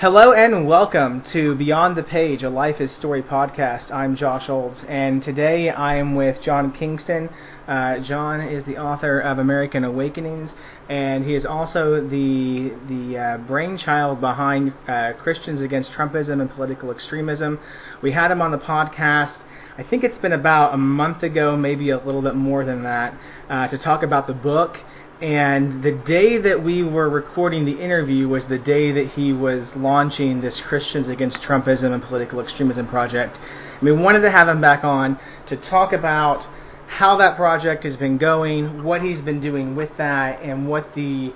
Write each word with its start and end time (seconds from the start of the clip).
Hello 0.00 0.32
and 0.32 0.64
welcome 0.68 1.22
to 1.22 1.56
Beyond 1.56 1.96
the 1.96 2.04
Page, 2.04 2.44
a 2.44 2.48
Life 2.48 2.80
is 2.80 2.92
Story 2.92 3.20
podcast. 3.20 3.92
I'm 3.92 4.14
Josh 4.14 4.48
Olds, 4.48 4.84
and 4.84 5.20
today 5.20 5.70
I 5.70 5.96
am 5.96 6.14
with 6.14 6.40
John 6.40 6.70
Kingston. 6.70 7.28
Uh, 7.66 7.98
John 7.98 8.40
is 8.40 8.64
the 8.64 8.78
author 8.78 9.18
of 9.18 9.40
American 9.40 9.82
Awakenings, 9.82 10.54
and 10.88 11.24
he 11.24 11.34
is 11.34 11.44
also 11.44 12.00
the 12.00 12.72
the 12.86 13.18
uh, 13.18 13.38
brainchild 13.38 14.20
behind 14.20 14.72
uh, 14.86 15.14
Christians 15.14 15.62
Against 15.62 15.92
Trumpism 15.92 16.40
and 16.40 16.48
Political 16.48 16.92
Extremism. 16.92 17.58
We 18.00 18.12
had 18.12 18.30
him 18.30 18.40
on 18.40 18.52
the 18.52 18.58
podcast. 18.58 19.42
I 19.78 19.82
think 19.82 20.04
it's 20.04 20.18
been 20.18 20.32
about 20.32 20.74
a 20.74 20.76
month 20.76 21.24
ago, 21.24 21.56
maybe 21.56 21.90
a 21.90 21.98
little 21.98 22.22
bit 22.22 22.36
more 22.36 22.64
than 22.64 22.84
that, 22.84 23.14
uh, 23.50 23.66
to 23.66 23.76
talk 23.76 24.04
about 24.04 24.28
the 24.28 24.34
book 24.34 24.80
and 25.20 25.82
the 25.82 25.90
day 25.90 26.38
that 26.38 26.62
we 26.62 26.84
were 26.84 27.08
recording 27.08 27.64
the 27.64 27.80
interview 27.80 28.28
was 28.28 28.46
the 28.46 28.58
day 28.58 28.92
that 28.92 29.06
he 29.08 29.32
was 29.32 29.74
launching 29.74 30.40
this 30.40 30.60
Christians 30.60 31.08
Against 31.08 31.42
Trumpism 31.42 31.92
and 31.92 32.02
Political 32.02 32.40
Extremism 32.40 32.86
project. 32.86 33.36
And 33.80 33.82
we 33.82 33.92
wanted 33.92 34.20
to 34.20 34.30
have 34.30 34.48
him 34.48 34.60
back 34.60 34.84
on 34.84 35.18
to 35.46 35.56
talk 35.56 35.92
about 35.92 36.46
how 36.86 37.16
that 37.16 37.36
project 37.36 37.82
has 37.82 37.96
been 37.96 38.16
going, 38.16 38.84
what 38.84 39.02
he's 39.02 39.20
been 39.20 39.40
doing 39.40 39.74
with 39.74 39.96
that, 39.96 40.40
and 40.42 40.68
what 40.68 40.94
the 40.94 41.32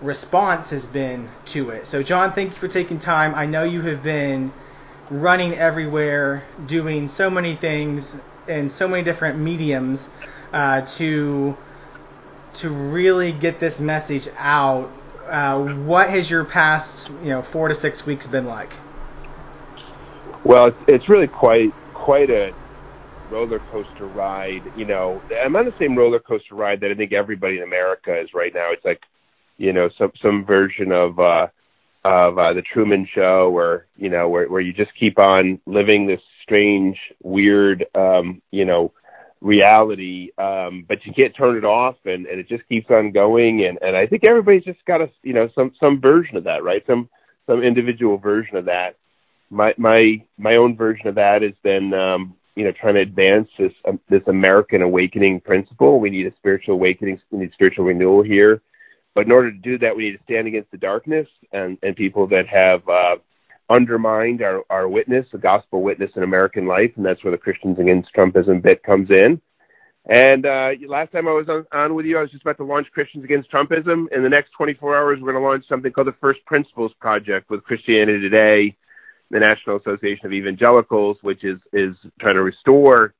response 0.00 0.70
has 0.70 0.86
been 0.86 1.28
to 1.46 1.70
it. 1.70 1.86
So, 1.86 2.02
John, 2.02 2.32
thank 2.32 2.52
you 2.52 2.56
for 2.56 2.68
taking 2.68 2.98
time. 2.98 3.34
I 3.34 3.44
know 3.44 3.62
you 3.62 3.82
have 3.82 4.02
been 4.02 4.52
running 5.10 5.54
everywhere, 5.54 6.44
doing 6.66 7.08
so 7.08 7.28
many 7.28 7.56
things 7.56 8.16
in 8.46 8.70
so 8.70 8.88
many 8.88 9.02
different 9.02 9.38
mediums 9.38 10.08
uh, 10.52 10.80
to 10.82 11.56
to 12.54 12.70
really 12.70 13.32
get 13.32 13.60
this 13.60 13.80
message 13.80 14.28
out, 14.36 14.90
uh, 15.28 15.58
what 15.84 16.10
has 16.10 16.30
your 16.30 16.44
past, 16.44 17.08
you 17.22 17.30
know, 17.30 17.42
four 17.42 17.68
to 17.68 17.74
six 17.74 18.06
weeks 18.06 18.26
been 18.26 18.46
like? 18.46 18.72
Well, 20.44 20.68
it's, 20.68 20.78
it's 20.86 21.08
really 21.08 21.26
quite 21.26 21.72
quite 21.92 22.30
a 22.30 22.52
roller 23.30 23.58
coaster 23.58 24.06
ride. 24.06 24.62
You 24.76 24.86
know, 24.86 25.22
I'm 25.44 25.54
on 25.56 25.66
the 25.66 25.74
same 25.78 25.96
roller 25.96 26.20
coaster 26.20 26.54
ride 26.54 26.80
that 26.80 26.90
I 26.90 26.94
think 26.94 27.12
everybody 27.12 27.58
in 27.58 27.62
America 27.62 28.18
is 28.18 28.32
right 28.34 28.54
now. 28.54 28.72
It's 28.72 28.84
like, 28.84 29.02
you 29.58 29.72
know, 29.72 29.90
some 29.98 30.12
some 30.22 30.44
version 30.44 30.92
of 30.92 31.18
uh, 31.18 31.48
of 32.04 32.38
uh, 32.38 32.52
the 32.54 32.62
Truman 32.62 33.06
Show, 33.14 33.50
where 33.50 33.86
you 33.96 34.08
know, 34.08 34.28
where 34.28 34.48
where 34.48 34.60
you 34.60 34.72
just 34.72 34.92
keep 34.98 35.18
on 35.18 35.60
living 35.66 36.06
this 36.06 36.20
strange, 36.42 36.96
weird, 37.22 37.84
um, 37.94 38.40
you 38.50 38.64
know, 38.64 38.92
reality, 39.40 40.30
um, 40.38 40.84
but 40.88 41.04
you 41.04 41.12
can't 41.12 41.34
turn 41.36 41.56
it 41.56 41.64
off, 41.64 41.96
and, 42.04 42.26
and 42.26 42.40
it 42.40 42.48
just 42.48 42.68
keeps 42.68 42.90
on 42.90 43.12
going. 43.12 43.64
And, 43.64 43.78
and 43.82 43.96
I 43.96 44.06
think 44.06 44.26
everybody's 44.26 44.64
just 44.64 44.84
got 44.84 45.00
a 45.00 45.10
you 45.22 45.32
know 45.32 45.48
some 45.54 45.72
some 45.80 46.00
version 46.00 46.36
of 46.36 46.44
that, 46.44 46.64
right? 46.64 46.82
Some 46.86 47.08
some 47.46 47.62
individual 47.62 48.18
version 48.18 48.56
of 48.56 48.66
that. 48.66 48.96
My 49.50 49.74
my 49.78 50.22
my 50.36 50.56
own 50.56 50.76
version 50.76 51.08
of 51.08 51.14
that 51.16 51.42
has 51.42 51.54
been 51.62 51.94
um, 51.94 52.34
you 52.54 52.64
know 52.64 52.72
trying 52.72 52.94
to 52.94 53.00
advance 53.00 53.48
this 53.58 53.72
um, 53.86 54.00
this 54.08 54.22
American 54.26 54.82
awakening 54.82 55.40
principle. 55.40 56.00
We 56.00 56.10
need 56.10 56.26
a 56.26 56.34
spiritual 56.36 56.74
awakening. 56.74 57.20
We 57.30 57.38
need 57.38 57.52
spiritual 57.52 57.84
renewal 57.84 58.22
here. 58.22 58.60
But 59.14 59.26
in 59.26 59.32
order 59.32 59.50
to 59.50 59.58
do 59.58 59.78
that, 59.78 59.96
we 59.96 60.04
need 60.04 60.16
to 60.16 60.22
stand 60.22 60.46
against 60.46 60.70
the 60.70 60.76
darkness 60.76 61.26
and, 61.52 61.76
and 61.82 61.96
people 61.96 62.28
that 62.28 62.46
have 62.46 62.88
uh, 62.88 63.16
undermined 63.70 64.42
our, 64.42 64.62
our 64.70 64.88
witness, 64.88 65.26
the 65.32 65.38
gospel 65.38 65.82
witness 65.82 66.10
in 66.16 66.22
American 66.22 66.66
life, 66.66 66.92
and 66.96 67.04
that's 67.04 67.22
where 67.22 67.30
the 67.30 67.38
Christians 67.38 67.78
Against 67.78 68.14
Trumpism 68.14 68.62
bit 68.62 68.82
comes 68.82 69.10
in. 69.10 69.40
And 70.06 70.46
uh, 70.46 70.70
last 70.86 71.12
time 71.12 71.28
I 71.28 71.32
was 71.32 71.48
on, 71.48 71.66
on 71.72 71.94
with 71.94 72.06
you, 72.06 72.16
I 72.16 72.22
was 72.22 72.30
just 72.30 72.42
about 72.42 72.56
to 72.58 72.64
launch 72.64 72.86
Christians 72.92 73.24
Against 73.24 73.52
Trumpism. 73.52 74.06
In 74.10 74.22
the 74.22 74.28
next 74.28 74.52
24 74.56 74.96
hours, 74.96 75.18
we're 75.20 75.32
going 75.32 75.42
to 75.42 75.46
launch 75.46 75.68
something 75.68 75.92
called 75.92 76.06
the 76.06 76.14
First 76.20 76.44
Principles 76.46 76.92
Project 76.98 77.50
with 77.50 77.62
Christianity 77.64 78.20
Today, 78.20 78.76
the 79.30 79.38
National 79.38 79.76
Association 79.76 80.24
of 80.24 80.32
Evangelicals, 80.32 81.18
which 81.20 81.44
is 81.44 81.58
is 81.74 81.94
trying 82.20 82.36
to 82.36 82.42
restore 82.42 83.14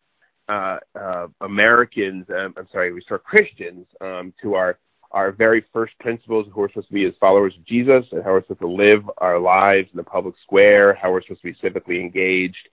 uh, 0.48 0.78
uh, 0.98 1.26
Americans, 1.42 2.24
um, 2.30 2.54
I'm 2.56 2.68
sorry, 2.72 2.90
restore 2.90 3.18
Christians 3.18 3.86
um, 4.00 4.32
to 4.42 4.54
our 4.54 4.78
our 5.10 5.32
very 5.32 5.64
first 5.72 5.98
principles 5.98 6.46
of 6.46 6.52
who 6.52 6.60
we're 6.60 6.68
supposed 6.68 6.88
to 6.88 6.94
be 6.94 7.06
as 7.06 7.14
followers 7.18 7.54
of 7.56 7.64
Jesus 7.64 8.04
and 8.12 8.22
how 8.22 8.32
we're 8.32 8.42
supposed 8.42 8.60
to 8.60 8.68
live 8.68 9.08
our 9.18 9.38
lives 9.38 9.88
in 9.92 9.96
the 9.96 10.04
public 10.04 10.34
square, 10.42 10.94
how 10.94 11.10
we're 11.10 11.22
supposed 11.22 11.42
to 11.42 11.52
be 11.52 11.68
civically 11.68 12.00
engaged. 12.00 12.68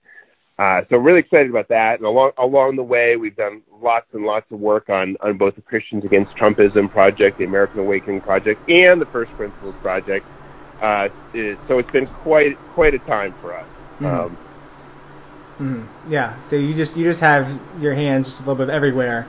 Uh, 0.58 0.80
so 0.88 0.96
really 0.96 1.20
excited 1.20 1.50
about 1.50 1.68
that. 1.68 1.98
And 1.98 2.06
along 2.06 2.32
along 2.38 2.76
the 2.76 2.82
way, 2.82 3.16
we've 3.16 3.36
done 3.36 3.62
lots 3.70 4.06
and 4.14 4.24
lots 4.24 4.50
of 4.50 4.58
work 4.58 4.88
on 4.88 5.16
on 5.20 5.36
both 5.36 5.54
the 5.54 5.62
Christians 5.62 6.04
Against 6.04 6.34
Trumpism 6.34 6.90
project, 6.90 7.38
the 7.38 7.44
American 7.44 7.80
Awakening 7.80 8.22
project, 8.22 8.66
and 8.68 9.00
the 9.00 9.06
First 9.06 9.32
Principles 9.32 9.74
project. 9.82 10.26
Uh, 10.80 11.08
it, 11.34 11.58
so 11.68 11.78
it's 11.78 11.90
been 11.90 12.06
quite 12.06 12.56
quite 12.72 12.94
a 12.94 12.98
time 13.00 13.34
for 13.40 13.54
us. 13.54 13.66
Mm-hmm. 14.00 14.06
Um, 14.06 14.36
mm-hmm. 15.58 16.12
Yeah. 16.12 16.40
So 16.42 16.56
you 16.56 16.74
just 16.74 16.96
you 16.96 17.04
just 17.04 17.20
have 17.20 17.60
your 17.78 17.94
hands 17.94 18.26
just 18.26 18.40
a 18.40 18.42
little 18.44 18.66
bit 18.66 18.72
everywhere, 18.72 19.28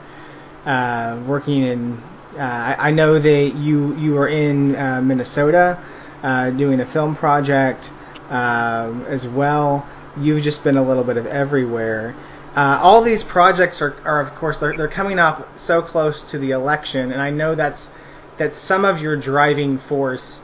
uh, 0.64 1.22
working 1.26 1.62
in 1.62 2.02
uh, 2.36 2.40
I, 2.40 2.88
I, 2.88 2.90
know 2.90 3.18
that 3.18 3.54
you 3.56 3.96
you 3.96 4.14
were 4.14 4.28
in 4.28 4.76
uh, 4.76 5.00
Minnesota 5.00 5.82
uh, 6.22 6.50
doing 6.50 6.80
a 6.80 6.86
film 6.86 7.16
project 7.16 7.90
um, 8.28 9.04
as 9.06 9.26
well. 9.26 9.86
You've 10.18 10.42
just 10.42 10.64
been 10.64 10.76
a 10.76 10.82
little 10.82 11.04
bit 11.04 11.16
of 11.16 11.26
everywhere. 11.26 12.14
Uh, 12.54 12.78
all 12.82 13.02
these 13.02 13.22
projects 13.22 13.80
are, 13.80 13.94
are 14.04 14.20
of 14.20 14.34
course 14.34 14.58
they're, 14.58 14.76
they're 14.76 14.88
coming 14.88 15.18
up 15.18 15.58
so 15.58 15.80
close 15.80 16.24
to 16.24 16.38
the 16.38 16.50
election, 16.50 17.12
and 17.12 17.22
I 17.22 17.30
know 17.30 17.54
that's 17.54 17.90
that's 18.36 18.58
some 18.58 18.84
of 18.84 19.00
your 19.00 19.16
driving 19.16 19.78
force 19.78 20.42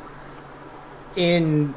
in 1.17 1.75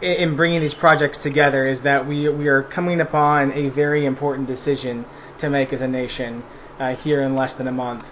in 0.00 0.36
bringing 0.36 0.60
these 0.60 0.74
projects 0.74 1.22
together 1.22 1.66
is 1.66 1.82
that 1.82 2.06
we 2.06 2.28
we 2.28 2.48
are 2.48 2.62
coming 2.62 3.00
upon 3.00 3.52
a 3.52 3.68
very 3.68 4.06
important 4.06 4.46
decision 4.46 5.04
to 5.38 5.48
make 5.48 5.72
as 5.72 5.80
a 5.80 5.88
nation 5.88 6.42
uh, 6.78 6.94
here 6.94 7.22
in 7.22 7.34
less 7.34 7.54
than 7.54 7.66
a 7.66 7.72
month 7.72 8.06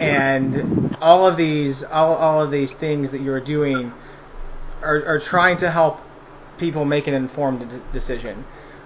and 0.00 0.96
all 1.00 1.26
of 1.26 1.36
these 1.36 1.82
all, 1.82 2.14
all 2.14 2.42
of 2.42 2.50
these 2.50 2.72
things 2.74 3.10
that 3.12 3.20
you're 3.20 3.40
doing 3.40 3.92
are, 4.82 5.04
are 5.06 5.18
trying 5.18 5.56
to 5.58 5.70
help 5.70 6.00
people 6.58 6.84
make 6.84 7.06
an 7.06 7.14
informed 7.14 7.68
d- 7.68 7.76
decision. 7.92 8.44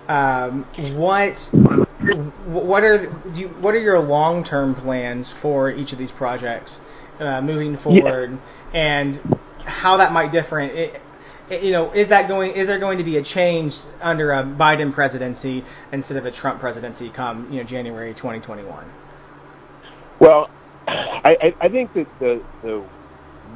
Um, 0.09 0.65
what 0.97 1.39
what 2.47 2.85
are 2.85 3.13
you, 3.35 3.49
what 3.49 3.75
are 3.75 3.81
your 3.81 3.99
long 3.99 4.45
term 4.45 4.75
plans 4.75 5.33
for 5.33 5.71
each 5.71 5.93
of 5.93 5.99
these 5.99 6.13
projects 6.13 6.81
uh, 7.19 7.41
moving 7.41 7.77
forward, 7.77 8.31
yeah. 8.73 8.81
and 8.81 9.39
how 9.65 9.97
that 9.97 10.13
might 10.13 10.31
differ? 10.31 10.61
It, 10.61 11.01
you 11.51 11.71
know, 11.73 11.93
is 11.93 12.09
that 12.09 12.29
going 12.29 12.53
is 12.53 12.69
there 12.69 12.79
going 12.79 12.99
to 12.99 13.05
be 13.05 13.17
a 13.17 13.23
change 13.23 13.77
under 14.01 14.33
a 14.33 14.43
Biden 14.45 14.93
presidency 14.93 15.65
instead 15.93 16.17
of 16.17 16.27
a 16.27 16.31
Trump 16.31 16.61
presidency 16.61 17.09
come 17.09 17.51
you 17.51 17.59
know 17.59 17.65
January 17.65 18.15
2021? 18.15 18.85
Well, 20.19 20.49
I, 20.87 21.37
I, 21.43 21.55
I 21.63 21.69
think 21.69 21.93
that 21.95 22.07
the 22.21 22.43
the 22.63 22.85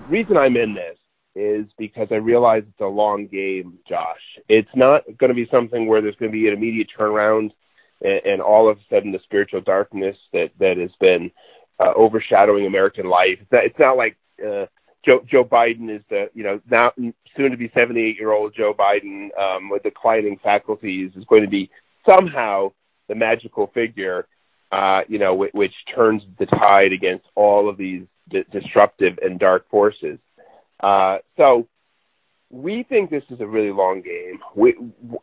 reason 0.08 0.36
I'm 0.36 0.56
in 0.56 0.74
this 0.74 0.96
is 1.34 1.66
because 1.78 2.08
I 2.10 2.16
realize 2.16 2.64
it's 2.68 2.80
a 2.80 2.86
long 2.86 3.26
game, 3.26 3.78
Josh. 3.88 4.20
It's 4.48 4.70
not 4.74 5.04
going 5.18 5.28
to 5.28 5.34
be 5.34 5.48
something 5.50 5.86
where 5.86 6.02
there's 6.02 6.16
going 6.16 6.32
to 6.32 6.36
be 6.36 6.48
an 6.48 6.54
immediate 6.54 6.88
turnaround, 6.98 7.50
and, 8.02 8.20
and 8.24 8.42
all 8.42 8.68
of 8.68 8.78
a 8.78 8.80
sudden 8.90 9.12
the 9.12 9.20
spiritual 9.24 9.60
darkness 9.60 10.16
that 10.32 10.50
that 10.58 10.76
has 10.76 10.90
been 11.00 11.30
uh, 11.78 11.92
overshadowing 11.96 12.66
American 12.66 13.08
life. 13.08 13.38
It's 13.40 13.52
not, 13.52 13.64
it's 13.64 13.78
not 13.78 13.96
like 13.96 14.16
uh, 14.44 14.66
Joe 15.08 15.24
Joe 15.30 15.44
Biden 15.44 15.94
is 15.94 16.02
the 16.10 16.30
you 16.34 16.42
know 16.42 16.60
now 16.70 16.92
soon 17.36 17.50
to 17.50 17.56
be 17.56 17.70
78 17.74 18.16
year 18.18 18.32
old 18.32 18.54
Joe 18.54 18.74
Biden 18.74 19.28
um, 19.38 19.70
with 19.70 19.82
declining 19.82 20.38
faculties 20.42 21.12
is 21.16 21.24
going 21.24 21.42
to 21.42 21.48
be 21.48 21.70
somehow 22.08 22.72
the 23.08 23.14
magical 23.14 23.68
figure 23.68 24.26
you 25.08 25.18
know, 25.18 25.34
which 25.34 25.74
turns 25.94 26.22
the 26.38 26.46
tide 26.46 26.92
against 26.92 27.26
all 27.34 27.68
of 27.68 27.76
these 27.76 28.06
disruptive 28.52 29.18
and 29.22 29.38
dark 29.38 29.68
forces. 29.68 30.18
Uh, 30.80 31.18
so 31.36 31.66
we 32.50 32.84
think 32.88 33.10
this 33.10 33.24
is 33.30 33.40
a 33.40 33.46
really 33.46 33.72
long 33.72 34.02
game. 34.02 34.40
We, 34.54 34.74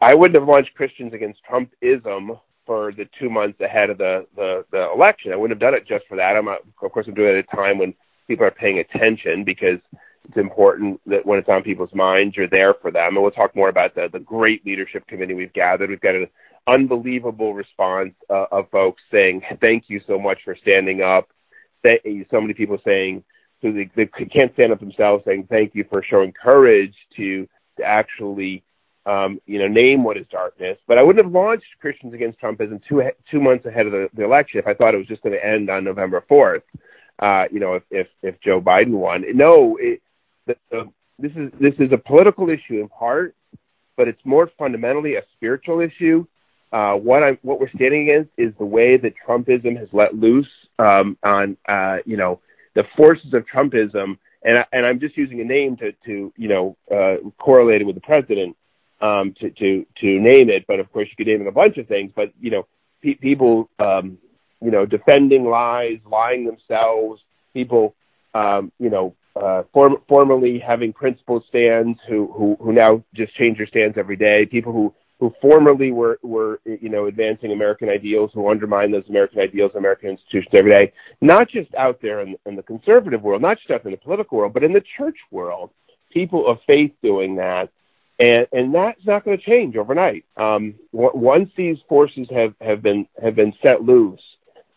I 0.01 0.15
wouldn't 0.15 0.39
have 0.39 0.47
launched 0.47 0.73
Christians 0.75 1.13
against 1.13 1.39
Trumpism 1.49 2.39
for 2.65 2.91
the 2.91 3.07
two 3.19 3.29
months 3.29 3.59
ahead 3.61 3.89
of 3.89 3.97
the, 3.97 4.25
the, 4.35 4.65
the 4.71 4.91
election. 4.94 5.31
I 5.31 5.35
wouldn't 5.35 5.59
have 5.59 5.71
done 5.71 5.77
it 5.77 5.88
just 5.88 6.05
for 6.07 6.17
that. 6.17 6.35
I'm 6.35 6.47
of 6.47 6.91
course, 6.91 7.05
I'm 7.07 7.13
doing 7.13 7.35
it 7.35 7.39
at 7.39 7.53
a 7.53 7.55
time 7.55 7.77
when 7.77 7.94
people 8.27 8.45
are 8.45 8.51
paying 8.51 8.79
attention 8.79 9.44
because 9.44 9.79
it's 10.27 10.38
important 10.38 10.99
that 11.05 11.25
when 11.25 11.39
it's 11.39 11.49
on 11.49 11.63
people's 11.63 11.94
minds, 11.94 12.35
you're 12.35 12.49
there 12.49 12.73
for 12.81 12.91
them. 12.91 13.15
And 13.15 13.21
we'll 13.21 13.31
talk 13.31 13.55
more 13.55 13.69
about 13.69 13.95
the, 13.95 14.09
the 14.11 14.19
great 14.19 14.65
leadership 14.65 15.07
committee 15.07 15.33
we've 15.33 15.53
gathered. 15.53 15.89
We've 15.89 16.01
got 16.01 16.15
a 16.15 16.29
unbelievable 16.68 17.54
response 17.54 18.14
uh, 18.30 18.46
of 18.52 18.69
folks 18.69 19.02
saying 19.12 19.42
thank 19.62 19.86
you 19.88 20.02
so 20.08 20.19
much 20.19 20.40
for 20.44 20.56
standing 20.56 21.02
up. 21.02 21.30
So 22.30 22.42
many 22.42 22.54
people 22.54 22.78
saying 22.84 23.24
who 23.62 23.72
they, 23.74 23.90
they 23.96 24.06
can't 24.06 24.54
stand 24.54 24.74
up 24.74 24.80
themselves, 24.81 25.24
saying 25.25 25.48
thank 25.50 25.74
you 25.74 25.86
for 25.90 26.04
showing 26.04 26.34
courage 26.34 26.94
to 27.16 27.48
to 27.78 27.84
actually 27.84 28.64
um, 29.06 29.40
you 29.46 29.60
know 29.60 29.68
name 29.68 30.04
what 30.04 30.18
is 30.18 30.25
darkness. 30.30 30.78
But 30.88 30.98
I 30.98 31.04
wouldn't 31.04 31.24
have 31.24 31.34
launched 31.34 31.66
Christians 31.80 32.14
Against 32.14 32.42
Trumpism 32.42 32.81
two 32.90 33.02
two 33.31 33.40
months 33.40 33.66
ahead 33.66 33.86
of 33.86 33.94
the, 33.94 34.10
the 34.14 34.25
election 34.25 34.60
if 34.60 34.68
I 34.68 34.74
thought 34.74 34.94
it 34.94 34.98
was 34.98 35.08
just 35.08 35.24
going 35.24 35.34
to 35.34 35.46
end 35.46 35.69
on 35.69 35.86
November 35.86 36.24
fourth. 36.28 36.64
Uh, 37.19 37.46
you 37.50 37.62
know, 37.62 37.75
if 37.75 37.84
if 37.90 38.08
if 38.22 38.42
Joe 38.42 38.60
Biden 38.60 38.92
won. 38.92 39.24
No, 39.34 39.78
it, 39.80 40.02
the, 40.46 40.56
the, 40.69 40.92
this 41.18 41.31
is 41.38 41.52
this 41.60 41.74
is 41.80 41.94
a 41.94 41.98
political 41.98 42.50
issue 42.50 42.81
in 42.81 42.90
part 42.90 43.34
but 43.98 44.08
it's 44.08 44.22
more 44.24 44.50
fundamentally 44.58 45.16
a 45.16 45.24
spiritual 45.36 45.81
issue. 45.81 46.25
Uh, 46.72 46.94
what 46.94 47.24
I'm, 47.24 47.38
what 47.42 47.60
we're 47.60 47.69
standing 47.69 48.10
against 48.10 48.31
is 48.38 48.54
the 48.60 48.66
way 48.66 48.98
that 48.98 49.14
Trumpism 49.25 49.78
has 49.78 49.88
let 49.94 50.16
loose 50.16 50.50
um, 50.80 51.18
on, 51.24 51.58
uh, 51.68 51.98
you 52.06 52.18
know, 52.18 52.42
the 52.75 52.84
forces 52.96 53.34
of 53.34 53.46
Trumpism, 53.54 54.18
and 54.44 54.60
I, 54.60 54.66
and 54.72 54.86
I'm 54.86 55.00
just 55.00 55.18
using 55.18 55.42
a 55.42 55.44
name 55.44 55.78
to 55.78 55.94
to 56.06 56.31
you 56.38 56.48
know 56.48 56.78
uh, 56.92 57.28
correlate 57.40 57.81
it 57.81 57.86
with 57.86 57.96
the 57.96 58.02
president 58.02 58.56
um, 59.02 59.34
to 59.40 59.50
to 59.50 59.86
to 60.02 60.19
name 60.19 60.50
it. 60.50 60.66
But 60.68 60.80
of 60.80 60.92
course, 60.92 61.08
you 61.10 61.16
could 61.18 61.30
name 61.30 61.42
it 61.42 61.48
a 61.48 61.52
bunch 61.52 61.78
of 61.78 61.88
things. 61.88 62.12
But 62.16 62.31
you 62.40 62.52
know, 62.52 62.68
pe- 63.02 63.16
people 63.16 63.69
um, 63.80 64.19
you 64.62 64.69
know 64.69 64.86
defending 64.86 65.46
lies, 65.46 65.98
lying 66.06 66.46
themselves, 66.46 67.19
people 67.52 67.96
um, 68.36 68.72
you 68.80 68.92
know 68.92 69.16
uh, 69.36 69.64
form, 69.74 69.98
formerly 70.08 70.60
having 70.60 70.94
principled 70.94 71.46
stands 71.50 72.00
who, 72.08 72.31
who 72.31 72.58
who 72.62 72.74
now 72.74 73.04
just 73.16 73.36
change 73.36 73.58
their 73.58 73.68
stands 73.68 73.98
every 73.98 74.18
day. 74.18 74.46
People 74.46 74.72
who 74.72 74.94
who 75.19 75.34
formerly 75.42 75.92
were 75.92 76.19
were 76.22 76.60
you 76.66 76.90
know 76.90 77.06
advancing 77.08 77.52
American 77.52 77.90
ideals, 77.90 78.31
who 78.34 78.50
undermine 78.50 78.92
those 78.92 79.08
American 79.10 79.40
ideals, 79.40 79.72
and 79.74 79.80
American 79.80 80.10
institutions 80.10 80.54
every 80.54 80.72
day. 80.72 80.94
Not 81.22 81.50
just 81.50 81.74
out 81.75 82.00
there 82.02 82.22
in, 82.22 82.36
in 82.46 82.56
the 82.56 82.64
conservative 82.64 83.22
world, 83.22 83.42
not 83.42 83.58
just 83.58 83.72
out 83.72 83.86
in 83.86 83.92
the 83.92 83.98
political 83.98 84.38
world, 84.38 84.54
but 84.54 84.64
in 84.64 84.74
the 84.74 84.84
church 84.98 85.18
world. 85.31 85.72
People 86.12 86.48
of 86.48 86.58
faith 86.66 86.92
doing 87.04 87.36
that, 87.36 87.69
and 88.19 88.48
and 88.52 88.74
that's 88.74 89.06
not 89.06 89.25
going 89.25 89.38
to 89.38 89.44
change 89.44 89.75
overnight. 89.75 90.25
Um, 90.38 90.75
once 90.92 91.50
these 91.58 91.78
forces 91.90 92.28
have 92.31 92.54
have 92.62 92.81
been 92.81 93.08
have 93.22 93.36
been 93.36 93.54
set 93.62 93.84
loose, 93.84 94.22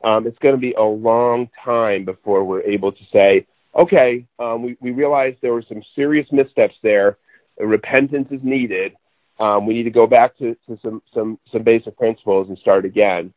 um, 0.03 0.27
it's 0.27 0.39
going 0.39 0.55
to 0.55 0.61
be 0.61 0.73
a 0.73 0.83
long 0.83 1.49
time 1.65 2.05
before 2.05 2.45
we're 2.45 2.63
able 2.63 2.93
to 2.93 3.05
say 3.13 3.47
okay, 3.79 4.27
um, 4.39 4.63
we, 4.63 4.77
we 4.81 4.91
realized 4.91 5.39
there 5.41 5.53
were 5.53 5.65
some 5.69 5.83
serious 5.95 6.27
missteps 6.33 6.75
there. 6.83 7.19
Repentance 7.59 8.29
is 8.31 8.41
needed. 8.43 8.93
Um, 9.41 9.67
we 9.67 9.75
need 9.75 9.85
to 9.85 9.91
go 9.91 10.07
back 10.07 10.37
to, 10.39 10.55
to 10.69 10.79
some, 10.83 11.03
some, 11.15 11.39
some 11.51 11.63
basic 11.63 11.97
principles 11.97 12.49
and 12.49 12.59
start 12.59 12.85
again. 12.85 13.33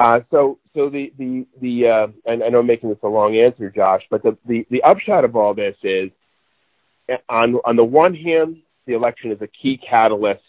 Uh, 0.00 0.20
so, 0.30 0.58
so 0.74 0.88
the, 0.88 1.12
the, 1.18 1.46
the, 1.60 1.86
uh, 1.86 2.06
and 2.24 2.42
I 2.42 2.48
know 2.48 2.60
I'm 2.60 2.66
making 2.66 2.88
this 2.88 2.98
a 3.02 3.08
long 3.08 3.36
answer, 3.36 3.70
Josh, 3.70 4.02
but 4.10 4.22
the, 4.22 4.38
the, 4.46 4.66
the 4.70 4.82
upshot 4.82 5.24
of 5.24 5.36
all 5.36 5.52
this 5.52 5.76
is 5.82 6.10
on, 7.28 7.56
on 7.66 7.76
the 7.76 7.84
one 7.84 8.14
hand, 8.14 8.62
the 8.86 8.94
election 8.94 9.30
is 9.30 9.42
a 9.42 9.46
key 9.46 9.78
catalyst, 9.78 10.40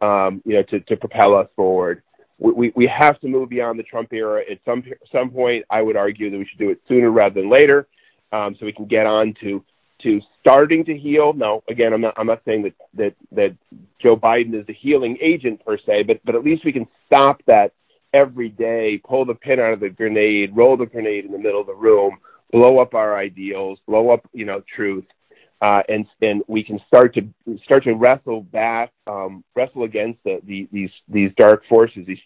um, 0.00 0.40
you 0.44 0.54
know, 0.54 0.62
to, 0.62 0.80
to 0.80 0.96
propel 0.96 1.34
us 1.34 1.48
forward. 1.56 2.02
We, 2.38 2.52
we, 2.52 2.72
we 2.76 2.86
have 2.86 3.18
to 3.20 3.28
move 3.28 3.48
beyond 3.48 3.80
the 3.80 3.82
Trump 3.82 4.12
era. 4.12 4.42
At 4.48 4.58
some, 4.64 4.84
some 5.10 5.30
point, 5.30 5.64
I 5.68 5.82
would 5.82 5.96
argue 5.96 6.30
that 6.30 6.38
we 6.38 6.46
should 6.46 6.58
do 6.60 6.70
it 6.70 6.80
sooner 6.86 7.10
rather 7.10 7.40
than 7.40 7.50
later 7.50 7.88
um, 8.32 8.56
so 8.58 8.66
we 8.66 8.72
can 8.72 8.86
get 8.86 9.06
on 9.06 9.34
to 9.40 9.64
to 10.04 10.20
starting 10.40 10.84
to 10.84 10.96
heal. 10.96 11.32
Now, 11.32 11.62
again, 11.68 11.92
I'm 11.92 12.00
not 12.00 12.14
I'm 12.16 12.26
not 12.26 12.42
saying 12.44 12.62
that 12.62 12.74
that 12.94 13.14
that 13.32 13.56
Joe 14.00 14.16
Biden 14.16 14.54
is 14.54 14.68
a 14.68 14.72
healing 14.72 15.18
agent 15.20 15.64
per 15.64 15.76
se, 15.78 16.04
but 16.04 16.20
but 16.24 16.34
at 16.34 16.44
least 16.44 16.64
we 16.64 16.72
can 16.72 16.86
stop 17.06 17.42
that 17.46 17.72
every 18.12 18.48
day, 18.48 19.00
pull 19.04 19.24
the 19.24 19.34
pin 19.34 19.58
out 19.58 19.72
of 19.72 19.80
the 19.80 19.90
grenade, 19.90 20.54
roll 20.54 20.76
the 20.76 20.86
grenade 20.86 21.24
in 21.24 21.32
the 21.32 21.38
middle 21.38 21.60
of 21.60 21.66
the 21.66 21.74
room, 21.74 22.18
blow 22.52 22.78
up 22.78 22.94
our 22.94 23.18
ideals, 23.18 23.78
blow 23.86 24.10
up 24.10 24.28
you 24.32 24.44
know 24.44 24.62
truth. 24.76 25.04
Uh, 25.60 25.82
and 25.88 26.06
and 26.20 26.42
we 26.46 26.62
can 26.62 26.78
start 26.86 27.14
to 27.14 27.22
start 27.64 27.84
to 27.84 27.94
wrestle 27.94 28.42
back, 28.42 28.92
um, 29.06 29.42
wrestle 29.56 29.84
against 29.84 30.22
the, 30.24 30.38
the, 30.44 30.68
these 30.70 30.90
these 31.08 31.30
dark 31.36 31.62
forces, 31.68 32.04
these 32.06 32.18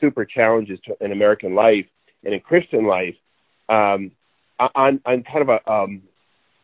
super 0.00 0.24
challenges 0.24 0.78
to, 0.84 0.94
in 1.00 1.12
American 1.12 1.54
life 1.54 1.86
and 2.24 2.34
in 2.34 2.40
Christian 2.40 2.86
life, 2.86 3.14
um, 3.68 4.10
on 4.58 5.00
on 5.06 5.22
kind 5.22 5.42
of 5.42 5.48
a 5.48 5.72
um, 5.72 6.02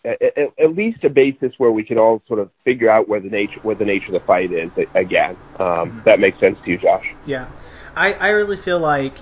at, 0.08 0.38
at, 0.58 0.76
least 0.76 1.04
a 1.04 1.10
basis 1.10 1.52
where 1.58 1.70
we 1.70 1.82
can 1.82 1.98
all 1.98 2.22
sort 2.26 2.40
of 2.40 2.50
figure 2.64 2.90
out 2.90 3.08
where 3.08 3.20
the 3.20 3.28
nature 3.28 3.60
where 3.62 3.74
the 3.74 3.84
nature 3.84 4.06
of 4.06 4.12
the 4.12 4.26
fight 4.26 4.52
is 4.52 4.70
again. 4.94 5.36
Um, 5.58 5.66
mm-hmm. 5.66 6.00
That 6.04 6.20
makes 6.20 6.38
sense 6.40 6.58
to 6.64 6.70
you, 6.70 6.78
Josh? 6.78 7.06
Yeah, 7.26 7.48
I, 7.94 8.14
I 8.14 8.28
really 8.30 8.56
feel 8.56 8.78
like, 8.78 9.14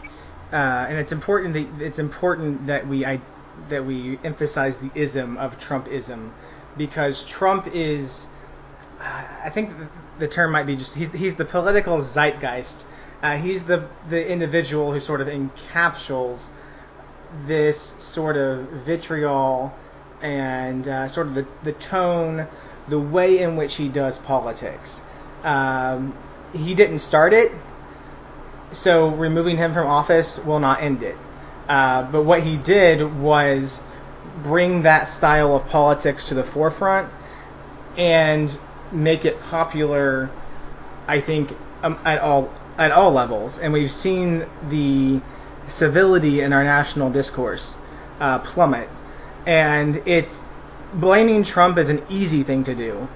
uh, 0.52 0.86
and 0.88 0.98
it's 0.98 1.12
important 1.12 1.54
that 1.54 1.84
it's 1.84 1.98
important 1.98 2.66
that 2.66 2.86
we 2.86 3.04
I, 3.04 3.20
that 3.68 3.84
we 3.84 4.18
emphasize 4.22 4.76
the 4.78 4.90
ism 4.94 5.36
of 5.38 5.58
Trumpism, 5.58 6.30
because 6.76 7.24
Trump 7.24 7.68
is, 7.72 8.26
I 9.00 9.50
think 9.50 9.70
the 10.18 10.28
term 10.28 10.52
might 10.52 10.64
be 10.64 10.76
just 10.76 10.94
he's 10.94 11.12
he's 11.12 11.36
the 11.36 11.44
political 11.44 11.98
zeitgeist. 11.98 12.86
Uh, 13.22 13.36
he's 13.36 13.64
the 13.64 13.88
the 14.08 14.30
individual 14.30 14.92
who 14.92 15.00
sort 15.00 15.20
of 15.20 15.28
encapsulates 15.28 16.48
this 17.46 17.80
sort 17.80 18.36
of 18.36 18.68
vitriol 18.84 19.74
and 20.22 20.86
uh, 20.88 21.08
sort 21.08 21.28
of 21.28 21.34
the, 21.34 21.46
the 21.62 21.72
tone, 21.72 22.46
the 22.88 22.98
way 22.98 23.38
in 23.40 23.56
which 23.56 23.76
he 23.76 23.88
does 23.88 24.18
politics. 24.18 25.00
Um, 25.44 26.16
he 26.52 26.74
didn't 26.74 27.00
start 27.00 27.32
it, 27.32 27.52
so 28.72 29.08
removing 29.08 29.56
him 29.56 29.72
from 29.72 29.86
office 29.86 30.38
will 30.38 30.60
not 30.60 30.82
end 30.82 31.02
it. 31.02 31.16
Uh, 31.68 32.10
but 32.10 32.22
what 32.22 32.42
he 32.42 32.56
did 32.56 33.20
was 33.20 33.82
bring 34.42 34.82
that 34.82 35.08
style 35.08 35.54
of 35.56 35.66
politics 35.68 36.26
to 36.26 36.34
the 36.34 36.44
forefront 36.44 37.10
and 37.96 38.56
make 38.92 39.24
it 39.24 39.40
popular. 39.42 40.30
I 41.08 41.20
think 41.20 41.52
um, 41.82 41.98
at 42.04 42.18
all 42.18 42.52
at 42.78 42.92
all 42.92 43.12
levels, 43.12 43.58
and 43.58 43.72
we've 43.72 43.90
seen 43.90 44.46
the 44.68 45.20
civility 45.66 46.40
in 46.40 46.52
our 46.52 46.64
national 46.64 47.10
discourse 47.10 47.76
uh, 48.20 48.38
plummet. 48.40 48.88
And 49.46 50.02
it's 50.06 50.42
blaming 50.92 51.44
Trump 51.44 51.78
is 51.78 51.88
an 51.88 52.02
easy 52.08 52.42
thing 52.42 52.64
to 52.64 52.74
do, 52.74 53.08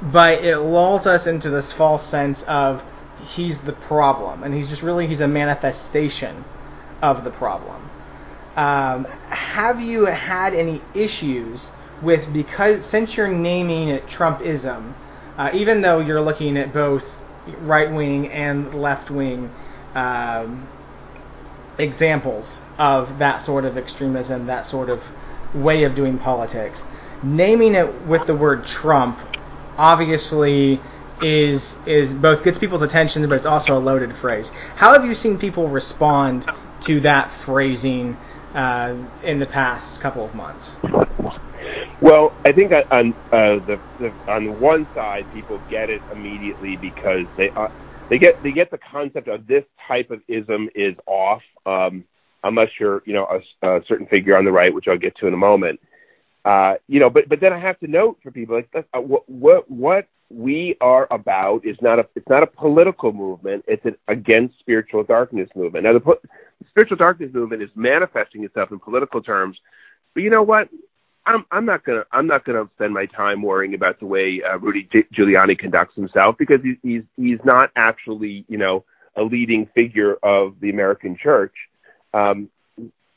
but 0.00 0.42
it 0.44 0.58
lulls 0.58 1.06
us 1.06 1.26
into 1.26 1.50
this 1.50 1.72
false 1.72 2.04
sense 2.04 2.42
of 2.44 2.82
he's 3.24 3.58
the 3.58 3.72
problem, 3.72 4.42
and 4.42 4.54
he's 4.54 4.68
just 4.68 4.82
really 4.82 5.06
he's 5.06 5.20
a 5.20 5.28
manifestation 5.28 6.44
of 7.02 7.24
the 7.24 7.30
problem. 7.30 7.90
Um, 8.56 9.04
have 9.28 9.80
you 9.80 10.04
had 10.06 10.54
any 10.54 10.82
issues 10.94 11.70
with 12.02 12.32
because 12.32 12.84
since 12.84 13.16
you're 13.16 13.28
naming 13.28 13.88
it 13.88 14.06
Trumpism, 14.06 14.92
uh, 15.38 15.50
even 15.54 15.80
though 15.80 16.00
you're 16.00 16.20
looking 16.20 16.56
at 16.56 16.72
both 16.72 17.22
right 17.60 17.90
wing 17.90 18.28
and 18.28 18.74
left 18.74 19.10
wing 19.10 19.50
um, 19.94 20.66
examples 21.78 22.60
of 22.78 23.18
that 23.18 23.38
sort 23.38 23.64
of 23.64 23.78
extremism, 23.78 24.46
that 24.46 24.66
sort 24.66 24.90
of 24.90 25.04
way 25.54 25.84
of 25.84 25.94
doing 25.94 26.18
politics. 26.18 26.84
Naming 27.22 27.74
it 27.74 28.02
with 28.02 28.26
the 28.26 28.34
word 28.34 28.64
Trump 28.64 29.18
obviously 29.76 30.80
is 31.22 31.78
is 31.86 32.12
both 32.12 32.42
gets 32.42 32.58
people's 32.58 32.82
attention, 32.82 33.26
but 33.28 33.36
it's 33.36 33.46
also 33.46 33.76
a 33.76 33.80
loaded 33.80 34.14
phrase. 34.14 34.50
How 34.76 34.92
have 34.92 35.04
you 35.04 35.14
seen 35.14 35.38
people 35.38 35.68
respond 35.68 36.46
to 36.82 37.00
that 37.00 37.30
phrasing 37.30 38.16
uh, 38.54 38.96
in 39.22 39.38
the 39.38 39.46
past 39.46 40.00
couple 40.00 40.24
of 40.24 40.34
months? 40.34 40.74
Well, 42.00 42.32
I 42.44 42.50
think 42.50 42.72
on 42.90 43.14
uh, 43.30 43.60
the, 43.60 43.78
the 44.00 44.12
on 44.26 44.58
one 44.58 44.88
side, 44.92 45.24
people 45.32 45.60
get 45.70 45.88
it 45.88 46.02
immediately 46.10 46.76
because 46.76 47.26
they 47.36 47.50
uh, 47.50 47.68
they 48.10 48.18
get 48.18 48.42
they 48.42 48.52
get 48.52 48.70
the 48.70 48.78
concept 48.78 49.28
of 49.28 49.46
this 49.46 49.64
type 49.88 50.10
of 50.10 50.20
ism 50.28 50.68
is 50.74 50.94
off, 51.06 51.42
um, 51.66 52.04
unless 52.44 52.68
you're 52.78 53.02
you 53.06 53.12
know 53.12 53.26
a, 53.26 53.66
a 53.66 53.80
certain 53.86 54.06
figure 54.06 54.36
on 54.36 54.44
the 54.44 54.52
right, 54.52 54.72
which 54.72 54.86
I'll 54.88 54.98
get 54.98 55.16
to 55.16 55.26
in 55.26 55.34
a 55.34 55.38
moment. 55.38 55.80
Uh, 56.44 56.74
you 56.88 57.00
know, 57.00 57.08
but 57.08 57.28
but 57.28 57.40
then 57.40 57.52
I 57.52 57.58
have 57.58 57.78
to 57.80 57.86
note 57.86 58.18
for 58.22 58.30
people 58.30 58.56
like 58.56 58.68
uh, 58.74 59.00
what 59.00 59.28
what 59.28 59.70
what 59.70 60.08
we 60.28 60.76
are 60.80 61.06
about 61.10 61.64
is 61.64 61.76
not 61.80 61.98
a 61.98 62.06
it's 62.16 62.28
not 62.28 62.42
a 62.42 62.46
political 62.46 63.12
movement. 63.12 63.64
It's 63.68 63.84
an 63.84 63.96
against 64.08 64.58
spiritual 64.58 65.04
darkness 65.04 65.48
movement. 65.54 65.84
Now 65.84 65.92
the, 65.92 66.00
the 66.00 66.66
spiritual 66.68 66.96
darkness 66.96 67.30
movement 67.32 67.62
is 67.62 67.70
manifesting 67.74 68.44
itself 68.44 68.72
in 68.72 68.80
political 68.80 69.22
terms, 69.22 69.56
but 70.14 70.22
you 70.22 70.30
know 70.30 70.42
what? 70.42 70.68
I'm 71.24 71.44
I'm 71.50 71.64
not 71.64 71.84
gonna 71.84 72.04
I'm 72.10 72.26
not 72.26 72.44
gonna 72.44 72.68
spend 72.74 72.92
my 72.92 73.06
time 73.06 73.42
worrying 73.42 73.74
about 73.74 74.00
the 74.00 74.06
way 74.06 74.42
uh, 74.42 74.58
Rudy 74.58 74.88
Giuliani 75.16 75.58
conducts 75.58 75.94
himself 75.94 76.36
because 76.38 76.60
he's 76.62 76.76
he's 76.82 77.02
he's 77.16 77.38
not 77.44 77.70
actually 77.76 78.44
you 78.48 78.58
know 78.58 78.84
a 79.16 79.22
leading 79.22 79.68
figure 79.74 80.16
of 80.22 80.56
the 80.60 80.70
American 80.70 81.16
church. 81.16 81.54
Um, 82.12 82.48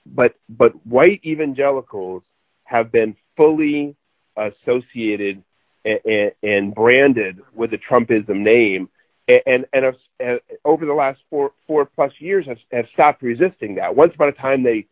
but 0.05 0.35
but 0.49 0.73
white 0.85 1.21
evangelicals 1.25 2.23
have 2.65 2.91
been 2.91 3.15
fully 3.37 3.95
associated 4.37 5.43
and, 5.83 6.31
and 6.43 6.75
branded 6.75 7.39
with 7.53 7.71
the 7.71 7.77
Trumpism 7.77 8.39
name, 8.41 8.89
and 9.27 9.41
and, 9.45 9.65
and 9.73 9.95
uh, 10.23 10.37
over 10.63 10.85
the 10.85 10.93
last 10.93 11.19
four 11.29 11.51
four 11.65 11.85
plus 11.85 12.11
years 12.19 12.45
have, 12.47 12.57
have 12.71 12.85
stopped 12.93 13.23
resisting 13.23 13.75
that. 13.75 13.95
Once 13.95 14.13
upon 14.13 14.29
a 14.29 14.33
time 14.33 14.63
they 14.63 14.85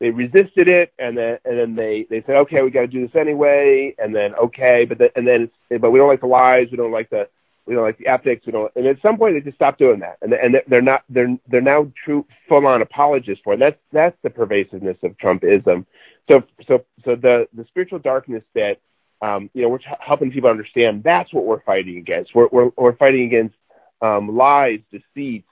they 0.00 0.10
resisted 0.10 0.66
it, 0.66 0.92
and 0.98 1.16
then 1.16 1.38
and 1.44 1.58
then 1.58 1.74
they 1.76 2.06
they 2.08 2.22
said, 2.26 2.36
okay, 2.36 2.62
we 2.62 2.70
got 2.70 2.80
to 2.80 2.86
do 2.86 3.06
this 3.06 3.16
anyway, 3.16 3.94
and 3.98 4.14
then 4.14 4.34
okay, 4.34 4.84
but 4.88 4.98
then 4.98 5.10
and 5.16 5.26
then 5.26 5.50
but 5.80 5.90
we 5.90 5.98
don't 5.98 6.08
like 6.08 6.20
the 6.20 6.26
lies, 6.26 6.68
we 6.70 6.76
don't 6.76 6.92
like 6.92 7.10
the 7.10 7.28
we 7.66 7.74
don't 7.74 7.84
like 7.84 7.98
the 7.98 8.08
ethics, 8.08 8.46
we 8.46 8.52
don't, 8.52 8.72
and 8.74 8.86
at 8.86 9.00
some 9.02 9.16
point 9.16 9.34
they 9.34 9.40
just 9.40 9.56
stopped 9.56 9.78
doing 9.78 10.00
that, 10.00 10.16
and 10.22 10.32
and 10.32 10.56
they're 10.66 10.82
not 10.82 11.04
they're 11.08 11.36
they're 11.48 11.60
now 11.60 11.90
true 12.04 12.26
full 12.48 12.66
on 12.66 12.82
apologists 12.82 13.42
for 13.44 13.54
it. 13.54 13.60
That's 13.60 13.78
that's 13.92 14.16
the 14.22 14.30
pervasiveness 14.30 14.96
of 15.02 15.16
Trumpism. 15.18 15.86
So 16.30 16.42
so 16.66 16.84
so 17.04 17.16
the 17.16 17.46
the 17.52 17.64
spiritual 17.66 17.98
darkness 17.98 18.42
that 18.54 18.78
um, 19.22 19.50
you 19.52 19.62
know, 19.62 19.68
we're 19.68 19.78
t- 19.78 19.84
helping 20.00 20.30
people 20.30 20.50
understand 20.50 21.02
that's 21.02 21.32
what 21.32 21.44
we're 21.44 21.60
fighting 21.60 21.98
against. 21.98 22.34
We're 22.34 22.48
we're, 22.50 22.70
we're 22.76 22.96
fighting 22.96 23.24
against 23.26 23.54
um, 24.00 24.34
lies, 24.34 24.80
deceit, 24.90 25.44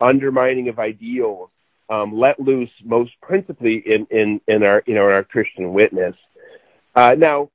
undermining 0.00 0.68
of 0.68 0.78
ideals, 0.78 1.50
um, 1.90 2.18
let 2.18 2.38
loose 2.40 2.70
most 2.84 3.12
principally 3.20 3.82
in, 3.84 4.06
in, 4.10 4.40
in 4.48 4.62
our 4.62 4.82
you 4.86 4.94
know 4.94 5.08
in 5.08 5.14
our 5.14 5.24
Christian 5.24 5.72
witness. 5.72 6.14
Uh, 6.94 7.14
now, 7.16 7.50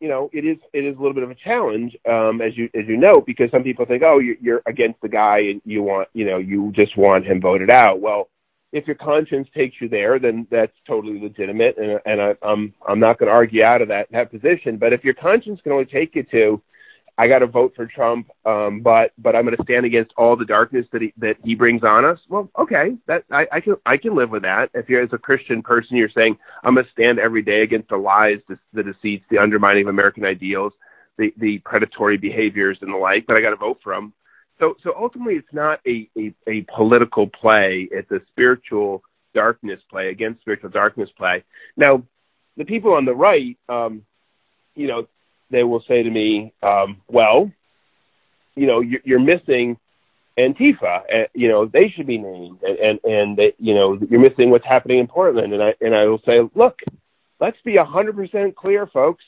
you 0.00 0.08
know, 0.08 0.28
it 0.32 0.44
is 0.44 0.58
it 0.72 0.84
is 0.84 0.96
a 0.96 0.98
little 0.98 1.14
bit 1.14 1.22
of 1.22 1.30
a 1.30 1.34
challenge, 1.34 1.96
um, 2.08 2.40
as 2.40 2.56
you 2.56 2.68
as 2.74 2.86
you 2.86 2.96
know, 2.96 3.22
because 3.26 3.50
some 3.50 3.62
people 3.62 3.86
think, 3.86 4.02
oh, 4.02 4.18
you're, 4.18 4.36
you're 4.40 4.62
against 4.66 5.00
the 5.00 5.08
guy 5.08 5.38
and 5.38 5.62
you 5.64 5.82
want 5.82 6.08
you 6.12 6.24
know 6.24 6.38
you 6.38 6.72
just 6.74 6.96
want 6.96 7.26
him 7.26 7.40
voted 7.40 7.70
out. 7.70 8.00
Well, 8.00 8.28
if 8.72 8.86
your 8.86 8.96
conscience 8.96 9.48
takes 9.54 9.76
you 9.80 9.88
there, 9.88 10.18
then 10.18 10.46
that's 10.50 10.72
totally 10.86 11.20
legitimate, 11.20 11.78
and, 11.78 12.00
and 12.04 12.20
I, 12.20 12.34
I'm 12.42 12.74
I'm 12.86 13.00
not 13.00 13.18
going 13.18 13.28
to 13.28 13.32
argue 13.34 13.62
out 13.62 13.80
of 13.80 13.88
that 13.88 14.08
that 14.12 14.30
position. 14.30 14.76
But 14.76 14.92
if 14.92 15.04
your 15.04 15.14
conscience 15.14 15.60
can 15.62 15.72
only 15.72 15.86
take 15.86 16.14
you 16.14 16.24
to, 16.30 16.62
I 17.18 17.28
got 17.28 17.38
to 17.38 17.46
vote 17.46 17.72
for 17.74 17.86
Trump, 17.86 18.28
um, 18.44 18.80
but 18.82 19.12
but 19.18 19.34
I'm 19.34 19.44
going 19.44 19.56
to 19.56 19.62
stand 19.62 19.86
against 19.86 20.12
all 20.18 20.36
the 20.36 20.44
darkness 20.44 20.86
that 20.92 21.02
he 21.02 21.14
that 21.18 21.36
he 21.42 21.54
brings 21.54 21.82
on 21.82 22.04
us. 22.04 22.18
Well, 22.28 22.50
okay, 22.58 22.96
that 23.06 23.24
I, 23.30 23.46
I 23.52 23.60
can 23.60 23.76
I 23.86 23.96
can 23.96 24.14
live 24.14 24.30
with 24.30 24.42
that. 24.42 24.70
If 24.74 24.88
you're 24.88 25.02
as 25.02 25.12
a 25.12 25.18
Christian 25.18 25.62
person, 25.62 25.96
you're 25.96 26.10
saying 26.10 26.36
I'm 26.62 26.74
going 26.74 26.84
to 26.84 26.92
stand 26.92 27.18
every 27.18 27.42
day 27.42 27.62
against 27.62 27.88
the 27.88 27.96
lies, 27.96 28.38
the, 28.48 28.58
the 28.72 28.82
deceits, 28.82 29.24
the 29.30 29.38
undermining 29.38 29.84
of 29.84 29.88
American 29.88 30.24
ideals, 30.24 30.72
the 31.16 31.32
the 31.38 31.58
predatory 31.58 32.18
behaviors 32.18 32.78
and 32.82 32.92
the 32.92 32.98
like. 32.98 33.26
But 33.26 33.38
I 33.38 33.42
got 33.42 33.50
to 33.50 33.56
vote 33.56 33.78
for 33.82 33.94
him 33.94 34.12
so 34.58 34.74
so 34.82 34.92
ultimately 34.96 35.34
it's 35.34 35.52
not 35.52 35.80
a, 35.86 36.08
a, 36.18 36.34
a 36.48 36.66
political 36.74 37.26
play 37.26 37.88
it's 37.90 38.10
a 38.10 38.20
spiritual 38.28 39.02
darkness 39.34 39.80
play 39.90 40.08
against 40.08 40.40
spiritual 40.40 40.70
darkness 40.70 41.10
play 41.16 41.44
now 41.76 42.02
the 42.56 42.64
people 42.64 42.92
on 42.94 43.04
the 43.04 43.14
right 43.14 43.58
um 43.68 44.02
you 44.74 44.86
know 44.86 45.06
they 45.50 45.62
will 45.62 45.82
say 45.88 46.02
to 46.02 46.10
me 46.10 46.52
um 46.62 47.00
well 47.08 47.50
you 48.54 48.66
know 48.66 48.80
you're, 48.80 49.00
you're 49.04 49.20
missing 49.20 49.76
antifa 50.38 51.02
and 51.10 51.28
you 51.34 51.48
know 51.48 51.66
they 51.66 51.88
should 51.88 52.06
be 52.06 52.18
named 52.18 52.58
and 52.62 52.78
and, 52.78 53.04
and 53.04 53.36
they, 53.36 53.54
you 53.58 53.74
know 53.74 53.98
you're 54.10 54.20
missing 54.20 54.50
what's 54.50 54.66
happening 54.66 54.98
in 54.98 55.06
portland 55.06 55.52
and 55.52 55.62
i 55.62 55.74
and 55.80 55.94
i 55.94 56.04
will 56.04 56.20
say 56.26 56.40
look 56.54 56.78
let's 57.40 57.58
be 57.64 57.76
a 57.76 57.84
hundred 57.84 58.16
percent 58.16 58.54
clear 58.54 58.86
folks 58.86 59.24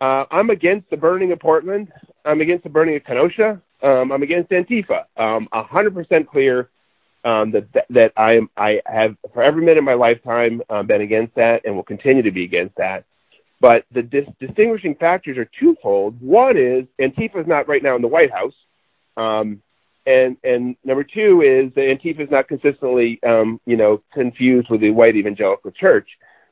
uh, 0.00 0.24
I'm 0.30 0.50
against 0.50 0.90
the 0.90 0.96
burning 0.96 1.32
of 1.32 1.38
Portland. 1.38 1.90
I'm 2.24 2.40
against 2.40 2.64
the 2.64 2.70
burning 2.70 2.96
of 2.96 3.04
Kenosha. 3.04 3.60
Um, 3.82 4.12
I'm 4.12 4.22
against 4.22 4.50
Antifa. 4.50 5.04
Um, 5.16 5.48
100% 5.52 6.26
clear 6.26 6.68
um, 7.24 7.52
that, 7.52 7.72
that 7.72 7.86
that 7.90 8.12
I 8.16 8.32
am 8.36 8.50
I 8.54 8.82
have 8.84 9.16
for 9.32 9.42
every 9.42 9.62
minute 9.62 9.78
of 9.78 9.84
my 9.84 9.94
lifetime 9.94 10.60
um, 10.68 10.86
been 10.86 11.00
against 11.00 11.36
that 11.36 11.62
and 11.64 11.74
will 11.74 11.82
continue 11.82 12.22
to 12.22 12.30
be 12.30 12.44
against 12.44 12.76
that. 12.76 13.04
But 13.64 13.86
the 13.94 14.02
dis- 14.02 14.28
distinguishing 14.38 14.94
factors 14.94 15.38
are 15.38 15.48
twofold. 15.58 16.20
One 16.20 16.58
is 16.58 16.84
Antifa 17.00 17.40
is 17.40 17.46
not 17.46 17.66
right 17.66 17.82
now 17.82 17.96
in 17.96 18.02
the 18.02 18.08
White 18.08 18.30
House, 18.30 18.52
um, 19.16 19.62
and 20.04 20.36
and 20.44 20.76
number 20.84 21.02
two 21.02 21.40
is 21.40 21.72
that 21.74 21.80
Antifa 21.80 22.20
is 22.20 22.30
not 22.30 22.46
consistently 22.46 23.18
um, 23.26 23.58
you 23.64 23.78
know 23.78 24.02
confused 24.12 24.68
with 24.68 24.82
the 24.82 24.90
white 24.90 25.16
evangelical 25.16 25.70
church 25.70 26.06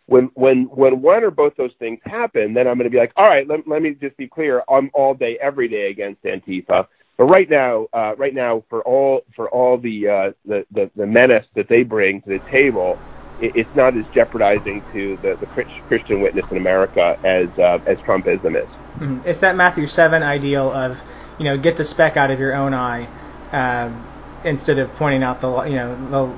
when 0.07 0.31
when 0.33 0.65
when 0.65 1.03
one 1.03 1.23
or 1.23 1.31
both 1.31 1.55
those 1.57 1.75
things 1.79 2.01
happen, 2.03 2.55
then 2.55 2.67
I'm 2.67 2.79
going 2.79 2.91
to 2.91 2.91
be 2.91 2.97
like, 2.97 3.13
all 3.15 3.27
right, 3.27 3.47
let, 3.47 3.69
let 3.69 3.83
me 3.83 3.95
just 4.01 4.17
be 4.17 4.27
clear. 4.27 4.63
I'm 4.67 4.91
all 4.95 5.13
day, 5.13 5.37
every 5.39 5.69
day 5.69 5.91
against 5.91 6.23
Antifa. 6.23 6.87
But 7.19 7.25
right 7.25 7.51
now, 7.51 7.89
uh, 7.93 8.15
right 8.17 8.35
now, 8.35 8.65
for 8.71 8.81
all 8.85 9.21
for 9.37 9.51
all 9.51 9.77
the, 9.77 10.09
uh, 10.09 10.33
the 10.47 10.65
the 10.73 10.91
the 10.97 11.07
menace 11.07 11.47
that 11.57 11.69
they 11.69 11.83
bring 11.83 12.23
to 12.23 12.31
the 12.31 12.41
table, 12.51 12.99
it's 13.41 13.75
not 13.75 13.97
as 13.97 14.07
jeopardizing 14.15 14.83
to 14.93 15.17
the, 15.19 15.37
the 15.37 15.47
Christian 15.89 16.21
witness 16.21 16.47
in 16.51 16.57
America 16.57 17.19
as 17.25 17.49
uh, 17.59 17.79
as 17.87 17.99
Trumpism 17.99 18.57
is. 18.57 18.69
Mm-hmm. 18.99 19.21
It's 19.25 19.41
that 19.41 19.57
Matthew 19.57 19.87
seven 19.87 20.23
ideal 20.23 20.71
of 20.71 21.01
you 21.39 21.45
know 21.45 21.59
get 21.59 21.77
the 21.77 21.85
speck 21.85 22.17
out 22.17 22.31
of 22.31 22.39
your 22.39 22.55
own 22.55 22.75
eye 22.75 23.09
um, 23.53 24.07
instead 24.45 24.79
of 24.79 24.93
pointing 24.95 25.23
out 25.23 25.41
the 25.41 25.63
you 25.65 25.77
know 25.77 26.11
the 26.11 26.37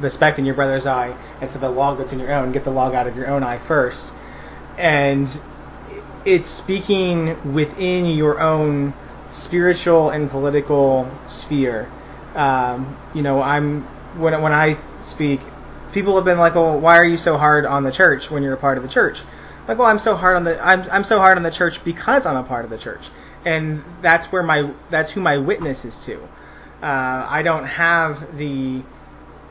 the 0.00 0.10
speck 0.10 0.38
in 0.38 0.46
your 0.46 0.54
brother's 0.54 0.86
eye 0.86 1.14
instead 1.40 1.56
of 1.56 1.62
the 1.62 1.70
log 1.70 1.98
that's 1.98 2.12
in 2.12 2.18
your 2.18 2.32
own. 2.32 2.52
Get 2.52 2.64
the 2.64 2.70
log 2.70 2.94
out 2.94 3.06
of 3.06 3.16
your 3.16 3.28
own 3.28 3.42
eye 3.42 3.58
first, 3.58 4.12
and 4.78 5.28
it's 6.24 6.48
speaking 6.48 7.54
within 7.54 8.06
your 8.06 8.40
own 8.40 8.94
spiritual 9.32 10.10
and 10.10 10.30
political 10.30 11.10
sphere. 11.26 11.90
Um, 12.34 12.96
you 13.14 13.22
know, 13.22 13.42
I'm 13.42 13.82
when 14.16 14.40
when 14.42 14.52
I 14.52 14.78
speak, 15.00 15.40
people 15.92 16.16
have 16.16 16.24
been 16.24 16.38
like, 16.38 16.54
"Well, 16.54 16.78
why 16.80 16.96
are 16.98 17.04
you 17.04 17.16
so 17.16 17.36
hard 17.36 17.66
on 17.66 17.84
the 17.84 17.92
church 17.92 18.30
when 18.30 18.42
you're 18.42 18.54
a 18.54 18.58
part 18.58 18.76
of 18.76 18.82
the 18.82 18.88
church?" 18.88 19.22
Like, 19.68 19.78
well, 19.78 19.88
I'm 19.88 19.98
so 19.98 20.16
hard 20.16 20.36
on 20.36 20.44
the 20.44 20.64
I'm 20.64 20.82
I'm 20.90 21.04
so 21.04 21.18
hard 21.18 21.36
on 21.36 21.42
the 21.42 21.50
church 21.50 21.84
because 21.84 22.26
I'm 22.26 22.36
a 22.36 22.42
part 22.42 22.64
of 22.64 22.70
the 22.70 22.78
church, 22.78 23.08
and 23.44 23.84
that's 24.02 24.32
where 24.32 24.42
my 24.42 24.70
that's 24.90 25.10
who 25.12 25.20
my 25.20 25.38
witness 25.38 25.84
is 25.84 25.98
to. 26.06 26.20
Uh, 26.82 27.26
I 27.28 27.42
don't 27.42 27.66
have 27.66 28.36
the 28.36 28.82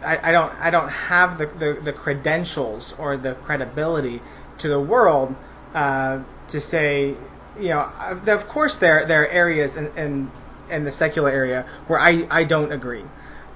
I, 0.04 0.30
I 0.30 0.32
don't 0.32 0.54
I 0.60 0.70
don't 0.72 0.90
have 0.90 1.38
the, 1.38 1.46
the, 1.46 1.80
the, 1.82 1.94
credentials 1.94 2.96
or 2.98 3.18
the 3.18 3.36
credibility 3.36 4.22
to 4.60 4.68
the 4.68 4.80
world 4.80 5.36
uh, 5.74 6.22
to 6.50 6.60
say 6.60 7.16
you 7.60 7.70
know 7.70 7.90
of 8.28 8.48
course 8.48 8.76
there 8.76 9.06
there 9.06 9.24
are 9.24 9.28
areas 9.28 9.76
in, 9.76 9.88
in 9.98 10.32
in 10.70 10.84
the 10.86 10.92
secular 10.92 11.30
area 11.30 11.66
where 11.88 12.00
I 12.00 12.28
I 12.30 12.44
don't 12.46 12.72
agree. 12.72 13.04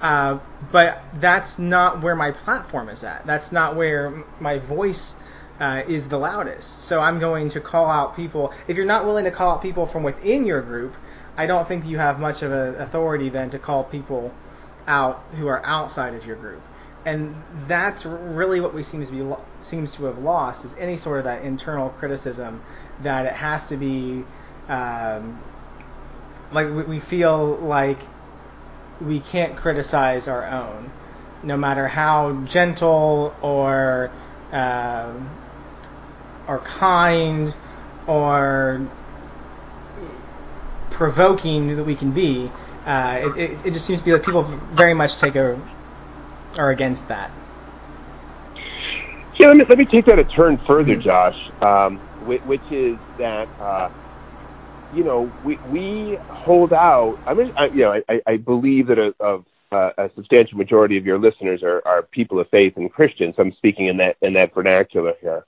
Uh, 0.04 0.38
but 0.70 1.00
that's 1.14 1.58
not 1.58 2.02
where 2.02 2.14
my 2.14 2.30
platform 2.30 2.90
is 2.90 3.02
at. 3.02 3.24
That's 3.24 3.52
not 3.52 3.74
where 3.74 4.22
my 4.38 4.58
voice 4.58 5.14
uh, 5.58 5.82
is 5.88 6.08
the 6.08 6.18
loudest. 6.18 6.82
So 6.82 7.00
I'm 7.00 7.18
going 7.18 7.48
to 7.48 7.60
call 7.62 7.86
out 7.86 8.14
people. 8.14 8.52
If 8.68 8.76
you're 8.76 8.84
not 8.84 9.06
willing 9.06 9.24
to 9.24 9.30
call 9.30 9.52
out 9.52 9.62
people 9.62 9.86
from 9.86 10.02
within 10.02 10.44
your 10.44 10.60
group, 10.60 10.94
I 11.38 11.46
don't 11.46 11.66
think 11.66 11.86
you 11.86 11.96
have 11.96 12.20
much 12.20 12.42
of 12.42 12.52
an 12.52 12.74
authority 12.74 13.30
then 13.30 13.48
to 13.52 13.58
call 13.58 13.82
people 13.82 14.30
out 14.86 15.24
who 15.38 15.46
are 15.46 15.64
outside 15.64 16.12
of 16.12 16.26
your 16.26 16.36
group. 16.36 16.60
And 17.06 17.34
that's 17.66 18.04
really 18.04 18.60
what 18.60 18.74
we 18.74 18.82
seems 18.82 19.08
to 19.08 19.14
be 19.14 19.34
seems 19.62 19.96
to 19.96 20.04
have 20.04 20.18
lost 20.18 20.66
is 20.66 20.74
any 20.78 20.98
sort 20.98 21.16
of 21.16 21.24
that 21.24 21.44
internal 21.44 21.88
criticism 21.88 22.62
that 23.02 23.24
it 23.24 23.32
has 23.32 23.68
to 23.68 23.78
be 23.78 24.22
um, 24.68 25.42
like 26.52 26.86
we 26.86 27.00
feel 27.00 27.56
like 27.56 28.00
we 29.00 29.20
can't 29.20 29.56
criticize 29.56 30.28
our 30.28 30.44
own, 30.46 30.90
no 31.42 31.56
matter 31.56 31.88
how 31.88 32.44
gentle 32.44 33.34
or 33.42 34.10
um, 34.52 35.28
or 36.46 36.58
kind 36.60 37.54
or 38.06 38.86
provoking 40.90 41.76
that 41.76 41.84
we 41.84 41.94
can 41.94 42.12
be. 42.12 42.50
Uh, 42.86 43.32
it, 43.36 43.36
it, 43.36 43.66
it, 43.66 43.70
just 43.72 43.86
seems 43.86 44.00
to 44.00 44.04
be 44.04 44.10
that 44.10 44.24
people 44.24 44.42
very 44.42 44.94
much 44.94 45.16
take 45.16 45.36
a 45.36 45.58
are 46.58 46.70
against 46.70 47.08
that. 47.08 47.30
Yeah, 49.38 49.48
let 49.48 49.56
me 49.56 49.64
let 49.68 49.78
me 49.78 49.84
take 49.84 50.04
that 50.04 50.18
a 50.18 50.24
turn 50.24 50.58
further, 50.58 50.92
mm-hmm. 50.92 51.00
Josh. 51.00 51.50
Um, 51.60 51.98
which, 52.26 52.42
which, 52.42 52.62
is 52.70 52.96
that 53.18 53.48
uh, 53.60 53.90
you 54.94 55.04
know 55.04 55.32
we 55.44 55.56
we 55.70 56.18
hold 56.28 56.72
out. 56.72 57.18
I 57.26 57.34
mean, 57.34 57.52
I, 57.56 57.66
you 57.66 57.82
know, 57.82 58.00
I, 58.08 58.20
I 58.26 58.36
believe 58.36 58.88
that 58.88 58.98
a, 58.98 59.14
a, 59.74 60.04
a 60.06 60.10
substantial 60.14 60.58
majority 60.58 60.96
of 60.96 61.04
your 61.04 61.18
listeners 61.18 61.62
are, 61.62 61.82
are 61.86 62.02
people 62.02 62.40
of 62.40 62.48
faith 62.50 62.74
and 62.76 62.92
Christians. 62.92 63.34
I'm 63.38 63.52
speaking 63.56 63.88
in 63.88 63.96
that 63.98 64.16
in 64.22 64.34
that 64.34 64.54
vernacular 64.54 65.14
here. 65.20 65.44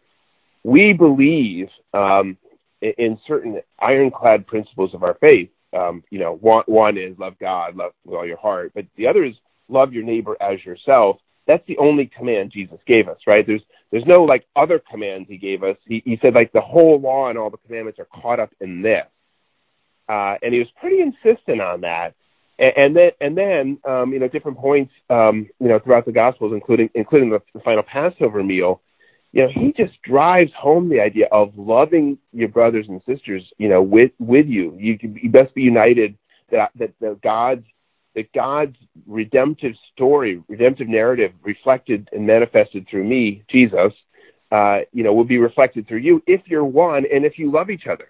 We 0.65 0.93
believe 0.93 1.69
um, 1.95 2.37
in, 2.81 2.93
in 2.99 3.19
certain 3.27 3.61
ironclad 3.79 4.47
principles 4.47 4.95
of 4.95 5.03
our 5.03 5.17
faith 5.21 5.51
um, 5.77 6.03
you 6.11 6.19
know, 6.19 6.37
one, 6.37 6.65
one 6.67 6.97
is 6.97 7.19
love 7.19 7.35
God, 7.41 7.77
love 7.77 7.93
with 8.05 8.17
all 8.17 8.27
your 8.27 8.39
heart, 8.39 8.73
but 8.75 8.87
the 8.97 9.07
other 9.07 9.25
is 9.25 9.35
love 9.69 9.93
your 9.93 10.05
neighbor 10.05 10.37
as 10.41 10.65
yourself. 10.65 11.19
That's 11.47 11.67
the 11.69 11.79
only 11.79 12.07
command 12.07 12.53
Jesus 12.53 12.79
gave 12.87 13.09
us, 13.09 13.19
right? 13.27 13.47
There's 13.47 13.63
there's 13.91 14.07
no 14.07 14.25
like 14.25 14.45
other 14.57 14.81
commands 14.91 15.29
he 15.29 15.37
gave 15.37 15.63
us. 15.63 15.77
He, 15.87 16.03
he 16.05 16.19
said 16.23 16.35
like 16.35 16.53
the 16.53 16.61
whole 16.61 17.01
law 17.01 17.29
and 17.29 17.39
all 17.39 17.51
the 17.51 17.57
commandments 17.59 18.01
are 18.01 18.09
caught 18.21 18.41
up 18.41 18.51
in 18.61 18.83
this, 18.83 19.07
uh, 20.09 20.37
and 20.43 20.53
he 20.53 20.59
was 20.59 20.69
pretty 20.81 21.01
insistent 21.01 21.61
on 21.61 21.83
that. 21.83 22.15
And, 22.59 22.73
and 22.77 22.97
then 22.97 23.11
and 23.21 23.37
then 23.37 23.79
um, 23.87 24.13
you 24.13 24.19
know 24.19 24.29
different 24.29 24.59
points 24.59 24.93
um, 25.11 25.49
you 25.61 25.69
know 25.69 25.79
throughout 25.79 26.07
the 26.07 26.13
Gospels, 26.13 26.53
including 26.55 26.91
including 26.95 27.31
the, 27.31 27.41
the 27.55 27.61
final 27.61 27.83
Passover 27.83 28.43
meal, 28.43 28.81
you 29.37 29.43
know, 29.43 29.51
he 29.53 29.75
just 29.77 30.01
drives 30.01 30.51
home 30.59 30.89
the 30.89 31.01
idea 31.01 31.27
of 31.31 31.59
loving 31.59 32.17
your 32.33 32.49
brothers 32.49 32.87
and 32.89 33.03
sisters, 33.07 33.43
you 33.59 33.69
know, 33.69 33.83
with 33.83 34.13
with 34.19 34.47
you. 34.47 34.75
You, 34.79 34.99
you 35.01 35.29
best 35.29 35.55
be 35.55 35.61
united. 35.61 36.17
That 36.51 36.71
that 36.77 36.93
the 37.01 37.19
God's 37.23 37.67
that 38.15 38.33
God's 38.33 38.77
redemptive 39.07 39.75
story, 39.93 40.43
redemptive 40.49 40.89
narrative, 40.89 41.33
reflected 41.43 42.09
and 42.13 42.27
manifested 42.27 42.89
through 42.89 43.05
me, 43.05 43.43
Jesus, 43.51 43.93
uh, 44.51 44.79
you 44.93 45.03
know, 45.03 45.13
will 45.13 45.25
be 45.25 45.37
reflected 45.37 45.87
through 45.87 45.99
you 45.99 46.23
if 46.27 46.41
you're 46.47 46.65
one 46.65 47.05
and 47.13 47.27
if 47.27 47.39
you 47.39 47.51
love 47.51 47.69
each 47.69 47.87
other. 47.87 48.09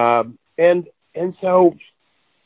Um, 0.00 0.38
and 0.56 0.86
and 1.14 1.34
so, 1.40 1.74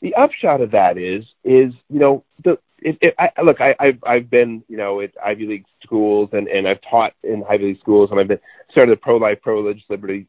the 0.01 0.15
upshot 0.15 0.61
of 0.61 0.71
that 0.71 0.97
is 0.97 1.23
is 1.43 1.73
you 1.89 1.99
know 1.99 2.23
the 2.43 2.57
it, 2.79 2.97
it, 3.01 3.15
I, 3.17 3.41
look, 3.41 3.59
I, 3.59 3.75
I've 3.79 4.03
I've 4.05 4.29
been 4.29 4.63
you 4.67 4.77
know 4.77 5.01
at 5.01 5.11
Ivy 5.23 5.47
League 5.47 5.65
schools 5.83 6.29
and 6.33 6.47
and 6.47 6.67
I've 6.67 6.81
taught 6.89 7.13
in 7.23 7.43
Ivy 7.49 7.65
League 7.65 7.79
schools 7.79 8.09
and 8.11 8.19
I've 8.19 8.27
been 8.27 8.39
started 8.71 8.93
a 8.93 8.97
pro 8.97 9.17
life, 9.17 9.39
pro 9.41 9.61
religious 9.61 9.83
liberty 9.89 10.27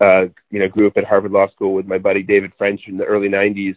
uh, 0.00 0.26
you 0.50 0.60
know 0.60 0.68
group 0.68 0.96
at 0.96 1.04
Harvard 1.04 1.32
Law 1.32 1.48
School 1.50 1.74
with 1.74 1.86
my 1.86 1.98
buddy 1.98 2.22
David 2.22 2.52
French 2.56 2.82
in 2.86 2.96
the 2.96 3.04
early 3.04 3.28
'90s, 3.28 3.76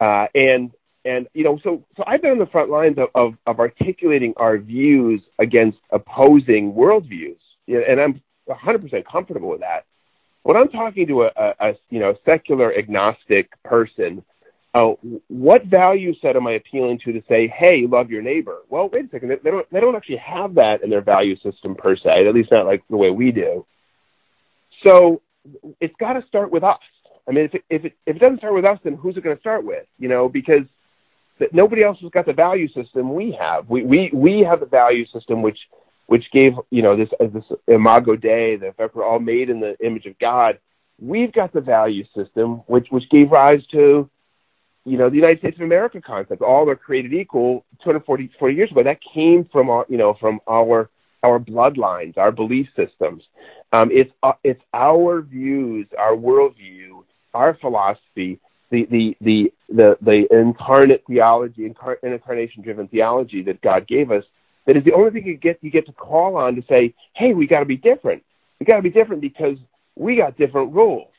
uh, 0.00 0.26
and 0.34 0.72
and 1.04 1.28
you 1.34 1.44
know 1.44 1.58
so 1.62 1.84
so 1.96 2.04
I've 2.06 2.22
been 2.22 2.32
on 2.32 2.38
the 2.38 2.46
front 2.46 2.70
lines 2.70 2.98
of 2.98 3.08
of, 3.14 3.34
of 3.46 3.60
articulating 3.60 4.34
our 4.36 4.58
views 4.58 5.22
against 5.38 5.78
opposing 5.90 6.72
worldviews, 6.72 7.38
and 7.68 8.00
I'm 8.00 8.20
100% 8.48 9.04
comfortable 9.10 9.48
with 9.48 9.60
that. 9.60 9.84
When 10.44 10.56
I'm 10.56 10.68
talking 10.68 11.08
to 11.08 11.24
a, 11.24 11.30
a, 11.36 11.54
a 11.60 11.72
you 11.90 11.98
know 11.98 12.14
secular 12.24 12.72
agnostic 12.76 13.50
person 13.64 14.24
uh, 14.74 14.94
what 15.28 15.64
value 15.66 16.12
set 16.20 16.34
am 16.34 16.48
I 16.48 16.52
appealing 16.52 16.98
to 17.04 17.12
to 17.12 17.22
say, 17.28 17.46
hey, 17.46 17.86
love 17.88 18.10
your 18.10 18.22
neighbor? 18.22 18.58
Well, 18.68 18.90
wait 18.92 19.04
a 19.04 19.08
second. 19.08 19.38
They 19.44 19.50
don't, 19.50 19.70
they 19.70 19.78
don't 19.78 19.94
actually 19.94 20.16
have 20.16 20.56
that 20.56 20.82
in 20.82 20.90
their 20.90 21.00
value 21.00 21.36
system 21.36 21.76
per 21.76 21.96
se, 21.96 22.26
at 22.26 22.34
least 22.34 22.50
not 22.50 22.66
like 22.66 22.82
the 22.90 22.96
way 22.96 23.10
we 23.10 23.30
do. 23.30 23.64
So 24.84 25.22
it's 25.80 25.94
got 26.00 26.14
to 26.14 26.26
start 26.26 26.50
with 26.50 26.64
us. 26.64 26.80
I 27.28 27.30
mean, 27.30 27.44
if 27.44 27.54
it, 27.54 27.64
if 27.70 27.84
it, 27.84 27.92
if 28.04 28.16
it 28.16 28.18
doesn't 28.18 28.38
start 28.38 28.54
with 28.54 28.64
us, 28.64 28.78
then 28.82 28.94
who's 28.94 29.16
it 29.16 29.22
going 29.22 29.36
to 29.36 29.40
start 29.40 29.64
with? 29.64 29.86
You 29.98 30.08
know, 30.08 30.28
because 30.28 30.64
that 31.38 31.54
nobody 31.54 31.84
else 31.84 31.98
has 32.00 32.10
got 32.10 32.26
the 32.26 32.32
value 32.32 32.68
system 32.72 33.14
we 33.14 33.36
have. 33.38 33.68
We, 33.68 33.84
we, 33.84 34.10
we 34.12 34.40
have 34.40 34.58
the 34.58 34.66
value 34.66 35.06
system 35.06 35.40
which, 35.40 35.58
which 36.06 36.30
gave, 36.32 36.52
you 36.70 36.82
know, 36.82 36.96
this, 36.96 37.08
uh, 37.20 37.26
this 37.26 37.44
imago 37.66 38.16
Dei, 38.16 38.56
the 38.56 38.72
fact 38.76 38.94
we're 38.94 39.04
all 39.04 39.18
made 39.18 39.50
in 39.50 39.60
the 39.60 39.76
image 39.84 40.06
of 40.06 40.18
God. 40.18 40.58
We've 41.00 41.32
got 41.32 41.52
the 41.52 41.60
value 41.60 42.04
system 42.14 42.62
which, 42.66 42.86
which 42.90 43.08
gave 43.10 43.30
rise 43.30 43.64
to, 43.72 44.08
you 44.84 44.98
know, 44.98 45.08
the 45.08 45.16
United 45.16 45.38
States 45.38 45.56
of 45.56 45.62
America 45.62 46.00
concept, 46.00 46.42
all 46.42 46.68
are 46.68 46.76
created 46.76 47.14
equal 47.14 47.64
240 47.82 48.30
40 48.38 48.54
years 48.54 48.70
ago. 48.70 48.82
That 48.82 49.00
came 49.14 49.48
from 49.50 49.70
our, 49.70 49.86
you 49.88 49.96
know, 49.96 50.14
from 50.20 50.40
our 50.46 50.90
our 51.22 51.38
bloodlines, 51.38 52.18
our 52.18 52.30
belief 52.30 52.68
systems. 52.76 53.22
Um, 53.72 53.90
it's 53.90 54.12
uh, 54.22 54.34
it's 54.44 54.60
our 54.74 55.22
views, 55.22 55.86
our 55.98 56.12
worldview, 56.14 57.02
our 57.32 57.54
philosophy, 57.54 58.38
the 58.70 58.86
the 58.90 59.16
the 59.20 59.52
the, 59.70 59.96
the 60.02 60.26
incarnate 60.30 61.02
theology, 61.08 61.68
incar- 61.68 61.96
incarnation 62.02 62.62
driven 62.62 62.86
theology 62.88 63.42
that 63.42 63.62
God 63.62 63.88
gave 63.88 64.10
us. 64.10 64.24
That 64.66 64.76
is 64.76 64.84
the 64.84 64.92
only 64.92 65.10
thing 65.10 65.26
you 65.26 65.36
get 65.36 65.58
you 65.62 65.70
get 65.70 65.86
to 65.86 65.92
call 65.92 66.36
on 66.36 66.56
to 66.56 66.62
say, 66.68 66.94
hey, 67.14 67.34
we 67.34 67.46
got 67.46 67.60
to 67.60 67.66
be 67.66 67.76
different. 67.76 68.22
We 68.58 68.66
got 68.66 68.76
to 68.76 68.82
be 68.82 68.90
different 68.90 69.20
because 69.20 69.58
we 69.94 70.16
got 70.16 70.38
different 70.38 70.72
rules. 70.72 71.10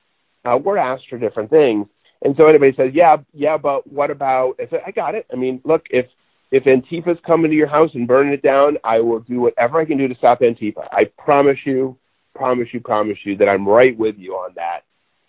Uh, 0.44 0.58
we're 0.58 0.78
asked 0.78 1.06
for 1.10 1.18
different 1.18 1.50
things 1.50 1.88
and 2.26 2.36
so 2.40 2.48
anybody 2.48 2.74
says, 2.76 2.92
yeah, 2.94 3.18
yeah, 3.34 3.58
but 3.58 3.86
what 3.92 4.10
about? 4.10 4.56
I 4.60 4.68
said, 4.70 4.82
I 4.86 4.92
got 4.92 5.14
it. 5.14 5.28
I 5.32 5.36
mean, 5.36 5.62
look, 5.64 5.86
if 5.92 6.08
if 6.52 6.64
Antifa's 6.64 7.20
coming 7.26 7.52
to 7.52 7.58
your 7.58 7.68
house 7.68 7.92
and 7.94 8.08
burning 8.08 8.34
it 8.34 8.42
down, 8.42 8.78
I 8.84 9.00
will 9.00 9.20
do 9.20 9.42
whatever 9.42 9.80
I 9.80 9.86
can 9.86 9.98
do 9.98 10.08
to 10.08 10.16
stop 10.16 10.40
Antifa. 10.40 10.88
I 10.92 11.06
promise 11.18 11.60
you, 11.66 11.98
promise 12.34 12.70
you, 12.72 12.80
promise 12.80 13.18
you 13.24 13.38
that 13.38 13.50
I'm 13.50 13.68
right 13.68 13.98
with 13.98 14.16
you 14.18 14.34
on 14.34 14.54
that. 14.56 14.82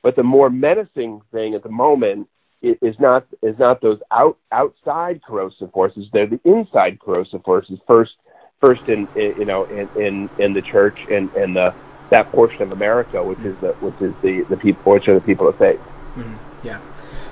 But 0.03 0.17
the 0.17 0.23
more 0.23 0.49
menacing 0.49 1.21
thing 1.33 1.55
at 1.55 1.63
the 1.63 1.71
moment 1.71 2.29
is 2.63 2.97
not 2.99 3.27
is 3.43 3.59
not 3.59 3.81
those 3.81 4.01
out 4.11 4.39
outside 4.53 5.23
corrosive 5.23 5.71
forces. 5.73 6.07
They're 6.13 6.27
the 6.27 6.41
inside 6.45 7.01
corrosive 7.01 7.43
forces. 7.45 7.79
First, 7.87 8.13
first 8.61 8.83
in, 8.89 9.09
in 9.15 9.35
you 9.39 9.45
know 9.45 9.65
in, 9.65 9.89
in 9.97 10.31
in 10.39 10.53
the 10.53 10.63
church 10.63 10.99
and 11.11 11.33
and 11.35 11.57
the 11.57 11.75
that 12.11 12.31
portion 12.31 12.63
of 12.63 12.73
America, 12.73 13.23
which 13.23 13.41
is 13.41 13.57
the 13.61 13.75
which 13.81 14.01
is 14.01 14.15
the 14.23 14.45
the 14.49 14.57
people 14.57 14.93
which 14.93 15.09
are 15.09 15.15
the 15.15 15.21
people 15.21 15.49
of 15.49 15.57
faith. 15.57 15.81
Mm-hmm. 16.15 16.67
Yeah. 16.67 16.81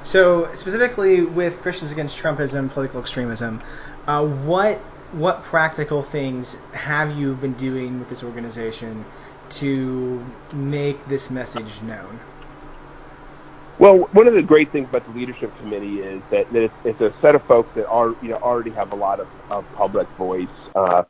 So 0.02 0.54
specifically 0.54 1.22
with 1.22 1.60
Christians 1.62 1.92
Against 1.92 2.18
Trumpism, 2.18 2.70
political 2.70 3.00
extremism, 3.00 3.62
uh, 4.06 4.26
what 4.26 4.78
what 5.12 5.42
practical 5.44 6.02
things 6.02 6.56
have 6.72 7.16
you 7.16 7.34
been 7.34 7.54
doing 7.54 7.98
with 8.00 8.08
this 8.08 8.24
organization 8.24 9.04
to 9.48 10.24
make 10.52 11.06
this 11.06 11.30
message 11.30 11.82
known? 11.82 12.20
Well, 13.78 14.08
one 14.12 14.28
of 14.28 14.34
the 14.34 14.42
great 14.42 14.70
things 14.70 14.88
about 14.88 15.04
the 15.04 15.18
leadership 15.18 15.56
committee 15.58 15.98
is 15.98 16.22
that, 16.30 16.52
that 16.52 16.62
it's, 16.62 16.74
it's, 16.84 17.00
a 17.00 17.12
set 17.20 17.34
of 17.34 17.42
folks 17.46 17.74
that 17.74 17.86
are 17.88 18.14
you 18.22 18.28
know 18.28 18.36
already 18.36 18.70
have 18.70 18.92
a 18.92 18.94
lot 18.94 19.18
of, 19.18 19.26
of 19.50 19.66
public 19.74 20.08
voice, 20.10 20.46
uh, 20.76 21.02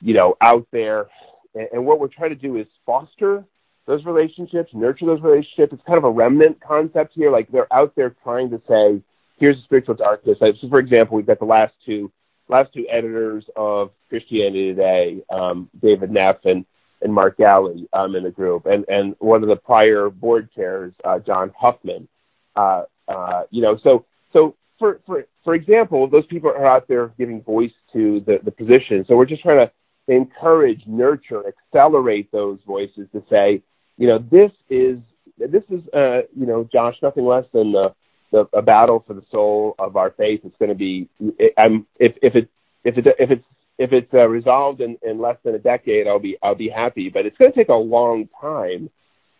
you 0.00 0.14
know, 0.14 0.36
out 0.40 0.66
there, 0.72 1.06
and, 1.54 1.68
and 1.72 1.86
what 1.86 2.00
we're 2.00 2.08
trying 2.08 2.30
to 2.30 2.36
do 2.36 2.56
is 2.56 2.66
foster 2.84 3.44
those 3.86 4.04
relationships, 4.04 4.70
nurture 4.74 5.06
those 5.06 5.22
relationships. 5.22 5.72
It's 5.72 5.82
kind 5.86 5.96
of 5.96 6.04
a 6.04 6.10
remnant 6.10 6.60
concept 6.60 7.12
here. 7.14 7.30
Like 7.30 7.50
they're 7.52 7.72
out 7.72 7.94
there 7.94 8.14
trying 8.24 8.50
to 8.50 8.60
say, 8.68 9.00
here's 9.36 9.56
a 9.56 9.62
spiritual 9.62 9.94
darkness. 9.94 10.38
So, 10.40 10.52
for 10.68 10.80
example, 10.80 11.16
we've 11.16 11.26
got 11.26 11.38
the 11.38 11.44
last 11.44 11.72
two 11.86 12.10
last 12.48 12.72
two 12.72 12.86
editors 12.90 13.44
of 13.54 13.90
Christianity 14.08 14.74
Today, 14.74 15.22
um, 15.30 15.70
David 15.80 16.10
Neff 16.10 16.44
and, 16.44 16.64
and 17.02 17.12
Mark 17.12 17.36
Galli 17.36 17.88
um, 17.92 18.16
in 18.16 18.24
the 18.24 18.30
group, 18.30 18.66
and 18.66 18.84
and 18.88 19.14
one 19.18 19.42
of 19.42 19.48
the 19.48 19.56
prior 19.56 20.10
board 20.10 20.50
chairs, 20.54 20.92
uh, 21.04 21.18
John 21.18 21.52
Huffman. 21.58 22.08
Uh, 22.56 22.82
uh, 23.06 23.44
you 23.50 23.62
know, 23.62 23.78
so 23.82 24.04
so 24.32 24.54
for 24.78 25.00
for 25.06 25.26
for 25.44 25.54
example, 25.54 26.08
those 26.08 26.26
people 26.26 26.50
are 26.50 26.66
out 26.66 26.88
there 26.88 27.12
giving 27.18 27.42
voice 27.42 27.72
to 27.92 28.20
the 28.26 28.38
the 28.42 28.50
position. 28.50 29.04
So 29.06 29.16
we're 29.16 29.26
just 29.26 29.42
trying 29.42 29.66
to 29.66 29.72
encourage, 30.12 30.82
nurture, 30.86 31.44
accelerate 31.46 32.30
those 32.32 32.58
voices 32.66 33.08
to 33.12 33.22
say, 33.30 33.62
you 33.96 34.08
know, 34.08 34.18
this 34.18 34.50
is 34.70 34.98
this 35.38 35.62
is 35.70 35.82
uh, 35.94 36.22
you 36.36 36.46
know, 36.46 36.68
Josh, 36.70 36.96
nothing 37.02 37.24
less 37.24 37.44
than 37.52 37.72
the, 37.72 37.94
the 38.32 38.48
a 38.52 38.62
battle 38.62 39.04
for 39.06 39.14
the 39.14 39.24
soul 39.30 39.74
of 39.78 39.96
our 39.96 40.10
faith. 40.10 40.40
It's 40.44 40.56
going 40.58 40.70
to 40.70 40.74
be. 40.74 41.08
I'm 41.56 41.86
if 41.98 42.16
if 42.22 42.34
it 42.34 42.48
if 42.84 42.98
it 42.98 43.06
if 43.18 43.30
it's 43.30 43.44
if 43.78 43.92
it's 43.92 44.12
uh, 44.12 44.28
resolved 44.28 44.80
in, 44.80 44.98
in 45.02 45.20
less 45.20 45.36
than 45.44 45.54
a 45.54 45.58
decade, 45.58 46.06
I'll 46.06 46.18
be 46.18 46.36
I'll 46.42 46.54
be 46.54 46.68
happy. 46.68 47.08
But 47.08 47.26
it's 47.26 47.36
going 47.38 47.52
to 47.52 47.56
take 47.56 47.68
a 47.68 47.74
long 47.74 48.28
time. 48.40 48.90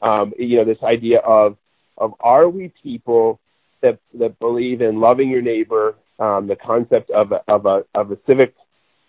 Um, 0.00 0.32
you 0.38 0.56
know, 0.56 0.64
this 0.64 0.82
idea 0.82 1.18
of 1.18 1.56
of 1.96 2.14
are 2.20 2.48
we 2.48 2.72
people 2.82 3.40
that 3.82 3.98
that 4.14 4.38
believe 4.38 4.80
in 4.80 5.00
loving 5.00 5.28
your 5.28 5.42
neighbor, 5.42 5.96
um, 6.18 6.46
the 6.46 6.56
concept 6.56 7.10
of 7.10 7.32
a, 7.32 7.42
of 7.48 7.66
a 7.66 7.84
of 7.94 8.12
a 8.12 8.18
civic 8.26 8.54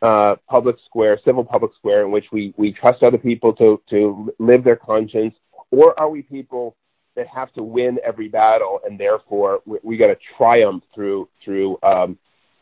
uh, 0.02 0.36
public 0.48 0.78
square, 0.86 1.20
civil 1.26 1.44
public 1.44 1.72
square, 1.78 2.04
in 2.04 2.12
which 2.12 2.26
we, 2.32 2.54
we 2.58 2.72
trust 2.72 3.04
other 3.04 3.18
people 3.18 3.54
to, 3.54 3.82
to 3.90 4.34
live 4.40 4.64
their 4.64 4.78
conscience, 4.78 5.36
or 5.72 6.00
are 6.00 6.10
we 6.10 6.22
people 6.22 6.76
that 7.16 7.28
have 7.28 7.52
to 7.54 7.64
win 7.64 8.00
every 8.06 8.30
battle 8.30 8.80
and 8.86 8.98
therefore 8.98 9.60
we, 9.66 9.78
we 9.84 9.98
got 9.98 10.08
to 10.08 10.18
triumph 10.38 10.84
through 10.96 11.28
through 11.44 11.78
um, 11.84 12.18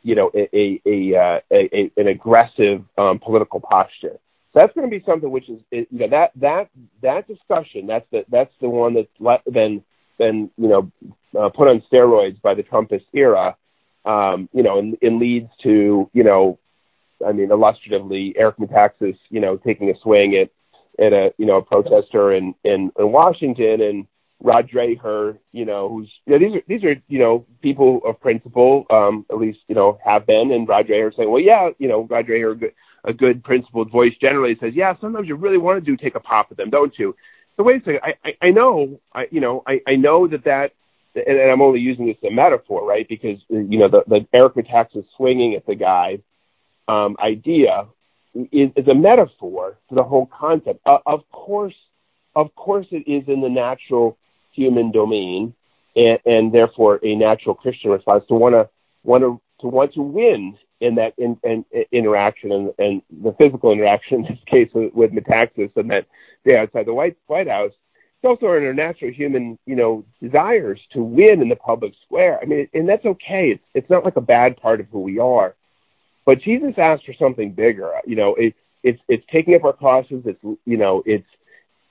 you 0.08 0.15
know 0.15 0.32
a 0.34 0.82
a, 0.86 1.15
uh, 1.15 1.39
a, 1.52 1.78
a 1.78 1.91
an 1.98 2.08
aggressive 2.08 2.84
um, 2.98 3.20
political 3.20 3.60
posture? 3.60 4.17
That's 4.54 4.74
going 4.74 4.89
to 4.89 5.00
be 5.00 5.04
something 5.06 5.30
which 5.30 5.50
is 5.50 5.60
you 5.72 5.86
know 5.91 6.10
that 6.10 6.32
that 6.38 6.70
that 7.02 7.28
discussion 7.28 7.88
that's 7.88 8.06
the 8.12 8.26
that's 8.30 8.54
the 8.62 8.70
one 8.70 8.93
that's 8.93 9.08
le- 9.20 9.52
been 9.52 9.84
been 10.17 10.50
you 10.58 10.67
know 10.67 10.91
uh, 11.38 11.50
put 11.50 11.67
on 11.67 11.84
steroids 11.91 12.41
by 12.41 12.54
the 12.54 12.63
Trumpist 12.63 13.06
era. 13.13 13.56
Um, 14.06 14.48
you 14.54 14.63
know, 14.63 14.80
and, 14.80 14.98
and 15.02 15.20
leads 15.20 15.50
to 15.63 16.10
you 16.13 16.24
know 16.24 16.60
I 17.26 17.32
mean, 17.32 17.52
illustratively, 17.52 18.34
Eric 18.38 18.58
Metaxas, 18.58 19.17
you 19.30 19.39
know, 19.39 19.58
taking 19.58 19.89
a 19.89 20.00
swing 20.02 20.36
at 20.36 20.50
at 21.04 21.13
a 21.13 21.34
you 21.38 21.46
know 21.46 21.58
a 21.58 21.62
protester 21.62 22.34
in 22.34 22.56
in, 22.63 22.91
in 22.98 23.12
Washington, 23.12 23.82
and 23.82 24.08
Rod 24.39 24.69
Dreher, 24.69 25.38
you 25.52 25.65
know, 25.65 25.89
who's 25.89 26.12
you 26.26 26.34
know 26.34 26.39
these 26.39 26.56
are 26.56 26.63
these 26.67 26.84
are 26.84 27.02
you 27.08 27.19
know 27.19 27.45
people 27.62 28.02
of 28.06 28.19
principle, 28.21 28.86
um, 28.89 29.26
at 29.32 29.38
least 29.38 29.60
you 29.67 29.73
know 29.73 29.97
have 30.04 30.28
been, 30.28 30.52
and 30.52 30.67
Rod 30.67 30.88
Dreher 30.88 31.15
saying, 31.15 31.30
well, 31.30 31.41
yeah, 31.41 31.69
you 31.80 31.88
know, 31.88 32.04
Rod 32.04 32.28
Dreher, 32.28 32.52
a 32.52 32.56
good, 32.56 32.73
a 33.04 33.13
good 33.13 33.43
principled 33.43 33.91
voice 33.91 34.13
generally 34.21 34.56
says, 34.60 34.73
yeah, 34.76 34.93
sometimes 35.02 35.28
you 35.28 35.36
really 35.36 35.58
want 35.58 35.84
to 35.84 35.91
do 35.91 35.97
take 35.97 36.15
a 36.15 36.19
pop 36.19 36.47
at 36.52 36.58
them, 36.58 36.69
don't 36.69 36.93
you? 37.00 37.15
So 37.56 37.63
wait 37.63 37.82
a 37.82 37.86
second, 37.86 38.02
I 38.04 38.13
I, 38.23 38.47
I 38.47 38.52
know, 38.52 39.00
I 39.13 39.28
you 39.32 39.41
know, 39.41 39.63
I 39.65 39.82
I 39.88 39.95
know 39.95 40.28
that 40.28 40.43
that. 40.45 40.73
And, 41.15 41.39
and 41.39 41.50
I'm 41.50 41.63
only 41.63 41.80
using 41.80 42.06
this 42.06 42.17
as 42.23 42.30
a 42.30 42.32
metaphor, 42.32 42.86
right? 42.86 43.08
Because 43.10 43.39
you 43.50 43.80
know 43.80 43.89
the, 43.89 44.04
the 44.06 44.28
Eric 44.32 44.54
Metaxas 44.54 45.04
swinging 45.15 45.56
at 45.56 45.65
the 45.65 45.73
guy, 45.73 46.19
um, 46.88 47.17
idea 47.19 47.88
is, 48.52 48.69
is, 48.76 48.88
a 48.88 48.93
metaphor 48.93 49.80
for 49.89 49.95
the 49.95 50.04
whole 50.04 50.28
concept. 50.28 50.80
Uh, 50.86 51.00
of 51.08 51.21
course, 51.32 51.73
of 52.36 52.54
course, 52.56 52.86
it 52.91 53.10
is 53.12 53.28
in 53.28 53.41
the 53.41 53.50
natural 53.50 54.15
human 54.58 54.91
domain, 54.91 55.54
and, 55.96 56.20
and 56.26 56.54
therefore 56.54 57.00
a 57.04 57.15
natural 57.15 57.56
Christian 57.56 57.91
response 57.91 58.26
to 58.28 58.34
want 58.34 58.54
to 58.54 58.70
want 59.04 59.22
to 59.22 59.39
to 59.62 59.67
want 59.67 59.93
to 59.93 60.02
win 60.02 60.58
in 60.82 60.96
that 60.96 61.13
in, 61.17 61.39
in, 61.43 61.63
in 61.72 61.86
interaction 61.91 62.52
and, 62.52 62.74
and, 62.78 63.02
the 63.24 63.34
physical 63.41 63.72
interaction 63.72 64.26
in 64.26 64.32
this 64.34 64.43
case 64.46 64.70
with, 64.74 64.93
with 64.93 65.12
Metaxas 65.12 65.76
and 65.76 65.89
that 65.89 66.06
day 66.46 66.58
outside 66.60 66.86
the 66.86 66.93
White 66.93 67.17
White 67.28 67.48
House. 67.48 67.72
It's 67.72 68.26
also 68.26 68.48
our 68.48 68.74
natural 68.74 69.12
human, 69.12 69.60
you 69.67 69.76
know, 69.76 70.04
desires 70.22 70.80
to 70.93 71.04
win 71.04 71.39
in 71.41 71.50
the 71.50 71.56
public 71.56 71.93
square. 72.04 72.39
I 72.41 72.46
mean, 72.46 72.67
and 72.74 72.89
that's 72.89 73.06
okay. 73.06 73.52
It's 73.52 73.63
it's 73.76 73.89
not 73.89 74.04
like 74.04 74.15
a 74.15 74.22
bad 74.22 74.58
part 74.58 74.80
of 74.80 74.88
who 74.91 75.02
we 75.02 75.20
are. 75.20 75.56
But 76.26 76.41
Jesus 76.41 76.74
asked 76.78 77.06
for 77.06 77.13
something 77.13 77.52
bigger. 77.52 77.93
You 78.06 78.15
know, 78.15 78.36
it, 78.36 78.56
it's 78.84 79.00
it's 79.08 79.26
taking 79.32 79.56
up 79.56 79.63
our 79.63 79.74
crosses. 79.74 80.24
It's 80.26 80.43
you 80.43 80.78
know, 80.78 81.04
it's 81.06 81.28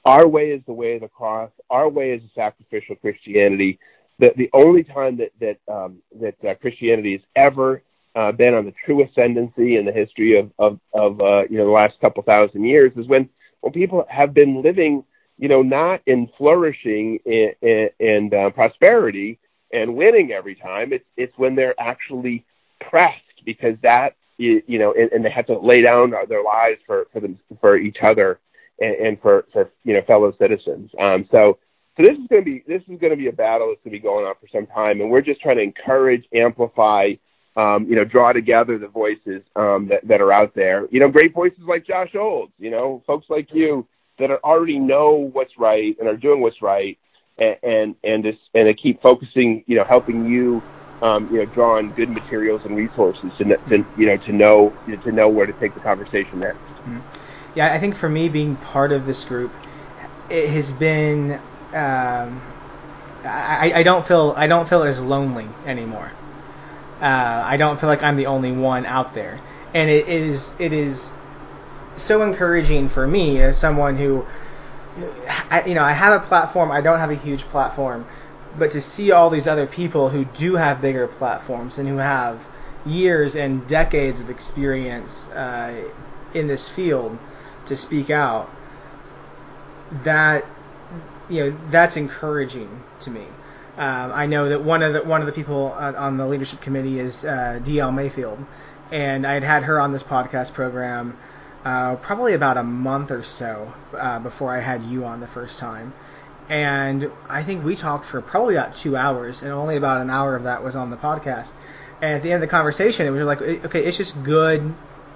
our 0.06 0.26
way 0.26 0.52
is 0.52 0.62
the 0.66 0.72
way 0.72 0.94
of 0.94 1.00
the 1.02 1.08
cross. 1.08 1.50
Our 1.68 1.88
way 1.88 2.12
is 2.12 2.22
sacrificial 2.34 2.94
Christianity. 2.96 3.78
the 4.20 4.30
the 4.36 4.48
only 4.54 4.84
time 4.84 5.18
that 5.18 5.32
that 5.40 5.58
um, 5.72 5.98
that 6.20 6.36
uh, 6.48 6.54
Christianity 6.54 7.12
has 7.12 7.22
ever 7.34 7.82
uh, 8.14 8.32
been 8.32 8.54
on 8.54 8.64
the 8.64 8.72
true 8.84 9.04
ascendancy 9.04 9.76
in 9.76 9.84
the 9.84 9.92
history 9.92 10.38
of 10.38 10.52
of, 10.58 10.78
of 10.94 11.20
uh, 11.20 11.42
you 11.50 11.58
know 11.58 11.66
the 11.66 11.72
last 11.72 11.94
couple 12.00 12.22
thousand 12.22 12.64
years 12.64 12.92
is 12.96 13.08
when 13.08 13.28
when 13.60 13.72
people 13.72 14.06
have 14.08 14.32
been 14.32 14.62
living 14.62 15.02
you 15.38 15.48
know 15.48 15.60
not 15.60 16.00
in 16.06 16.30
flourishing 16.38 17.18
and, 17.26 17.90
and 17.98 18.32
uh, 18.32 18.50
prosperity 18.50 19.40
and 19.72 19.96
winning 19.96 20.30
every 20.30 20.54
time. 20.54 20.92
It's 20.92 21.04
it's 21.16 21.36
when 21.36 21.56
they're 21.56 21.78
actually 21.80 22.44
pressed 22.88 23.44
because 23.44 23.76
that 23.82 24.14
you, 24.38 24.62
you 24.68 24.78
know 24.78 24.94
and, 24.96 25.10
and 25.10 25.24
they 25.24 25.30
have 25.30 25.46
to 25.46 25.58
lay 25.58 25.82
down 25.82 26.12
their 26.28 26.44
lives 26.44 26.78
for 26.86 27.08
for 27.12 27.18
them 27.18 27.40
for 27.60 27.76
each 27.76 27.98
other 28.04 28.38
and, 28.80 28.94
and 28.94 29.20
for 29.20 29.46
for 29.52 29.70
you 29.84 29.94
know 29.94 30.02
fellow 30.06 30.32
citizens. 30.38 30.90
Um, 30.98 31.28
so 31.30 31.58
so 31.96 32.02
this 32.02 32.18
is 32.18 32.26
going 32.28 32.42
to 32.42 32.44
be 32.44 32.62
this 32.66 32.82
is 32.82 33.00
going 33.00 33.10
to 33.10 33.16
be 33.16 33.28
a 33.28 33.32
battle 33.32 33.68
that's 33.68 33.80
going 33.82 33.94
to 33.94 33.98
be 33.98 34.00
going 34.00 34.26
on 34.26 34.34
for 34.40 34.48
some 34.52 34.66
time, 34.66 35.00
and 35.00 35.10
we're 35.10 35.22
just 35.22 35.40
trying 35.40 35.56
to 35.56 35.62
encourage, 35.62 36.24
amplify, 36.34 37.12
um, 37.56 37.86
you 37.88 37.96
know, 37.96 38.04
draw 38.04 38.32
together 38.32 38.78
the 38.78 38.88
voices 38.88 39.42
um, 39.56 39.88
that 39.88 40.06
that 40.06 40.20
are 40.20 40.32
out 40.32 40.54
there. 40.54 40.86
You 40.90 41.00
know, 41.00 41.08
great 41.08 41.32
voices 41.32 41.60
like 41.66 41.86
Josh 41.86 42.14
Olds, 42.14 42.52
you 42.58 42.70
know, 42.70 43.02
folks 43.06 43.26
like 43.30 43.48
you 43.52 43.86
that 44.18 44.30
are 44.30 44.40
already 44.44 44.78
know 44.78 45.30
what's 45.32 45.52
right 45.58 45.96
and 45.98 46.08
are 46.08 46.16
doing 46.16 46.42
what's 46.42 46.60
right, 46.60 46.98
and 47.38 47.56
and 47.62 47.94
and 48.04 48.26
and 48.26 48.66
to 48.66 48.74
keep 48.74 49.00
focusing, 49.00 49.64
you 49.66 49.76
know, 49.76 49.84
helping 49.84 50.26
you. 50.26 50.62
Um, 51.02 51.28
you 51.30 51.40
know, 51.40 51.44
draw 51.44 51.76
on 51.76 51.92
good 51.92 52.08
materials 52.08 52.62
and 52.64 52.74
resources 52.74 53.30
to, 53.36 53.44
to 53.44 53.84
you 53.98 54.06
know 54.06 54.16
to 54.16 54.32
know 54.32 54.72
to 55.04 55.12
know 55.12 55.28
where 55.28 55.44
to 55.44 55.52
take 55.52 55.74
the 55.74 55.80
conversation 55.80 56.40
next. 56.40 56.56
Mm-hmm. 56.56 57.00
Yeah, 57.56 57.72
I 57.72 57.80
think 57.80 57.96
for 57.96 58.08
me, 58.08 58.28
being 58.28 58.56
part 58.56 58.92
of 58.92 59.06
this 59.06 59.24
group, 59.24 59.50
it 60.28 60.50
has 60.50 60.72
been 60.72 61.40
um, 61.72 62.42
I, 63.24 63.72
I 63.76 63.82
don't 63.82 64.06
feel 64.06 64.34
I 64.36 64.46
don't 64.46 64.68
feel 64.68 64.82
as 64.82 65.00
lonely 65.00 65.48
anymore. 65.64 66.12
Uh, 67.00 67.42
I 67.44 67.56
don't 67.56 67.80
feel 67.80 67.88
like 67.88 68.02
I'm 68.02 68.16
the 68.16 68.26
only 68.26 68.52
one 68.52 68.84
out 68.84 69.14
there, 69.14 69.40
and 69.74 69.90
it, 69.90 70.06
it 70.06 70.22
is 70.22 70.54
it 70.58 70.74
is 70.74 71.10
so 71.96 72.22
encouraging 72.22 72.90
for 72.90 73.06
me 73.06 73.40
as 73.40 73.58
someone 73.58 73.96
who, 73.96 74.26
I, 75.50 75.64
you 75.66 75.74
know, 75.74 75.82
I 75.82 75.92
have 75.92 76.22
a 76.22 76.26
platform. 76.26 76.70
I 76.70 76.82
don't 76.82 76.98
have 76.98 77.10
a 77.10 77.14
huge 77.14 77.42
platform, 77.44 78.06
but 78.58 78.72
to 78.72 78.82
see 78.82 79.12
all 79.12 79.30
these 79.30 79.46
other 79.46 79.66
people 79.66 80.10
who 80.10 80.26
do 80.26 80.56
have 80.56 80.82
bigger 80.82 81.06
platforms 81.06 81.78
and 81.78 81.88
who 81.88 81.96
have 81.96 82.46
years 82.84 83.34
and 83.34 83.66
decades 83.66 84.20
of 84.20 84.28
experience 84.28 85.28
uh, 85.30 85.88
in 86.34 86.46
this 86.48 86.68
field 86.68 87.18
to 87.66 87.76
speak 87.76 88.10
out, 88.10 88.50
that 90.04 90.44
you 91.28 91.44
know 91.44 91.58
that's 91.70 91.96
encouraging 91.96 92.82
to 93.00 93.10
me. 93.10 93.26
Um, 93.78 94.12
I 94.12 94.26
know 94.26 94.48
that 94.48 94.64
one 94.64 94.82
of 94.82 94.94
the 94.94 95.02
one 95.02 95.20
of 95.20 95.26
the 95.26 95.32
people 95.32 95.72
on 95.72 96.16
the 96.16 96.26
leadership 96.26 96.60
committee 96.60 96.98
is 96.98 97.24
uh, 97.24 97.60
DL 97.62 97.94
Mayfield, 97.94 98.44
and 98.90 99.26
I 99.26 99.34
had 99.34 99.44
had 99.44 99.62
her 99.64 99.80
on 99.80 99.92
this 99.92 100.02
podcast 100.02 100.54
program 100.54 101.16
uh, 101.66 101.96
probably 101.96 102.32
about 102.32 102.56
a 102.56 102.62
month 102.62 103.10
or 103.10 103.24
so 103.24 103.72
uh, 103.92 104.20
before 104.20 104.54
I 104.54 104.60
had 104.60 104.84
you 104.84 105.04
on 105.04 105.18
the 105.18 105.26
first 105.26 105.58
time. 105.58 105.92
And 106.48 107.10
I 107.28 107.42
think 107.42 107.64
we 107.64 107.74
talked 107.74 108.06
for 108.06 108.22
probably 108.22 108.54
about 108.54 108.74
two 108.74 108.96
hours, 108.96 109.42
and 109.42 109.50
only 109.50 109.76
about 109.76 110.00
an 110.00 110.08
hour 110.08 110.36
of 110.36 110.44
that 110.44 110.62
was 110.62 110.76
on 110.76 110.90
the 110.90 110.96
podcast. 110.96 111.52
And 112.00 112.14
at 112.14 112.22
the 112.22 112.30
end 112.30 112.42
of 112.42 112.48
the 112.48 112.50
conversation, 112.52 113.08
it 113.08 113.10
was 113.10 113.22
like, 113.22 113.42
okay, 113.42 113.84
it's 113.84 113.96
just 113.96 114.22
good 114.22 114.74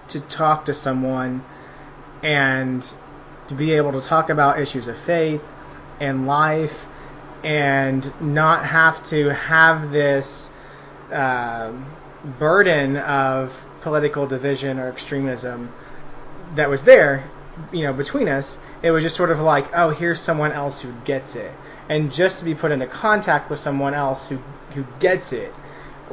to 0.08 0.20
talk 0.20 0.64
to 0.64 0.74
someone 0.74 1.44
and 2.22 2.94
to 3.48 3.54
be 3.54 3.72
able 3.72 3.92
to 3.92 4.00
talk 4.00 4.30
about 4.30 4.60
issues 4.60 4.86
of 4.86 4.98
faith 4.98 5.44
and 6.00 6.26
life 6.26 6.86
and 7.42 8.12
not 8.20 8.64
have 8.64 9.04
to 9.06 9.28
have 9.30 9.90
this 9.90 10.50
uh, 11.12 11.72
burden 12.38 12.96
of 12.98 13.52
political 13.80 14.26
division 14.26 14.78
or 14.78 14.88
extremism 14.88 15.72
that 16.54 16.68
was 16.68 16.82
there, 16.82 17.24
you 17.72 17.84
know, 17.84 17.92
between 17.92 18.28
us. 18.28 18.58
It 18.82 18.90
was 18.90 19.02
just 19.02 19.16
sort 19.16 19.30
of 19.30 19.40
like, 19.40 19.66
oh, 19.74 19.90
here's 19.90 20.20
someone 20.20 20.52
else 20.52 20.80
who 20.80 20.92
gets 21.04 21.36
it, 21.36 21.52
and 21.88 22.12
just 22.12 22.38
to 22.38 22.44
be 22.44 22.54
put 22.54 22.72
into 22.72 22.86
contact 22.86 23.50
with 23.50 23.60
someone 23.60 23.94
else 23.94 24.28
who 24.28 24.38
who 24.74 24.84
gets 25.00 25.32
it 25.32 25.52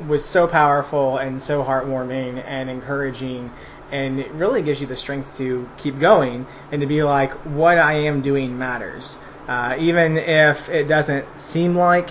was 0.08 0.24
so 0.24 0.48
powerful 0.48 1.18
and 1.18 1.42
so 1.42 1.64
heartwarming 1.64 2.44
and 2.46 2.70
encouraging 2.70 3.52
and 3.92 4.20
it 4.20 4.32
really 4.32 4.62
gives 4.62 4.82
you 4.82 4.88
the 4.88 4.96
strength 4.96 5.38
to 5.38 5.68
keep 5.78 6.00
going 6.00 6.46
and 6.72 6.82
to 6.82 6.88
be 6.88 7.04
like 7.04 7.32
what 7.46 7.78
I 7.78 7.94
am 7.94 8.22
doing 8.22 8.58
matters. 8.58 9.18
Uh, 9.48 9.76
even 9.80 10.18
if 10.18 10.70
it 10.70 10.88
doesn't 10.88 11.26
seem 11.40 11.76
like 11.76 12.10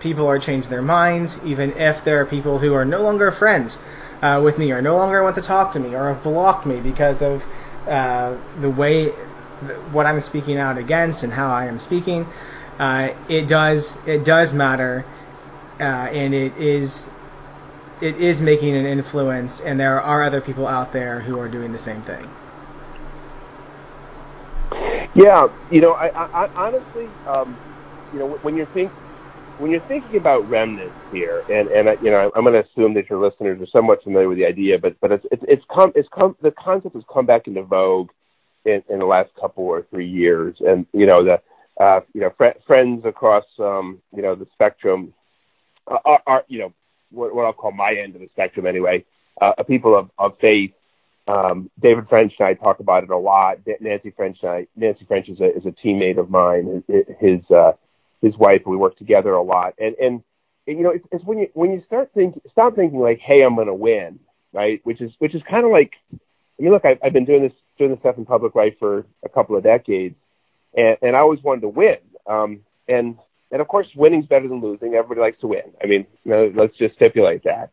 people 0.00 0.26
are 0.28 0.38
changing 0.38 0.70
their 0.70 0.82
minds, 0.82 1.42
even 1.44 1.72
if 1.72 2.04
there 2.04 2.20
are 2.20 2.26
people 2.26 2.58
who 2.58 2.74
are 2.74 2.84
no 2.84 3.00
longer 3.00 3.30
friends 3.30 3.80
uh, 4.20 4.40
with 4.42 4.58
me 4.58 4.70
or 4.70 4.82
no 4.82 4.96
longer 4.96 5.22
want 5.22 5.34
to 5.36 5.42
talk 5.42 5.72
to 5.72 5.80
me 5.80 5.94
or 5.94 6.12
have 6.12 6.22
blocked 6.22 6.66
me 6.66 6.80
because 6.80 7.22
of 7.22 7.44
uh, 7.88 8.36
the 8.60 8.70
way 8.70 9.10
what 9.92 10.06
I'm 10.06 10.20
speaking 10.20 10.58
out 10.58 10.78
against 10.78 11.22
and 11.22 11.32
how 11.32 11.50
I 11.50 11.66
am 11.66 11.78
speaking, 11.78 12.26
uh, 12.78 13.10
it 13.28 13.46
does 13.46 13.96
it 14.06 14.24
does 14.24 14.52
matter, 14.52 15.04
uh, 15.80 15.84
and 15.84 16.34
it 16.34 16.56
is 16.56 17.08
it 18.04 18.16
is 18.16 18.42
making 18.42 18.76
an 18.76 18.84
influence, 18.84 19.60
and 19.60 19.80
there 19.80 20.00
are 20.00 20.22
other 20.22 20.40
people 20.40 20.66
out 20.66 20.92
there 20.92 21.20
who 21.20 21.38
are 21.40 21.48
doing 21.48 21.72
the 21.72 21.78
same 21.78 22.02
thing. 22.02 22.30
Yeah, 25.14 25.48
you 25.70 25.80
know, 25.80 25.92
I, 25.92 26.10
I, 26.14 26.46
honestly, 26.54 27.14
um, 27.24 27.58
you 28.12 28.18
know, 28.18 28.38
when 28.42 28.56
you're 28.56 28.66
think 28.66 28.92
when 29.56 29.70
you're 29.70 29.80
thinking 29.80 30.16
about 30.16 30.48
remnants 30.48 30.98
here, 31.10 31.44
and 31.48 31.68
and 31.68 31.88
I, 31.88 31.96
you 32.00 32.10
know, 32.10 32.30
I'm 32.34 32.44
going 32.44 32.54
to 32.54 32.68
assume 32.68 32.94
that 32.94 33.08
your 33.08 33.24
listeners 33.24 33.60
are 33.62 33.70
somewhat 33.72 34.02
familiar 34.02 34.28
with 34.28 34.38
the 34.38 34.44
idea, 34.44 34.78
but 34.78 34.96
but 35.00 35.12
it's 35.12 35.24
it's 35.30 35.44
it's 35.48 35.64
come 35.74 35.92
it's 35.94 36.08
come 36.14 36.36
the 36.42 36.50
concept 36.50 36.94
has 36.94 37.04
come 37.12 37.26
back 37.26 37.46
into 37.46 37.62
vogue 37.62 38.10
in, 38.64 38.82
in 38.90 38.98
the 38.98 39.06
last 39.06 39.30
couple 39.40 39.64
or 39.64 39.86
three 39.90 40.08
years, 40.08 40.56
and 40.60 40.84
you 40.92 41.06
know 41.06 41.24
the 41.24 41.40
uh, 41.82 42.00
you 42.12 42.20
know 42.20 42.32
fr- 42.36 42.58
friends 42.66 43.04
across 43.06 43.44
um, 43.60 44.02
you 44.14 44.22
know 44.22 44.34
the 44.34 44.46
spectrum 44.52 45.14
are, 45.86 46.22
are 46.26 46.44
you 46.48 46.58
know 46.58 46.72
what, 47.10 47.34
what 47.34 47.44
I'll 47.44 47.52
call 47.52 47.72
my 47.72 47.94
end 47.94 48.14
of 48.14 48.20
the 48.20 48.28
spectrum 48.32 48.66
anyway, 48.66 49.04
uh, 49.40 49.62
people 49.64 49.96
of, 49.96 50.10
of 50.18 50.38
faith 50.40 50.72
um, 51.26 51.70
David 51.80 52.08
French 52.08 52.34
and 52.38 52.48
I 52.48 52.54
talk 52.54 52.80
about 52.80 53.04
it 53.04 53.10
a 53.10 53.16
lot. 53.16 53.58
Nancy 53.80 54.10
French 54.10 54.38
and 54.42 54.50
I, 54.50 54.66
Nancy 54.76 55.04
French 55.06 55.28
is 55.28 55.40
a 55.40 55.56
is 55.56 55.64
a 55.64 55.70
teammate 55.70 56.18
of 56.18 56.30
mine. 56.30 56.84
His 57.18 57.40
uh, 57.50 57.72
his 58.20 58.36
wife. 58.36 58.62
We 58.66 58.76
work 58.76 58.98
together 58.98 59.32
a 59.32 59.42
lot. 59.42 59.74
And 59.78 59.94
and, 59.96 60.22
and 60.66 60.78
you 60.78 60.82
know, 60.82 60.90
it's, 60.90 61.06
it's 61.12 61.24
when 61.24 61.38
you 61.38 61.48
when 61.54 61.72
you 61.72 61.82
start 61.86 62.10
thinking, 62.14 62.42
stop 62.50 62.76
thinking 62.76 63.00
like, 63.00 63.20
hey, 63.20 63.42
I'm 63.42 63.54
going 63.54 63.68
to 63.68 63.74
win, 63.74 64.18
right? 64.52 64.80
Which 64.84 65.00
is 65.00 65.12
which 65.18 65.34
is 65.34 65.42
kind 65.48 65.64
of 65.64 65.72
like, 65.72 65.92
I 66.12 66.62
mean, 66.62 66.72
look, 66.72 66.84
I've, 66.84 66.98
I've 67.02 67.12
been 67.14 67.24
doing 67.24 67.42
this 67.42 67.52
doing 67.78 67.90
this 67.90 68.00
stuff 68.00 68.18
in 68.18 68.26
public 68.26 68.54
life 68.54 68.74
for 68.78 69.06
a 69.24 69.28
couple 69.30 69.56
of 69.56 69.62
decades, 69.62 70.16
and 70.76 70.98
and 71.00 71.16
I 71.16 71.20
always 71.20 71.42
wanted 71.42 71.62
to 71.62 71.68
win. 71.68 71.96
Um, 72.26 72.60
and 72.86 73.16
and 73.54 73.60
of 73.60 73.68
course, 73.68 73.86
winning's 73.94 74.26
better 74.26 74.48
than 74.48 74.60
losing. 74.60 74.94
Everybody 74.94 75.20
likes 75.20 75.40
to 75.42 75.46
win. 75.46 75.62
I 75.80 75.86
mean, 75.86 76.08
you 76.24 76.32
know, 76.32 76.52
let's 76.56 76.76
just 76.76 76.96
stipulate 76.96 77.44
that. 77.44 77.70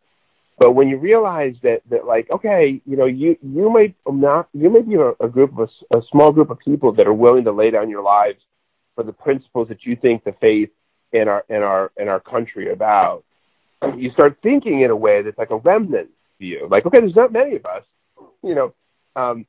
But 0.59 0.73
when 0.73 0.87
you 0.89 0.97
realize 0.97 1.55
that, 1.63 1.81
that 1.89 2.05
like, 2.05 2.29
okay, 2.29 2.79
you 2.85 2.95
know, 2.95 3.07
you, 3.07 3.35
you 3.41 3.73
may 3.73 3.95
not, 4.07 4.47
you 4.53 4.69
may 4.69 4.83
be 4.83 4.93
a, 4.93 5.13
a 5.19 5.27
group 5.27 5.57
of 5.57 5.67
a, 5.91 5.97
a 5.97 6.01
small 6.11 6.31
group 6.31 6.51
of 6.51 6.59
people 6.59 6.93
that 6.93 7.07
are 7.07 7.13
willing 7.13 7.45
to 7.45 7.51
lay 7.51 7.71
down 7.71 7.89
your 7.89 8.03
lives 8.03 8.37
for 8.93 9.03
the 9.03 9.11
principles 9.11 9.69
that 9.69 9.83
you 9.83 9.95
think 9.95 10.23
the 10.23 10.35
faith 10.39 10.69
in 11.13 11.27
our, 11.27 11.43
in 11.49 11.63
our, 11.63 11.91
in 11.97 12.07
our 12.07 12.19
country 12.19 12.71
about. 12.71 13.23
You 13.97 14.11
start 14.11 14.37
thinking 14.43 14.81
in 14.81 14.91
a 14.91 14.95
way 14.95 15.23
that's 15.23 15.39
like 15.39 15.49
a 15.49 15.57
remnant 15.57 16.09
view. 16.37 16.67
Like, 16.69 16.85
okay, 16.85 16.99
there's 16.99 17.15
not 17.15 17.33
many 17.33 17.55
of 17.55 17.65
us, 17.65 17.83
you 18.43 18.53
know, 18.53 18.75
um, 19.15 19.47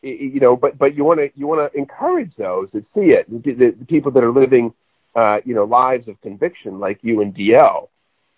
you 0.00 0.38
know, 0.40 0.56
but 0.56 0.78
but 0.78 0.96
you 0.96 1.04
want 1.04 1.20
to 1.20 1.30
you 1.34 1.46
want 1.46 1.72
to 1.72 1.78
encourage 1.78 2.34
those 2.36 2.68
that 2.72 2.84
see 2.94 3.12
it, 3.12 3.28
the, 3.28 3.74
the 3.78 3.84
people 3.86 4.10
that 4.12 4.24
are 4.24 4.32
living, 4.32 4.74
uh, 5.14 5.38
you 5.44 5.54
know, 5.54 5.64
lives 5.64 6.08
of 6.08 6.20
conviction 6.20 6.78
like 6.78 6.98
you 7.02 7.20
and 7.20 7.34
DL, 7.34 7.88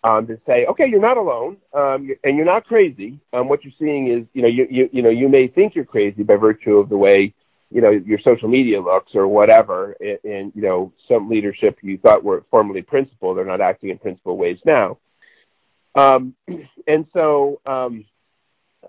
um, 0.04 0.26
to 0.26 0.38
say, 0.46 0.66
okay, 0.66 0.86
you're 0.86 1.00
not 1.00 1.16
alone, 1.16 1.56
um, 1.72 2.10
and 2.22 2.36
you're 2.36 2.44
not 2.44 2.66
crazy. 2.66 3.18
Um, 3.32 3.48
what 3.48 3.64
you're 3.64 3.72
seeing 3.78 4.08
is, 4.08 4.26
you 4.34 4.42
know, 4.42 4.48
you, 4.48 4.66
you, 4.70 4.88
you 4.92 5.02
know, 5.02 5.08
you 5.08 5.28
may 5.28 5.48
think 5.48 5.74
you're 5.74 5.86
crazy 5.86 6.22
by 6.22 6.36
virtue 6.36 6.76
of 6.76 6.90
the 6.90 6.96
way, 6.96 7.32
you 7.70 7.80
know, 7.80 7.90
your 7.90 8.18
social 8.20 8.48
media 8.48 8.80
looks 8.80 9.14
or 9.14 9.26
whatever, 9.26 9.96
and, 10.00 10.18
and 10.24 10.52
you 10.54 10.60
know, 10.62 10.92
some 11.08 11.30
leadership 11.30 11.78
you 11.82 11.96
thought 11.96 12.22
were 12.22 12.44
formerly 12.50 12.82
principled 12.82 13.38
they're 13.38 13.46
not 13.46 13.62
acting 13.62 13.88
in 13.88 13.98
principled 13.98 14.38
ways 14.38 14.58
now. 14.66 14.98
Um, 15.94 16.34
and 16.86 17.06
so, 17.14 17.60
um, 17.64 18.04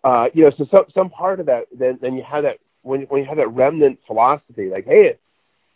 uh, 0.04 0.28
you 0.34 0.43
know, 0.43 0.52
so 0.58 0.67
some, 0.69 0.86
some 0.93 1.10
part 1.10 1.39
of 1.39 1.45
that, 1.45 1.67
then, 1.71 1.98
then 2.02 2.15
you 2.15 2.24
have 2.24 2.43
that, 2.43 2.58
when, 2.82 3.04
when 3.04 3.21
you 3.21 3.28
have 3.28 3.38
that 3.38 3.54
remnant 3.54 4.00
philosophy, 4.06 4.69
like, 4.69 4.86
hey, 4.86 5.17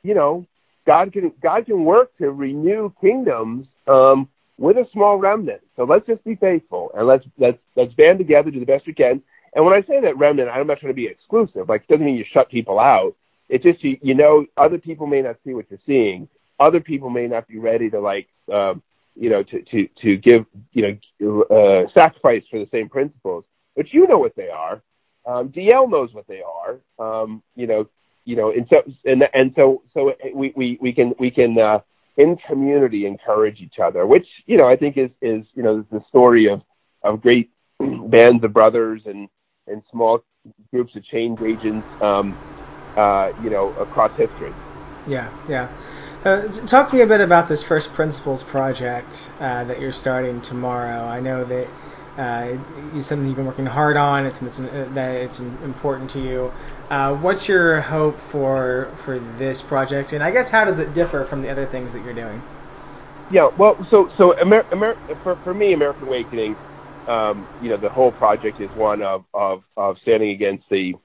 you 0.04 0.14
know, 0.14 0.46
God 0.90 1.14
can, 1.14 1.32
God 1.40 1.68
can 1.68 1.86
work 1.86 2.18
to 2.18 2.32
renew 2.32 2.92
kingdoms, 3.00 3.68
um, 3.88 4.28
with 4.58 4.78
a 4.78 4.88
small 4.92 5.18
remnant. 5.18 5.62
So 5.76 5.84
let's 5.84 6.08
just 6.08 6.24
be 6.24 6.36
faithful 6.36 6.92
and 6.96 7.08
let's 7.08 7.24
let's 7.38 7.60
let's 7.76 7.94
band 7.94 8.18
together, 8.18 8.50
do 8.52 8.60
the 8.60 8.66
best 8.66 8.88
we 8.88 8.94
can. 8.94 9.22
And 9.54 9.64
when 9.66 9.74
I 9.74 9.82
say 9.84 10.02
that 10.02 10.18
remnant, 10.18 10.50
I'm 10.50 10.68
not 10.68 10.80
trying 10.80 10.92
to 10.92 10.96
be 10.96 11.06
exclusive. 11.06 11.70
Like 11.70 11.84
it 11.84 11.88
doesn't 11.88 12.06
mean 12.06 12.16
you 12.16 12.26
shut 12.34 12.50
people 12.50 12.80
out. 12.80 13.16
It's 13.48 13.64
just 13.64 13.84
you, 13.84 13.98
you 14.02 14.16
know 14.16 14.46
other 14.58 14.78
people 14.78 15.08
may 15.08 15.22
not 15.22 15.38
see 15.46 15.54
what 15.54 15.68
you're 15.70 15.80
seeing. 15.86 16.28
Other 16.60 16.82
people 16.82 17.10
may 17.10 17.28
not 17.28 17.48
be 17.48 17.58
ready 17.58 17.90
to 17.92 18.00
like 18.00 18.28
uh, 18.52 18.74
you 19.20 19.30
know, 19.30 19.44
to 19.44 19.62
to 19.62 19.88
to 20.02 20.18
give, 20.18 20.46
you 20.72 21.00
know, 21.22 21.42
uh, 21.44 21.90
sacrifice 21.94 22.44
for 22.50 22.60
the 22.60 22.70
same 22.72 22.90
principles. 22.90 23.44
But 23.76 23.94
you 23.94 24.08
know 24.08 24.18
what 24.18 24.36
they 24.36 24.50
are. 24.50 24.82
Um, 25.26 25.50
DL 25.50 25.90
knows 25.90 26.14
what 26.14 26.28
they 26.28 26.42
are. 26.42 26.80
Um, 26.98 27.44
you 27.56 27.68
know, 27.68 27.88
you 28.30 28.36
know, 28.36 28.52
and 28.52 28.68
so 28.70 28.84
and 29.06 29.24
and 29.34 29.52
so 29.56 29.82
so 29.92 30.14
we 30.36 30.54
we 30.56 30.78
we 30.80 30.94
can 30.94 31.16
we 31.18 31.32
can 31.32 31.58
uh, 31.58 31.80
in 32.16 32.38
community 32.48 33.08
encourage 33.08 33.60
each 33.60 33.80
other, 33.84 34.06
which 34.06 34.28
you 34.46 34.56
know 34.56 34.68
I 34.68 34.76
think 34.76 34.98
is 34.98 35.10
is 35.20 35.44
you 35.56 35.64
know 35.64 35.84
the 35.92 36.04
story 36.10 36.48
of 36.48 36.62
of 37.04 37.24
great 37.24 37.50
bands 37.80 38.44
of 38.44 38.54
brothers 38.54 39.02
and 39.08 39.28
and 39.66 39.82
small 39.90 40.24
groups 40.72 40.96
of 40.96 41.04
change 41.06 41.40
agents, 41.42 41.88
um, 42.02 42.38
uh, 42.96 43.30
you 43.42 43.50
know, 43.50 43.72
across 43.80 44.12
history. 44.16 44.54
Yeah, 45.08 45.32
yeah. 45.48 45.70
Uh, 46.24 46.48
talk 46.68 46.90
to 46.90 46.98
me 46.98 47.02
a 47.02 47.08
bit 47.08 47.22
about 47.22 47.48
this 47.48 47.64
First 47.64 47.94
Principles 47.94 48.44
project 48.44 49.32
uh, 49.40 49.64
that 49.64 49.82
you're 49.82 49.92
starting 49.92 50.40
tomorrow. 50.42 51.04
I 51.04 51.20
know 51.20 51.44
that 51.46 51.68
uh, 52.20 52.58
it's 52.94 53.08
something 53.08 53.28
you've 53.28 53.38
been 53.38 53.46
working 53.46 53.66
hard 53.66 53.96
on. 53.96 54.26
It's, 54.26 54.42
it's 54.42 54.60
uh, 54.60 54.90
that 54.92 55.16
it's 55.16 55.40
important 55.40 56.10
to 56.12 56.20
you. 56.20 56.52
Uh, 56.90 57.16
what's 57.16 57.48
your 57.48 57.80
hope 57.80 58.20
for 58.20 58.90
for 59.06 59.20
this 59.38 59.62
project, 59.62 60.12
and 60.12 60.22
I 60.22 60.32
guess 60.32 60.50
how 60.50 60.66
does 60.66 60.80
it 60.80 60.94
differ 60.94 61.24
from 61.24 61.42
the 61.42 61.50
other 61.50 61.66
things 61.66 61.94
that 61.94 62.04
you're 62.04 62.14
doing? 62.14 62.44
Yeah, 63.30 63.48
well, 63.58 63.78
so 63.90 64.10
so 64.18 64.36
Amer- 64.42 64.66
Amer- 64.74 64.98
for 65.24 65.38
for 65.44 65.54
me, 65.54 65.74
American 65.74 66.08
Awakening, 66.08 66.58
um, 67.08 67.48
you 67.58 67.70
know, 67.70 67.78
the 67.78 67.90
whole 67.90 68.12
project 68.12 68.60
is 68.60 68.70
one 68.74 69.02
of 69.02 69.24
of, 69.34 69.64
of 69.78 69.96
standing 70.02 70.32
against 70.32 70.66
the 70.70 70.96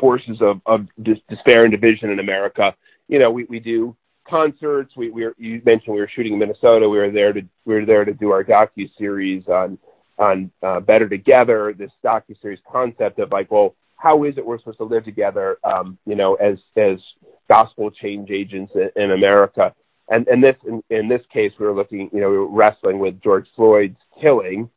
forces 0.00 0.38
of 0.40 0.62
of 0.64 0.86
despair 1.02 1.64
and 1.64 1.72
division 1.72 2.10
in 2.10 2.20
America. 2.20 2.74
You 3.08 3.18
know, 3.18 3.30
we 3.30 3.44
we 3.44 3.60
do 3.60 3.94
concerts. 4.26 4.96
We, 4.96 5.10
we 5.10 5.26
you 5.36 5.60
mentioned 5.66 5.94
we 5.94 6.00
were 6.00 6.10
shooting 6.14 6.32
in 6.32 6.38
Minnesota. 6.38 6.88
We 6.88 6.96
were 6.96 7.10
there 7.10 7.34
to 7.34 7.42
we 7.66 7.74
were 7.74 7.84
there 7.84 8.06
to 8.06 8.14
do 8.14 8.30
our 8.30 8.44
docu 8.44 8.88
series 8.96 9.46
on 9.48 9.78
on 10.18 10.50
uh, 10.62 10.80
Better 10.80 11.08
Together. 11.08 11.74
This 11.76 11.90
docu 12.04 12.40
series 12.40 12.60
concept 12.70 13.18
of 13.18 13.30
like, 13.32 13.50
well, 13.50 13.74
how 13.96 14.24
is 14.24 14.36
it 14.36 14.44
we're 14.44 14.58
supposed 14.58 14.78
to 14.78 14.84
live 14.84 15.04
together? 15.04 15.58
Um, 15.64 15.98
you 16.06 16.14
know, 16.14 16.34
as 16.34 16.58
as 16.76 16.98
gospel 17.48 17.90
change 17.90 18.30
agents 18.30 18.72
in, 18.74 18.90
in 18.96 19.10
America. 19.12 19.74
And 20.08 20.26
and 20.28 20.42
this 20.42 20.56
in, 20.66 20.82
in 20.90 21.08
this 21.08 21.22
case, 21.32 21.52
we 21.58 21.66
were 21.66 21.74
looking, 21.74 22.10
you 22.12 22.20
know, 22.20 22.30
we 22.30 22.38
were 22.38 22.48
wrestling 22.48 22.98
with 22.98 23.22
George 23.22 23.46
Floyd's 23.56 23.96
killing 24.20 24.68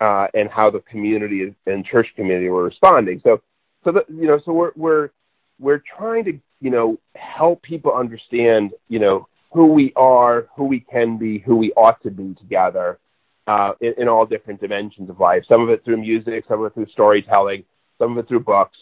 uh, 0.00 0.26
and 0.34 0.50
how 0.50 0.70
the 0.70 0.80
community 0.80 1.54
and 1.66 1.84
church 1.84 2.08
community 2.16 2.48
were 2.48 2.64
responding. 2.64 3.20
So 3.22 3.42
so 3.84 3.92
the, 3.92 4.04
you 4.08 4.26
know, 4.26 4.40
so 4.44 4.52
we're 4.52 4.72
we're 4.74 5.10
we're 5.58 5.82
trying 5.96 6.24
to 6.24 6.38
you 6.60 6.70
know, 6.70 6.98
help 7.14 7.62
people 7.62 7.92
understand, 7.92 8.72
you 8.88 8.98
know, 8.98 9.28
who 9.52 9.66
we 9.66 9.92
are, 9.96 10.48
who 10.56 10.64
we 10.64 10.80
can 10.80 11.18
be, 11.18 11.38
who 11.38 11.56
we 11.56 11.72
ought 11.72 12.02
to 12.02 12.10
be 12.10 12.34
together 12.34 12.98
uh, 13.46 13.72
in, 13.80 13.94
in 13.98 14.08
all 14.08 14.26
different 14.26 14.60
dimensions 14.60 15.08
of 15.10 15.20
life. 15.20 15.44
Some 15.48 15.62
of 15.62 15.70
it 15.70 15.84
through 15.84 15.98
music, 15.98 16.44
some 16.48 16.60
of 16.60 16.66
it 16.66 16.74
through 16.74 16.88
storytelling, 16.92 17.64
some 17.98 18.12
of 18.12 18.18
it 18.18 18.28
through 18.28 18.40
books. 18.40 18.76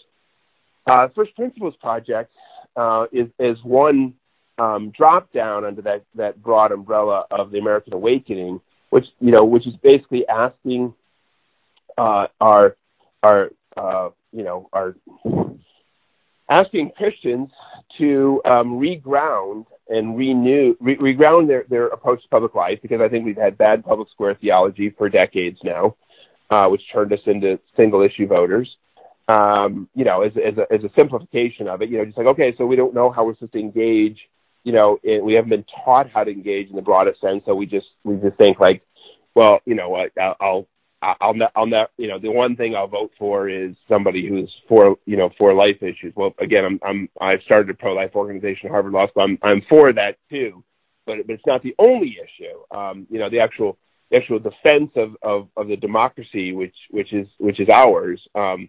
Uh, 0.87 1.09
First 1.14 1.35
Principles 1.37 1.74
Project 1.81 2.31
uh, 2.77 3.07
is 3.12 3.29
is 3.38 3.57
one 3.62 4.14
um, 4.59 4.90
drop 4.96 5.33
down 5.33 5.64
under 5.64 5.83
that 5.83 6.05
that 6.14 6.42
broad 6.42 6.72
umbrella 6.72 7.27
of 7.31 7.50
the 7.50 7.59
American 7.59 7.94
Awakening, 7.94 8.61
which 8.90 9.07
you 9.20 9.31
know, 9.31 9.44
which 9.44 9.66
is 9.66 9.74
basically 9.77 10.27
asking 10.29 10.94
uh, 11.96 12.27
our 12.40 12.77
our 13.22 13.50
uh, 13.77 14.11
you 14.33 14.44
know 14.44 14.68
our 14.72 14.96
asking 16.48 16.92
Christians 16.96 17.50
to 17.98 18.42
um, 18.44 18.79
reground 18.79 19.66
and 19.88 20.16
renew, 20.16 20.76
re- 20.80 20.96
reground 20.96 21.46
their, 21.46 21.64
their 21.68 21.88
approach 21.88 22.22
to 22.22 22.28
public 22.28 22.54
life 22.54 22.78
because 22.82 23.00
I 23.00 23.08
think 23.08 23.24
we've 23.24 23.36
had 23.36 23.58
bad 23.58 23.84
public 23.84 24.08
square 24.10 24.34
theology 24.34 24.90
for 24.96 25.08
decades 25.08 25.58
now, 25.62 25.96
uh, 26.50 26.68
which 26.68 26.82
turned 26.92 27.12
us 27.12 27.20
into 27.26 27.58
single 27.76 28.02
issue 28.02 28.26
voters. 28.26 28.76
Um, 29.28 29.88
you 29.94 30.04
know, 30.04 30.22
as, 30.22 30.32
as, 30.36 30.58
a, 30.58 30.72
as 30.72 30.84
a 30.84 30.90
simplification 30.98 31.68
of 31.68 31.82
it, 31.82 31.88
you 31.88 31.98
know, 31.98 32.04
just 32.04 32.18
like, 32.18 32.26
okay, 32.26 32.54
so 32.56 32.66
we 32.66 32.76
don't 32.76 32.94
know 32.94 33.10
how 33.10 33.24
we're 33.24 33.34
supposed 33.34 33.54
to 33.54 33.58
engage, 33.58 34.18
you 34.64 34.72
know, 34.72 34.98
we 35.02 35.34
haven't 35.34 35.50
been 35.50 35.64
taught 35.84 36.10
how 36.10 36.24
to 36.24 36.30
engage 36.30 36.68
in 36.68 36.76
the 36.76 36.82
broadest 36.82 37.20
sense. 37.20 37.42
So 37.46 37.54
we 37.54 37.66
just, 37.66 37.86
we 38.04 38.16
just 38.16 38.36
think 38.36 38.60
like, 38.60 38.82
well, 39.34 39.60
you 39.64 39.74
know 39.74 39.90
what, 39.90 40.12
I'll, 40.20 40.36
I'll 40.40 40.68
I'll 41.20 41.34
I'll 41.54 41.66
not 41.66 41.90
you 41.96 42.08
know 42.08 42.18
the 42.18 42.30
one 42.30 42.56
thing 42.56 42.74
I'll 42.74 42.86
vote 42.86 43.12
for 43.18 43.48
is 43.48 43.74
somebody 43.88 44.28
who's 44.28 44.52
for 44.68 44.96
you 45.06 45.16
know 45.16 45.30
for 45.38 45.54
life 45.54 45.82
issues. 45.82 46.12
Well, 46.16 46.34
again, 46.40 46.64
I'm 46.64 46.80
I'm 46.82 47.08
I've 47.20 47.42
started 47.42 47.70
a 47.70 47.74
pro 47.74 47.94
life 47.94 48.12
organization, 48.14 48.70
Harvard 48.70 48.92
Law 48.92 49.06
School. 49.08 49.22
I'm 49.24 49.38
I'm 49.42 49.62
for 49.68 49.92
that 49.92 50.16
too, 50.30 50.64
but 51.06 51.18
but 51.26 51.34
it's 51.34 51.46
not 51.46 51.62
the 51.62 51.74
only 51.78 52.16
issue. 52.22 52.76
Um, 52.76 53.06
you 53.10 53.18
know, 53.18 53.30
the 53.30 53.40
actual 53.40 53.78
the 54.10 54.16
actual 54.18 54.38
defense 54.38 54.92
of, 54.96 55.16
of 55.22 55.48
of 55.56 55.68
the 55.68 55.76
democracy, 55.76 56.52
which 56.52 56.76
which 56.90 57.12
is 57.12 57.26
which 57.38 57.60
is 57.60 57.68
ours. 57.72 58.20
Um, 58.34 58.68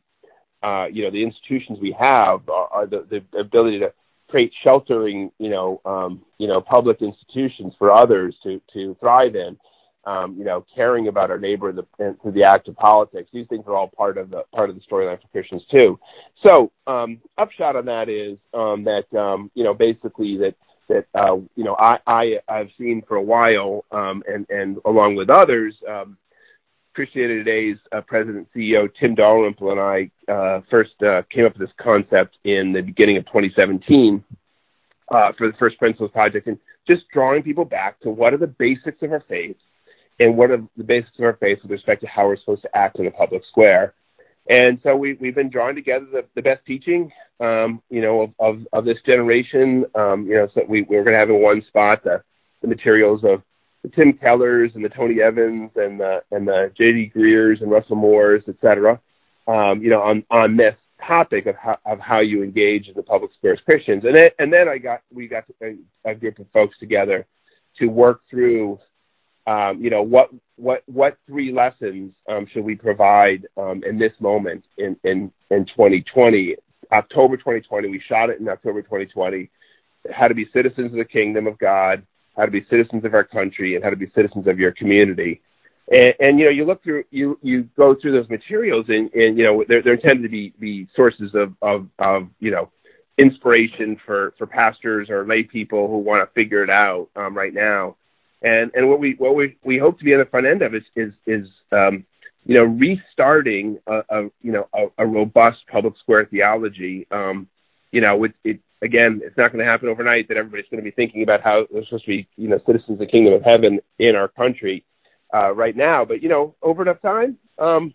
uh, 0.63 0.87
you 0.91 1.03
know, 1.03 1.11
the 1.11 1.23
institutions 1.23 1.79
we 1.81 1.95
have 1.97 2.49
are, 2.49 2.67
are 2.71 2.85
the 2.87 3.05
the 3.09 3.39
ability 3.39 3.79
to 3.79 3.93
create 4.29 4.51
sheltering, 4.63 5.31
you 5.37 5.49
know, 5.49 5.79
um, 5.85 6.23
you 6.39 6.47
know, 6.47 6.59
public 6.59 7.01
institutions 7.01 7.73
for 7.77 7.91
others 7.91 8.35
to 8.43 8.61
to 8.73 8.95
thrive 8.99 9.35
in 9.35 9.57
um, 10.05 10.35
you 10.37 10.43
know, 10.43 10.65
caring 10.75 11.07
about 11.07 11.31
our 11.31 11.39
neighbor 11.39 11.71
the, 11.71 11.85
through 12.21 12.31
the 12.31 12.43
act 12.43 12.67
of 12.67 12.75
politics. 12.75 13.29
These 13.33 13.47
things 13.47 13.63
are 13.67 13.75
all 13.75 13.87
part 13.87 14.17
of 14.17 14.29
the 14.29 14.43
part 14.53 14.69
of 14.69 14.75
the 14.75 14.81
storyline 14.81 15.21
for 15.21 15.27
Christians 15.29 15.63
too. 15.71 15.99
So, 16.45 16.71
um, 16.87 17.21
upshot 17.37 17.75
on 17.75 17.85
that 17.85 18.09
is 18.09 18.37
um, 18.53 18.83
that 18.85 19.17
um, 19.17 19.51
you 19.55 19.63
know 19.63 19.73
basically 19.73 20.37
that 20.37 20.55
that 20.89 21.05
uh, 21.13 21.35
you 21.55 21.63
know 21.63 21.75
I, 21.79 21.97
I 22.05 22.39
I've 22.47 22.69
seen 22.77 23.03
for 23.07 23.17
a 23.17 23.21
while, 23.21 23.85
um, 23.91 24.23
and 24.27 24.45
and 24.49 24.77
along 24.85 25.15
with 25.15 25.29
others. 25.29 25.75
Um, 25.87 26.17
Christianity 26.93 27.43
Today's 27.43 27.77
uh, 27.91 27.99
president 27.99 28.47
CEO 28.55 28.87
Tim 28.97 29.15
Dalrymple 29.15 29.69
and 29.69 29.81
I 29.81 30.09
uh, 30.31 30.61
first 30.71 30.93
uh, 31.03 31.23
came 31.29 31.45
up 31.45 31.57
with 31.57 31.67
this 31.67 31.75
concept 31.77 32.37
in 32.45 32.71
the 32.71 32.79
beginning 32.79 33.17
of 33.17 33.25
2017 33.25 34.23
uh, 35.11 35.31
for 35.37 35.51
the 35.51 35.57
First 35.57 35.77
Principles 35.77 36.11
Project, 36.11 36.47
and 36.47 36.57
just 36.89 37.03
drawing 37.13 37.43
people 37.43 37.65
back 37.65 37.99
to 38.01 38.09
what 38.09 38.33
are 38.33 38.37
the 38.37 38.47
basics 38.47 39.01
of 39.01 39.11
our 39.11 39.23
faith, 39.27 39.57
and 40.19 40.37
what 40.37 40.51
are 40.51 40.63
the 40.77 40.83
basics 40.83 41.17
of 41.19 41.25
our 41.25 41.37
faith 41.37 41.59
with 41.61 41.71
respect 41.71 42.01
to 42.01 42.07
how 42.07 42.27
we're 42.27 42.37
supposed 42.37 42.61
to 42.61 42.77
act 42.77 42.99
in 42.99 43.07
a 43.07 43.11
public 43.11 43.43
square. 43.49 43.93
And 44.49 44.79
so 44.83 44.95
we, 44.95 45.13
we've 45.13 45.35
been 45.35 45.49
drawing 45.49 45.75
together 45.75 46.05
the, 46.11 46.25
the 46.35 46.41
best 46.41 46.65
teaching, 46.65 47.11
um, 47.39 47.81
you 47.89 48.01
know, 48.01 48.21
of, 48.21 48.33
of, 48.39 48.67
of 48.73 48.85
this 48.85 48.97
generation. 49.05 49.85
Um, 49.95 50.27
you 50.27 50.35
know, 50.35 50.47
so 50.53 50.61
we, 50.67 50.83
we're 50.83 51.03
going 51.03 51.13
to 51.13 51.19
have 51.19 51.29
in 51.29 51.41
one 51.41 51.63
spot 51.67 52.03
the, 52.03 52.21
the 52.61 52.67
materials 52.67 53.21
of 53.23 53.41
the 53.81 53.89
Tim 53.89 54.13
Kellers 54.13 54.73
and 54.75 54.85
the 54.85 54.89
Tony 54.89 55.21
Evans 55.21 55.71
and 55.75 55.99
the, 55.99 56.23
and 56.31 56.47
the 56.47 56.71
J.D. 56.77 57.07
Greers 57.07 57.61
and 57.61 57.71
Russell 57.71 57.95
Moores, 57.95 58.43
et 58.47 58.55
cetera, 58.61 58.99
um, 59.47 59.81
you 59.81 59.89
know, 59.89 60.01
on, 60.01 60.23
on 60.29 60.57
this 60.57 60.75
topic 61.05 61.47
of 61.47 61.55
how, 61.55 61.77
of 61.85 61.99
how 61.99 62.19
you 62.19 62.43
engage 62.43 62.87
in 62.87 62.93
the 62.95 63.03
public 63.03 63.31
square 63.33 63.53
as 63.53 63.59
Christians. 63.61 64.03
And 64.05 64.15
then, 64.15 64.29
and 64.39 64.53
then 64.53 64.69
I 64.69 64.77
got, 64.77 65.01
we 65.11 65.27
got 65.27 65.45
a, 66.05 66.15
group 66.15 66.39
of 66.39 66.47
folks 66.53 66.77
together 66.79 67.25
to 67.79 67.87
work 67.87 68.21
through 68.29 68.79
you 69.79 69.89
know, 69.89 70.01
what 70.01 70.29
what 70.57 70.83
what 70.85 71.17
three 71.27 71.51
lessons 71.51 72.13
um, 72.29 72.47
should 72.51 72.63
we 72.63 72.75
provide 72.75 73.47
um, 73.57 73.83
in 73.83 73.99
this 73.99 74.13
moment 74.19 74.63
in, 74.77 74.97
in 75.03 75.31
in 75.51 75.65
2020? 75.65 76.55
October 76.95 77.35
2020, 77.35 77.89
we 77.89 78.01
shot 78.07 78.29
it 78.29 78.39
in 78.39 78.47
October 78.47 78.81
2020. 78.81 79.49
How 80.11 80.27
to 80.27 80.35
be 80.35 80.47
citizens 80.53 80.91
of 80.91 80.97
the 80.97 81.05
kingdom 81.05 81.47
of 81.47 81.57
God, 81.57 82.03
how 82.37 82.45
to 82.45 82.51
be 82.51 82.65
citizens 82.69 83.05
of 83.05 83.13
our 83.13 83.23
country, 83.23 83.75
and 83.75 83.83
how 83.83 83.89
to 83.89 83.95
be 83.95 84.09
citizens 84.13 84.47
of 84.47 84.59
your 84.59 84.71
community. 84.71 85.41
And, 85.91 86.13
and 86.19 86.39
you 86.39 86.45
know, 86.45 86.51
you 86.51 86.65
look 86.65 86.83
through, 86.83 87.05
you 87.11 87.39
you 87.41 87.63
go 87.75 87.95
through 87.95 88.13
those 88.13 88.29
materials, 88.29 88.85
and, 88.89 89.11
and 89.13 89.37
you 89.37 89.43
know, 89.43 89.63
they're, 89.67 89.81
they're 89.81 89.95
intended 89.95 90.23
to 90.23 90.29
be 90.29 90.53
be 90.59 90.87
sources 90.95 91.31
of 91.33 91.53
of, 91.61 91.87
of 91.99 92.27
you 92.39 92.51
know 92.51 92.71
inspiration 93.17 93.99
for 94.05 94.33
for 94.37 94.45
pastors 94.45 95.09
or 95.09 95.25
lay 95.25 95.43
people 95.43 95.87
who 95.87 95.97
want 95.97 96.27
to 96.27 96.33
figure 96.33 96.63
it 96.63 96.69
out 96.69 97.09
um, 97.15 97.35
right 97.35 97.53
now. 97.53 97.95
And 98.41 98.71
and 98.75 98.89
what 98.89 98.99
we 98.99 99.15
what 99.17 99.35
we 99.35 99.57
we 99.63 99.77
hope 99.77 99.97
to 99.99 100.05
be 100.05 100.13
on 100.13 100.19
the 100.19 100.25
front 100.25 100.45
end 100.45 100.61
of 100.61 100.75
is 100.75 100.83
is 100.95 101.13
is 101.25 101.47
um, 101.71 102.05
you 102.45 102.55
know 102.57 102.63
restarting 102.63 103.79
a, 103.87 104.01
a 104.09 104.21
you 104.41 104.51
know 104.51 104.67
a, 104.73 105.03
a, 105.03 105.07
robust 105.07 105.59
public 105.71 105.95
square 105.97 106.25
theology. 106.25 107.07
Um, 107.11 107.47
you 107.91 108.01
know, 108.01 108.23
it, 108.25 108.33
it 108.43 108.59
again, 108.81 109.21
it's 109.23 109.37
not 109.37 109.51
going 109.51 109.63
to 109.63 109.69
happen 109.69 109.89
overnight 109.89 110.27
that 110.27 110.37
everybody's 110.37 110.69
going 110.69 110.83
to 110.83 110.89
be 110.89 110.91
thinking 110.91 111.23
about 111.23 111.41
how 111.41 111.65
we're 111.71 111.85
supposed 111.85 112.05
to 112.05 112.09
be 112.09 112.27
you 112.35 112.49
know 112.49 112.59
citizens 112.65 112.91
of 112.91 112.99
the 112.99 113.07
kingdom 113.07 113.33
of 113.33 113.43
heaven 113.43 113.79
in 113.99 114.15
our 114.15 114.27
country 114.27 114.83
uh, 115.33 115.51
right 115.53 115.75
now. 115.75 116.05
But 116.05 116.21
you 116.21 116.29
know, 116.29 116.55
over 116.61 116.81
enough 116.81 117.01
time. 117.01 117.37
Um, 117.57 117.93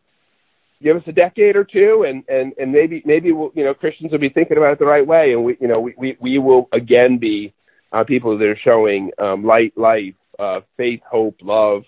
give 0.83 0.96
us 0.96 1.03
a 1.07 1.12
decade 1.12 1.57
or 1.57 1.64
two 1.64 2.07
and 2.09 2.24
and 2.29 2.55
and 2.59 2.72
maybe 2.72 3.03
maybe 3.05 3.33
we'll 3.33 3.53
you 3.55 3.64
know 3.64 3.74
Christians 3.74 4.12
will 4.12 4.18
be 4.18 4.31
thinking 4.31 4.57
about 4.57 4.72
it 4.72 4.79
the 4.79 4.87
right 4.87 5.07
way 5.07 5.33
and 5.33 5.44
we 5.44 5.57
you 5.61 5.68
know 5.68 5.79
we 5.79 5.94
we, 5.96 6.16
we 6.20 6.38
will 6.38 6.68
again 6.72 7.18
be 7.18 7.53
uh, 7.92 8.05
people 8.05 8.38
that 8.38 8.46
are 8.46 8.59
showing 8.64 9.11
um, 9.18 9.44
light 9.44 9.76
life 9.76 10.14
uh, 10.40 10.61
faith, 10.76 11.00
hope, 11.09 11.37
love, 11.42 11.85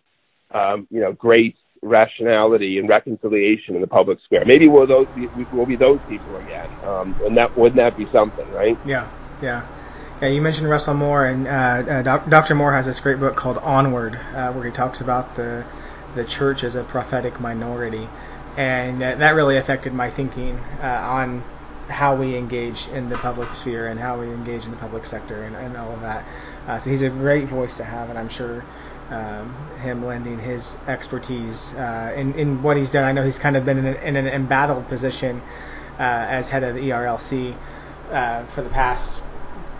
um, 0.52 0.86
you 0.90 1.00
know, 1.00 1.12
grace, 1.12 1.56
rationality, 1.82 2.78
and 2.78 2.88
reconciliation 2.88 3.74
in 3.74 3.80
the 3.80 3.86
public 3.86 4.18
square. 4.24 4.44
Maybe 4.44 4.68
we'll 4.68 4.86
those 4.86 5.08
be, 5.14 5.30
we'll 5.50 5.66
be 5.66 5.76
those 5.76 6.00
people 6.06 6.36
again, 6.36 6.68
um, 6.86 7.16
and 7.24 7.36
that 7.36 7.56
wouldn't 7.56 7.76
that 7.76 7.96
be 7.96 8.08
something, 8.12 8.50
right? 8.52 8.78
Yeah, 8.84 9.08
yeah. 9.40 9.66
Yeah, 10.20 10.28
you 10.28 10.40
mentioned 10.40 10.68
Russell 10.68 10.94
Moore, 10.94 11.24
and 11.24 11.48
uh, 11.48 11.50
uh, 11.50 12.02
Doc, 12.02 12.28
Dr. 12.28 12.54
Moore 12.54 12.72
has 12.72 12.86
this 12.86 13.00
great 13.00 13.18
book 13.18 13.34
called 13.34 13.58
Onward, 13.58 14.14
uh, 14.14 14.52
where 14.52 14.64
he 14.64 14.70
talks 14.70 15.00
about 15.00 15.34
the 15.34 15.64
the 16.14 16.24
church 16.24 16.62
as 16.62 16.74
a 16.74 16.84
prophetic 16.84 17.40
minority, 17.40 18.06
and 18.56 19.00
that 19.00 19.34
really 19.34 19.56
affected 19.56 19.94
my 19.94 20.10
thinking 20.10 20.56
uh, 20.80 20.86
on 20.86 21.42
how 21.88 22.14
we 22.14 22.36
engage 22.36 22.88
in 22.88 23.08
the 23.08 23.16
public 23.16 23.52
sphere 23.52 23.86
and 23.88 23.98
how 23.98 24.18
we 24.18 24.26
engage 24.26 24.64
in 24.64 24.70
the 24.70 24.76
public 24.76 25.04
sector 25.06 25.42
and, 25.42 25.54
and 25.56 25.76
all 25.76 25.92
of 25.92 26.00
that. 26.00 26.24
Uh, 26.66 26.78
so 26.78 26.90
he's 26.90 27.02
a 27.02 27.10
great 27.10 27.46
voice 27.48 27.76
to 27.76 27.84
have, 27.84 28.10
and 28.10 28.18
I'm 28.18 28.28
sure 28.28 28.64
um, 29.10 29.54
him 29.80 30.04
lending 30.04 30.38
his 30.38 30.76
expertise 30.86 31.74
uh, 31.74 32.14
in, 32.16 32.34
in 32.34 32.62
what 32.62 32.76
he's 32.76 32.90
done. 32.90 33.04
I 33.04 33.12
know 33.12 33.24
he's 33.24 33.38
kind 33.38 33.56
of 33.56 33.64
been 33.64 33.78
in, 33.78 33.86
a, 33.86 33.92
in 33.92 34.16
an 34.16 34.26
embattled 34.26 34.88
position 34.88 35.42
uh, 35.98 36.02
as 36.02 36.48
head 36.48 36.62
of 36.62 36.74
the 36.74 36.80
ERLC 36.80 37.54
uh, 38.10 38.44
for 38.46 38.62
the 38.62 38.70
past 38.70 39.20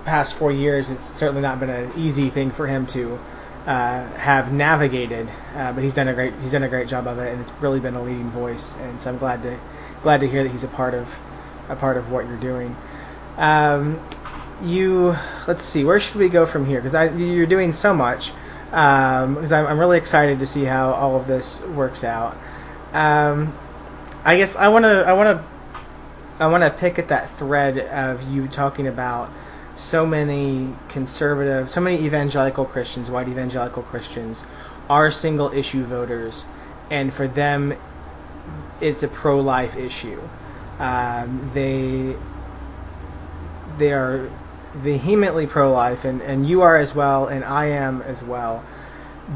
past 0.05 0.35
four 0.35 0.51
years. 0.51 0.91
It's 0.91 1.05
certainly 1.05 1.43
not 1.43 1.61
been 1.61 1.71
an 1.71 1.93
easy 1.97 2.29
thing 2.31 2.51
for 2.51 2.67
him 2.67 2.87
to 2.89 3.19
uh, 3.67 4.09
have 4.15 4.53
navigated, 4.53 5.29
uh, 5.55 5.73
but 5.73 5.85
he's 5.85 5.95
done 5.95 6.09
a 6.09 6.15
great 6.15 6.35
he's 6.43 6.53
done 6.53 6.65
a 6.65 6.69
great 6.69 6.89
job 6.89 7.07
of 7.07 7.19
it, 7.19 7.33
and 7.33 7.41
it's 7.41 7.53
really 7.61 7.81
been 7.81 7.95
a 7.95 8.03
leading 8.03 8.31
voice. 8.31 8.77
And 8.77 9.01
so 9.01 9.11
I'm 9.11 9.19
glad 9.19 9.43
to 9.45 9.59
glad 10.03 10.21
to 10.21 10.29
hear 10.29 10.43
that 10.43 10.51
he's 10.51 10.65
a 10.65 10.69
part 10.69 10.95
of 10.95 11.09
a 11.69 11.77
part 11.77 11.97
of 11.97 12.11
what 12.11 12.27
you're 12.27 12.41
doing. 12.41 12.77
Um, 13.39 14.01
you 14.63 15.17
let's 15.47 15.65
see, 15.65 15.85
where 15.85 16.01
should 16.01 16.17
we 16.17 16.29
go 16.29 16.47
from 16.47 16.67
here? 16.67 16.81
Because 16.81 17.19
you're 17.19 17.47
doing 17.47 17.73
so 17.73 17.95
much. 17.95 18.33
Because 18.71 19.53
um, 19.53 19.59
I'm, 19.59 19.67
I'm, 19.67 19.79
really 19.79 19.99
excited 19.99 20.39
to 20.39 20.47
see 20.47 20.65
how 20.65 20.93
all 20.93 21.21
of 21.21 21.27
this 21.27 21.63
works 21.63 22.05
out. 22.05 22.35
Um, 22.95 23.55
I 24.25 24.39
guess 24.39 24.57
I 24.57 24.69
want 24.69 24.85
to 24.85 25.05
I 25.07 25.13
want 25.13 25.39
to 25.39 25.45
I 26.43 26.47
want 26.47 26.63
to 26.63 26.71
pick 26.71 26.99
at 26.99 27.09
that 27.09 27.31
thread 27.37 27.79
of 27.79 28.23
you 28.31 28.49
talking 28.49 28.87
about 28.87 29.31
so 29.77 30.07
many 30.07 30.75
conservative, 30.89 31.71
so 31.71 31.81
many 31.81 32.05
evangelical 32.05 32.65
Christians, 32.65 33.11
white 33.11 33.29
evangelical 33.29 33.83
Christians, 33.83 34.43
are 34.89 35.11
single 35.11 35.53
issue 35.53 35.85
voters, 35.85 36.45
and 36.91 37.13
for 37.13 37.29
them, 37.29 37.75
it's 38.81 39.03
a 39.03 39.09
pro-life 39.09 39.77
issue. 39.77 40.21
Um, 40.79 41.51
they 41.53 42.17
they 43.79 43.93
are 43.93 44.31
vehemently 44.75 45.47
pro-life, 45.47 46.05
and, 46.05 46.23
and 46.23 46.47
you 46.49 46.63
are 46.63 46.77
as 46.77 46.95
well, 46.95 47.27
and 47.27 47.45
I 47.45 47.67
am 47.67 48.03
as 48.03 48.23
well. 48.23 48.65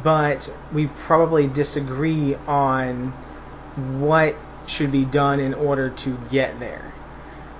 But 0.02 0.52
we 0.72 0.86
probably 0.86 1.46
disagree 1.46 2.34
on 2.46 3.12
what 4.00 4.34
should 4.66 4.90
be 4.90 5.04
done 5.04 5.40
in 5.40 5.54
order 5.54 5.90
to 5.90 6.18
get 6.30 6.58
there. 6.58 6.92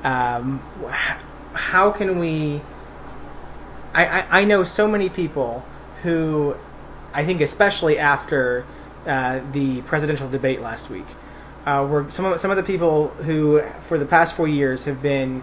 Um, 0.02 0.58
how 1.52 1.90
can 1.92 2.18
we? 2.18 2.60
I, 3.94 4.06
I, 4.06 4.40
I 4.40 4.44
know 4.44 4.64
so 4.64 4.88
many 4.88 5.08
people 5.08 5.64
who, 6.02 6.56
I 7.12 7.24
think 7.24 7.40
especially 7.40 7.98
after 7.98 8.64
uh, 9.06 9.40
the 9.52 9.82
presidential 9.82 10.28
debate 10.28 10.60
last 10.60 10.90
week, 10.90 11.06
uh, 11.64 11.86
were 11.88 12.10
some 12.10 12.26
of 12.26 12.40
some 12.40 12.50
of 12.50 12.56
the 12.56 12.62
people 12.62 13.08
who 13.08 13.62
for 13.88 13.98
the 13.98 14.06
past 14.06 14.34
four 14.34 14.48
years 14.48 14.84
have 14.84 15.00
been 15.00 15.42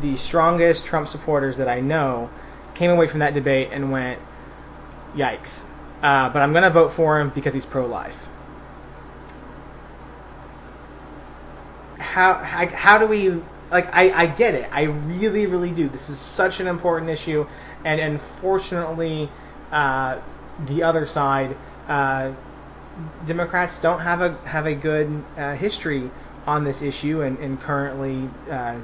the 0.00 0.16
strongest 0.16 0.86
Trump 0.86 1.08
supporters 1.08 1.58
that 1.58 1.68
I 1.68 1.80
know 1.80 2.30
came 2.74 2.90
away 2.90 3.06
from 3.06 3.20
that 3.20 3.34
debate 3.34 3.68
and 3.72 3.92
went, 3.92 4.18
"Yikes!" 5.14 5.64
Uh, 6.02 6.30
but 6.30 6.42
I'm 6.42 6.52
going 6.52 6.64
to 6.64 6.70
vote 6.70 6.92
for 6.92 7.20
him 7.20 7.30
because 7.30 7.54
he's 7.54 7.66
pro-life. 7.66 8.28
How, 11.98 12.34
how 12.34 12.66
how 12.66 12.98
do 12.98 13.06
we 13.06 13.42
like 13.72 13.88
I, 13.94 14.10
I 14.10 14.26
get 14.26 14.54
it. 14.54 14.68
I 14.70 14.82
really, 14.82 15.46
really 15.46 15.70
do. 15.70 15.88
This 15.88 16.10
is 16.10 16.18
such 16.18 16.60
an 16.60 16.66
important 16.66 17.10
issue, 17.10 17.46
and 17.84 18.00
unfortunately, 18.00 19.30
uh, 19.72 20.20
the 20.66 20.82
other 20.82 21.06
side, 21.06 21.56
uh, 21.88 22.32
Democrats 23.26 23.80
don't 23.80 24.00
have 24.00 24.20
a 24.20 24.34
have 24.46 24.66
a 24.66 24.74
good 24.74 25.24
uh, 25.38 25.54
history 25.54 26.10
on 26.46 26.64
this 26.64 26.82
issue, 26.82 27.22
and, 27.22 27.38
and 27.38 27.60
currently 27.60 28.28
uh, 28.50 28.78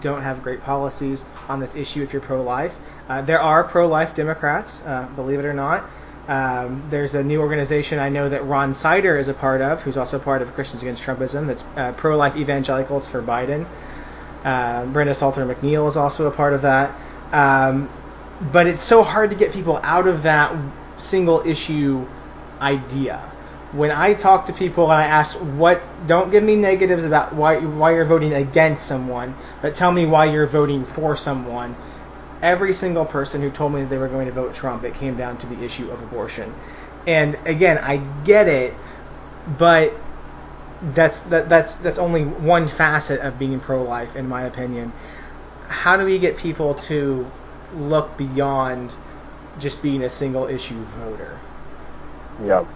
don't 0.00 0.22
have 0.22 0.42
great 0.42 0.60
policies 0.60 1.24
on 1.48 1.60
this 1.60 1.74
issue. 1.74 2.02
If 2.02 2.12
you're 2.12 2.22
pro-life, 2.22 2.74
uh, 3.08 3.22
there 3.22 3.40
are 3.40 3.64
pro-life 3.64 4.14
Democrats, 4.14 4.80
uh, 4.86 5.08
believe 5.14 5.38
it 5.38 5.44
or 5.44 5.54
not. 5.54 5.88
Um, 6.28 6.84
there's 6.88 7.14
a 7.14 7.22
new 7.22 7.40
organization 7.40 7.98
I 7.98 8.08
know 8.08 8.28
that 8.28 8.44
Ron 8.44 8.74
Sider 8.74 9.18
is 9.18 9.28
a 9.28 9.34
part 9.34 9.60
of, 9.60 9.82
who's 9.82 9.96
also 9.96 10.18
part 10.18 10.40
of 10.40 10.54
Christians 10.54 10.82
Against 10.82 11.02
Trumpism. 11.02 11.46
That's 11.48 11.64
pro-life 12.00 12.36
evangelicals 12.36 13.08
for 13.08 13.20
Biden. 13.22 13.66
Uh, 14.44 14.86
Brenda 14.86 15.14
Salter 15.14 15.44
McNeil 15.44 15.88
is 15.88 15.96
also 15.96 16.26
a 16.26 16.30
part 16.30 16.52
of 16.52 16.62
that. 16.62 16.94
Um, 17.32 17.90
but 18.52 18.66
it's 18.66 18.82
so 18.82 19.02
hard 19.02 19.30
to 19.30 19.36
get 19.36 19.52
people 19.52 19.78
out 19.82 20.06
of 20.06 20.24
that 20.24 20.56
single 20.98 21.46
issue 21.46 22.06
idea. 22.60 23.31
When 23.72 23.90
I 23.90 24.12
talk 24.14 24.46
to 24.46 24.52
people 24.52 24.84
and 24.84 25.00
I 25.00 25.06
ask 25.06 25.34
what, 25.36 25.82
don't 26.06 26.30
give 26.30 26.44
me 26.44 26.56
negatives 26.56 27.04
about 27.04 27.34
why 27.34 27.56
why 27.56 27.94
you're 27.94 28.04
voting 28.04 28.34
against 28.34 28.86
someone, 28.86 29.34
but 29.62 29.74
tell 29.74 29.90
me 29.90 30.04
why 30.04 30.26
you're 30.26 30.46
voting 30.46 30.84
for 30.84 31.16
someone. 31.16 31.74
Every 32.42 32.72
single 32.72 33.06
person 33.06 33.40
who 33.40 33.50
told 33.50 33.72
me 33.72 33.84
they 33.84 33.96
were 33.98 34.08
going 34.08 34.26
to 34.26 34.32
vote 34.32 34.54
Trump, 34.54 34.84
it 34.84 34.94
came 34.94 35.16
down 35.16 35.38
to 35.38 35.46
the 35.46 35.62
issue 35.64 35.90
of 35.90 36.02
abortion. 36.02 36.52
And 37.06 37.38
again, 37.46 37.78
I 37.78 37.96
get 38.24 38.46
it, 38.48 38.74
but 39.58 39.94
that's 40.82 41.22
that, 41.22 41.48
that's 41.48 41.76
that's 41.76 41.98
only 41.98 42.24
one 42.24 42.68
facet 42.68 43.20
of 43.20 43.38
being 43.38 43.60
pro-life, 43.60 44.16
in 44.16 44.28
my 44.28 44.42
opinion. 44.42 44.92
How 45.68 45.96
do 45.96 46.04
we 46.04 46.18
get 46.18 46.36
people 46.36 46.74
to 46.74 47.30
look 47.74 48.16
beyond 48.18 48.94
just 49.58 49.82
being 49.82 50.02
a 50.02 50.10
single 50.10 50.46
issue 50.46 50.82
voter? 50.84 51.38
Yeah. 52.44 52.66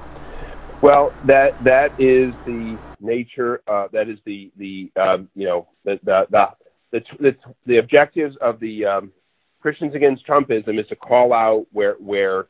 Well, 0.80 1.14
that 1.24 1.56
that 1.64 1.92
is 1.98 2.34
the 2.44 2.80
nature. 3.00 3.62
Uh, 3.66 3.88
that 3.92 4.08
is 4.08 4.18
the 4.24 4.50
the 4.56 4.90
um, 5.00 5.28
you 5.34 5.46
know 5.46 5.68
the 5.84 5.98
the 6.04 6.26
the 6.30 6.46
the, 6.92 7.00
the, 7.18 7.36
the 7.66 7.76
objectives 7.78 8.36
of 8.40 8.60
the 8.60 8.84
um, 8.84 9.12
Christians 9.60 9.94
Against 9.94 10.26
Trumpism 10.26 10.78
is 10.78 10.86
to 10.88 10.96
call 10.96 11.32
out 11.32 11.66
where 11.72 11.94
where 11.94 12.46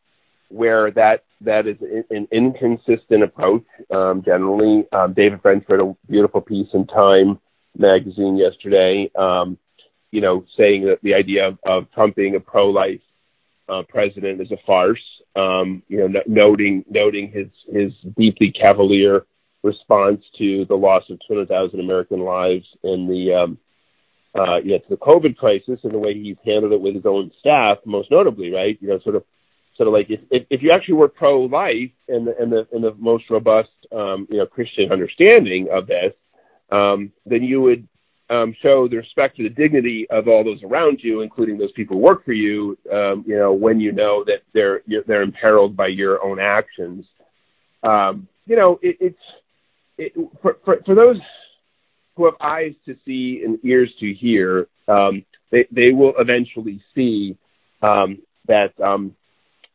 where 0.48 0.90
that 0.92 1.24
that 1.42 1.66
is 1.66 1.76
an 2.10 2.28
inconsistent 2.32 3.22
approach. 3.22 3.64
Um, 3.90 4.22
generally, 4.24 4.86
um, 4.92 5.12
David 5.14 5.40
French 5.42 5.64
wrote 5.68 5.80
a 5.80 6.10
beautiful 6.10 6.40
piece 6.40 6.68
in 6.74 6.86
Time 6.86 7.38
magazine 7.76 8.36
yesterday. 8.36 9.10
Um, 9.18 9.58
you 10.10 10.20
know, 10.20 10.44
saying 10.56 10.86
that 10.86 10.98
the 11.02 11.14
idea 11.14 11.48
of, 11.48 11.58
of 11.66 11.90
Trump 11.92 12.16
being 12.16 12.36
a 12.36 12.40
pro-life 12.40 13.00
uh, 13.68 13.82
president 13.88 14.40
is 14.40 14.50
a 14.52 14.56
farce. 14.66 15.02
Um, 15.34 15.82
you 15.88 16.08
know, 16.08 16.22
noting 16.26 16.84
noting 16.88 17.30
his 17.30 17.48
his 17.68 17.92
deeply 18.16 18.52
cavalier 18.52 19.26
response 19.62 20.22
to 20.38 20.64
the 20.66 20.76
loss 20.76 21.02
of 21.10 21.18
200,000 21.26 21.80
American 21.80 22.20
lives 22.20 22.66
in 22.84 23.08
the 23.08 23.34
um, 23.34 23.58
uh, 24.36 24.58
you 24.58 24.72
know, 24.72 24.78
to 24.78 24.88
the 24.90 24.96
COVID 24.96 25.36
crisis 25.36 25.80
and 25.82 25.92
the 25.92 25.98
way 25.98 26.14
he's 26.14 26.36
handled 26.44 26.72
it 26.72 26.80
with 26.80 26.94
his 26.94 27.06
own 27.06 27.30
staff, 27.40 27.78
most 27.84 28.10
notably, 28.10 28.52
right? 28.52 28.78
You 28.80 28.88
know, 28.88 29.00
sort 29.00 29.16
of 29.16 29.24
sort 29.76 29.88
of 29.88 29.94
like 29.94 30.10
if, 30.10 30.20
if, 30.30 30.46
if 30.50 30.62
you 30.62 30.72
actually 30.72 30.94
were 30.94 31.08
pro-life 31.08 31.90
and 32.08 32.26
the, 32.26 32.36
and 32.38 32.52
the, 32.52 32.66
and 32.72 32.82
the 32.82 32.94
most 32.98 33.24
robust, 33.30 33.70
um, 33.92 34.26
you 34.30 34.38
know, 34.38 34.46
Christian 34.46 34.90
understanding 34.90 35.68
of 35.70 35.86
this, 35.86 36.12
um, 36.70 37.12
then 37.24 37.42
you 37.42 37.60
would 37.60 37.86
um, 38.28 38.54
show 38.62 38.88
the 38.88 38.96
respect 38.96 39.36
to 39.36 39.44
the 39.44 39.48
dignity 39.48 40.06
of 40.10 40.28
all 40.28 40.42
those 40.44 40.62
around 40.62 41.00
you, 41.02 41.20
including 41.20 41.58
those 41.58 41.72
people 41.72 41.96
who 41.96 42.02
work 42.02 42.24
for 42.24 42.32
you, 42.32 42.76
um, 42.92 43.24
you 43.26 43.36
know, 43.36 43.52
when 43.52 43.80
you 43.80 43.92
know 43.92 44.24
that 44.24 44.42
they're, 44.52 44.82
they're 45.06 45.22
imperiled 45.22 45.76
by 45.76 45.86
your 45.86 46.22
own 46.24 46.40
actions. 46.40 47.04
Um, 47.82 48.28
you 48.46 48.56
know, 48.56 48.78
it, 48.82 48.96
it's, 49.00 49.18
it, 49.98 50.12
for, 50.42 50.56
for, 50.64 50.78
for 50.84 50.94
those 50.94 51.18
who 52.16 52.24
have 52.24 52.34
eyes 52.40 52.72
to 52.86 52.96
see 53.04 53.42
and 53.44 53.58
ears 53.64 53.90
to 54.00 54.12
hear, 54.12 54.66
um, 54.88 55.24
they, 55.50 55.66
they 55.70 55.90
will 55.90 56.14
eventually 56.18 56.82
see 56.94 57.36
um, 57.82 58.18
that 58.48 58.78
um, 58.80 59.14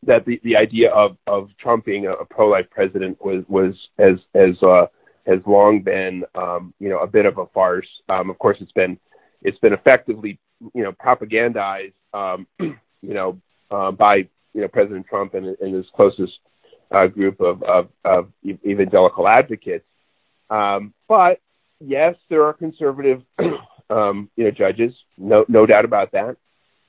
that 0.04 0.24
the, 0.26 0.40
the 0.42 0.56
idea 0.56 0.90
of, 0.90 1.16
of 1.26 1.48
Trump 1.60 1.84
being 1.84 2.06
a, 2.06 2.12
a 2.12 2.24
pro-life 2.24 2.66
president 2.70 3.22
was 3.24 3.44
was 3.48 3.74
as 3.98 4.18
as 4.34 4.60
uh, 4.62 4.86
has 5.26 5.38
long 5.46 5.82
been 5.82 6.24
um, 6.34 6.74
you 6.78 6.88
know 6.88 6.98
a 6.98 7.06
bit 7.06 7.26
of 7.26 7.38
a 7.38 7.46
farce. 7.46 7.88
Um, 8.08 8.30
of 8.30 8.38
course, 8.38 8.58
it's 8.60 8.72
been 8.72 8.98
it's 9.42 9.58
been 9.58 9.72
effectively 9.72 10.38
you 10.74 10.82
know 10.82 10.92
propagandized 10.92 11.94
um, 12.14 12.46
you 12.58 12.78
know 13.02 13.40
uh, 13.70 13.90
by 13.90 14.28
you 14.54 14.60
know 14.60 14.68
President 14.68 15.06
Trump 15.06 15.34
and, 15.34 15.46
and 15.60 15.74
his 15.74 15.86
closest 15.94 16.32
uh, 16.90 17.06
group 17.06 17.40
of, 17.40 17.62
of, 17.62 17.88
of 18.04 18.28
evangelical 18.44 19.26
advocates. 19.26 19.86
Um, 20.50 20.92
but 21.08 21.40
yes, 21.80 22.16
there 22.28 22.44
are 22.44 22.52
conservative 22.52 23.22
um, 23.90 24.30
you 24.36 24.44
know 24.44 24.50
judges, 24.50 24.94
no 25.16 25.44
no 25.48 25.66
doubt 25.66 25.84
about 25.84 26.12
that. 26.12 26.36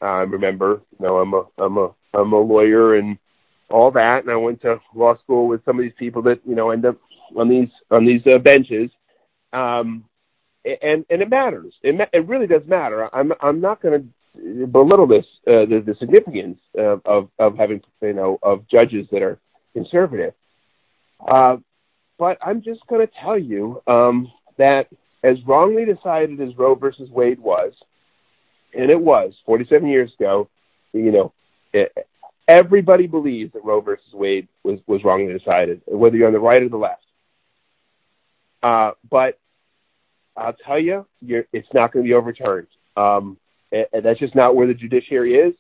I 0.01 0.21
remember, 0.23 0.81
you 0.99 1.05
know, 1.05 1.19
I'm 1.19 1.33
a 1.33 1.43
I'm 1.57 1.77
a 1.77 1.89
I'm 2.13 2.33
a 2.33 2.39
lawyer 2.39 2.95
and 2.95 3.17
all 3.69 3.91
that, 3.91 4.23
and 4.23 4.31
I 4.31 4.35
went 4.35 4.61
to 4.61 4.79
law 4.93 5.17
school 5.17 5.47
with 5.47 5.63
some 5.65 5.79
of 5.79 5.83
these 5.83 5.93
people 5.97 6.21
that 6.23 6.41
you 6.45 6.55
know 6.55 6.71
end 6.71 6.85
up 6.85 6.97
on 7.37 7.49
these 7.49 7.69
on 7.91 8.05
these 8.05 8.21
uh, 8.27 8.37
benches, 8.37 8.89
um, 9.51 10.05
and 10.65 11.05
and 11.09 11.21
it 11.21 11.29
matters. 11.29 11.73
It 11.81 12.09
it 12.13 12.27
really 12.27 12.47
does 12.47 12.63
matter. 12.67 13.13
I'm 13.13 13.33
I'm 13.41 13.61
not 13.61 13.81
going 13.81 14.01
to 14.01 14.67
belittle 14.67 15.07
this 15.07 15.25
uh, 15.47 15.65
the, 15.65 15.83
the 15.85 15.95
significance 15.99 16.59
of, 16.77 17.01
of 17.05 17.29
of 17.39 17.57
having 17.57 17.81
you 18.01 18.13
know 18.13 18.39
of 18.41 18.67
judges 18.67 19.07
that 19.11 19.21
are 19.21 19.39
conservative. 19.73 20.33
Uh, 21.25 21.57
but 22.17 22.37
I'm 22.41 22.61
just 22.61 22.85
going 22.87 23.05
to 23.05 23.13
tell 23.21 23.37
you 23.37 23.81
um, 23.87 24.31
that 24.57 24.87
as 25.23 25.37
wrongly 25.47 25.85
decided 25.85 26.39
as 26.41 26.57
Roe 26.57 26.75
versus 26.75 27.09
Wade 27.09 27.39
was, 27.39 27.73
and 28.73 28.89
it 28.91 28.99
was 28.99 29.33
47 29.45 29.87
years 29.87 30.11
ago, 30.19 30.49
you 30.91 31.11
know, 31.11 31.33
it, 31.71 31.91
everybody 32.47 33.07
believes 33.07 33.53
that 33.53 33.63
Roe 33.63 33.81
versus 33.81 34.13
Wade 34.13 34.47
was 34.63 34.79
was 34.87 35.03
wrongly 35.03 35.37
decided, 35.37 35.81
whether 35.87 36.17
you're 36.17 36.27
on 36.27 36.33
the 36.33 36.39
right 36.39 36.61
or 36.61 36.69
the 36.69 36.77
left. 36.77 37.02
Uh, 38.63 38.91
but 39.09 39.37
I'll 40.35 40.53
tell 40.53 40.79
you, 40.79 41.05
it's 41.21 41.67
not 41.73 41.91
going 41.91 42.05
to 42.05 42.09
be 42.09 42.13
overturned. 42.13 42.67
Um, 42.97 43.37
and, 43.71 43.85
and 43.93 44.05
that's 44.05 44.19
just 44.19 44.35
not 44.35 44.55
where 44.55 44.67
the 44.67 44.73
judiciary 44.73 45.35
is. 45.35 45.53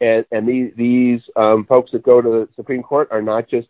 And, 0.00 0.24
and 0.32 0.48
these, 0.48 0.72
these 0.76 1.20
um, 1.36 1.66
folks 1.66 1.92
that 1.92 2.02
go 2.02 2.20
to 2.20 2.28
the 2.28 2.48
Supreme 2.56 2.82
Court 2.82 3.08
are 3.10 3.22
not 3.22 3.48
just 3.48 3.68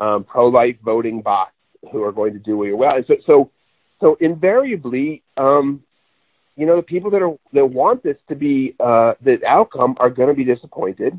um, 0.00 0.24
pro-life 0.24 0.76
voting 0.84 1.22
bots 1.22 1.52
who 1.90 2.02
are 2.02 2.12
going 2.12 2.32
to 2.34 2.38
do 2.38 2.60
really 2.60 2.74
well. 2.74 2.94
So, 3.06 3.14
so, 3.26 3.50
so 4.00 4.16
invariably, 4.20 5.22
um, 5.36 5.82
you 6.56 6.66
know, 6.66 6.76
the 6.76 6.82
people 6.82 7.10
that 7.10 7.22
are 7.22 7.36
that 7.52 7.66
want 7.66 8.02
this 8.02 8.16
to 8.28 8.36
be 8.36 8.76
uh, 8.78 9.14
the 9.22 9.40
outcome 9.46 9.96
are 9.98 10.10
going 10.10 10.28
to 10.28 10.34
be 10.34 10.44
disappointed, 10.44 11.18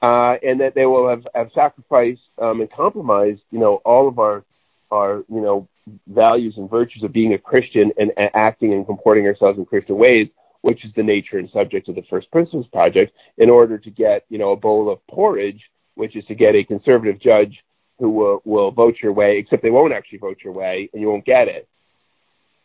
uh, 0.00 0.36
and 0.42 0.60
that 0.60 0.74
they 0.74 0.86
will 0.86 1.08
have, 1.08 1.26
have 1.34 1.50
sacrificed 1.54 2.22
um, 2.38 2.60
and 2.60 2.70
compromised, 2.70 3.42
you 3.50 3.58
know, 3.58 3.76
all 3.84 4.08
of 4.08 4.18
our 4.18 4.44
our 4.90 5.24
you 5.28 5.40
know 5.40 5.68
values 6.06 6.54
and 6.56 6.70
virtues 6.70 7.02
of 7.02 7.12
being 7.12 7.34
a 7.34 7.38
Christian 7.38 7.92
and, 7.98 8.12
and 8.16 8.30
acting 8.34 8.72
and 8.72 8.86
comporting 8.86 9.26
ourselves 9.26 9.58
in 9.58 9.64
Christian 9.64 9.96
ways, 9.96 10.28
which 10.60 10.84
is 10.84 10.92
the 10.94 11.02
nature 11.02 11.38
and 11.38 11.50
subject 11.50 11.88
of 11.88 11.94
the 11.94 12.04
First 12.08 12.30
Principles 12.30 12.66
Project, 12.72 13.12
in 13.38 13.50
order 13.50 13.78
to 13.78 13.90
get 13.90 14.24
you 14.28 14.38
know 14.38 14.52
a 14.52 14.56
bowl 14.56 14.90
of 14.90 15.04
porridge, 15.08 15.60
which 15.94 16.16
is 16.16 16.24
to 16.26 16.34
get 16.34 16.54
a 16.54 16.64
conservative 16.64 17.20
judge 17.20 17.62
who 17.98 18.10
will 18.10 18.42
will 18.44 18.70
vote 18.70 18.96
your 19.02 19.12
way, 19.12 19.38
except 19.38 19.62
they 19.62 19.70
won't 19.70 19.92
actually 19.92 20.18
vote 20.18 20.38
your 20.44 20.52
way, 20.52 20.88
and 20.92 21.00
you 21.00 21.08
won't 21.08 21.24
get 21.24 21.48
it. 21.48 21.68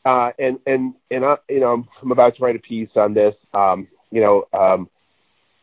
Uh, 0.06 0.32
and 0.40 0.60
and 0.66 0.94
and 1.12 1.26
I, 1.26 1.36
you 1.50 1.60
know, 1.60 1.74
I'm, 1.74 1.88
I'm 2.02 2.12
about 2.12 2.36
to 2.38 2.44
write 2.44 2.56
a 2.56 2.60
piece 2.60 2.90
on 2.96 3.14
this. 3.14 3.36
Um, 3.54 3.88
you 4.12 4.22
know, 4.22 4.48
um, 4.54 4.90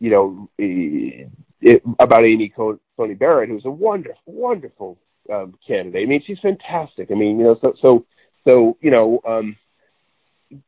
you 0.00 0.10
know, 0.10 0.50
it, 0.58 1.82
about 1.98 2.24
Amy 2.24 2.50
Coney 2.50 3.14
Barrett, 3.14 3.48
who's 3.48 3.64
a 3.64 3.70
wonderful, 3.70 4.20
wonderful 4.26 4.98
um, 5.32 5.54
candidate. 5.66 6.02
I 6.02 6.06
mean, 6.06 6.22
she's 6.26 6.38
fantastic. 6.40 7.10
I 7.10 7.14
mean, 7.14 7.38
you 7.38 7.44
know, 7.44 7.58
so 7.60 7.74
so 7.80 8.06
so 8.44 8.76
you 8.80 8.90
know, 8.90 9.20
um, 9.26 9.56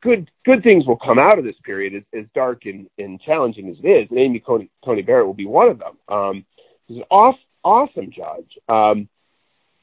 good 0.02 0.30
good 0.44 0.62
things 0.62 0.86
will 0.86 0.98
come 0.98 1.18
out 1.18 1.38
of 1.38 1.44
this 1.44 1.56
period, 1.64 1.94
as, 1.94 2.20
as 2.20 2.26
dark 2.34 2.66
and, 2.66 2.88
and 2.98 3.20
challenging 3.20 3.68
as 3.68 3.76
it 3.82 3.88
is. 3.88 4.10
And 4.10 4.18
Amy 4.18 4.40
Coney, 4.40 5.02
Barrett 5.02 5.26
will 5.26 5.34
be 5.34 5.46
one 5.46 5.68
of 5.68 5.78
them. 5.78 5.96
Um, 6.08 6.44
she's 6.88 6.98
an 6.98 7.04
off, 7.10 7.36
awesome 7.62 8.10
judge. 8.10 8.58
Um, 8.68 9.08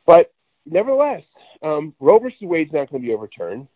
but 0.06 0.34
nevertheless, 0.66 1.24
um, 1.62 1.94
Roe 2.00 2.20
versus 2.20 2.38
Wade's 2.42 2.74
not 2.74 2.90
going 2.90 3.02
to 3.02 3.08
be 3.08 3.14
overturned. 3.14 3.68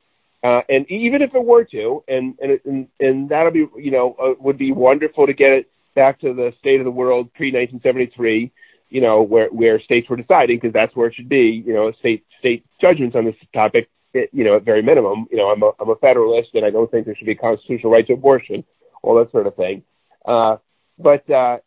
Uh, 0.43 0.61
and 0.69 0.89
even 0.91 1.21
if 1.21 1.33
it 1.33 1.43
were 1.43 1.63
to, 1.65 2.03
and 2.07 2.37
and 2.41 2.59
and, 2.65 2.87
and 2.99 3.29
that'll 3.29 3.51
be, 3.51 3.65
you 3.77 3.91
know, 3.91 4.15
uh, 4.21 4.33
would 4.39 4.57
be 4.57 4.71
wonderful 4.71 5.25
to 5.25 5.33
get 5.33 5.51
it 5.51 5.69
back 5.95 6.19
to 6.21 6.33
the 6.33 6.53
state 6.59 6.79
of 6.79 6.85
the 6.85 6.91
world 6.91 7.33
pre 7.33 7.47
1973 7.47 8.51
you 8.89 9.01
know, 9.01 9.21
where 9.21 9.49
where 9.49 9.81
states 9.81 10.09
were 10.09 10.17
deciding 10.17 10.57
because 10.57 10.73
that's 10.73 10.95
where 10.95 11.07
it 11.07 11.15
should 11.15 11.29
be. 11.29 11.63
You 11.65 11.73
know, 11.73 11.91
state 11.99 12.25
state 12.39 12.65
judgments 12.79 13.15
on 13.15 13.25
this 13.25 13.35
topic. 13.53 13.89
It, 14.13 14.29
you 14.31 14.43
know, 14.43 14.55
at 14.55 14.63
very 14.63 14.81
minimum, 14.81 15.27
you 15.29 15.37
know, 15.37 15.49
I'm 15.49 15.61
a 15.61 15.71
I'm 15.79 15.89
a 15.89 15.95
federalist, 15.95 16.49
and 16.53 16.65
I 16.65 16.69
don't 16.69 16.89
think 16.89 17.05
there 17.05 17.15
should 17.15 17.25
be 17.25 17.33
a 17.33 17.35
constitutional 17.35 17.91
right 17.91 18.07
to 18.07 18.13
abortion, 18.13 18.63
all 19.01 19.15
that 19.15 19.31
sort 19.31 19.47
of 19.47 19.55
thing. 19.55 19.83
Uh, 20.25 20.57
but 20.97 21.29
uh, 21.29 21.57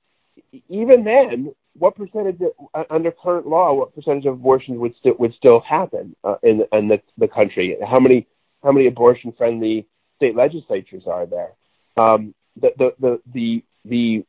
even 0.69 1.05
then, 1.05 1.53
what 1.79 1.97
percentage 1.97 2.41
of, 2.41 2.53
uh, 2.75 2.85
under 2.91 3.11
current 3.13 3.47
law, 3.47 3.73
what 3.75 3.95
percentage 3.95 4.27
of 4.27 4.35
abortions 4.35 4.79
would 4.79 4.95
still 4.99 5.15
would 5.19 5.35
still 5.35 5.61
happen 5.61 6.17
uh, 6.25 6.37
in 6.43 6.65
in 6.73 6.89
the, 6.89 7.01
the 7.19 7.29
country? 7.29 7.77
How 7.87 8.01
many 8.01 8.27
how 8.63 8.73
many 8.73 8.87
abortion 8.87 9.33
friendly 9.37 9.87
state 10.17 10.35
legislatures 10.35 11.05
are 11.07 11.27
there? 11.27 11.53
Um, 11.97 12.35
the, 12.61 12.71
the 12.79 13.21
the 13.33 13.63
the 13.85 14.25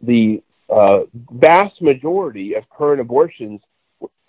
the 0.00 0.42
Uh, 0.72 1.04
vast 1.32 1.82
majority 1.82 2.54
of 2.54 2.64
current 2.70 3.00
abortions 3.00 3.60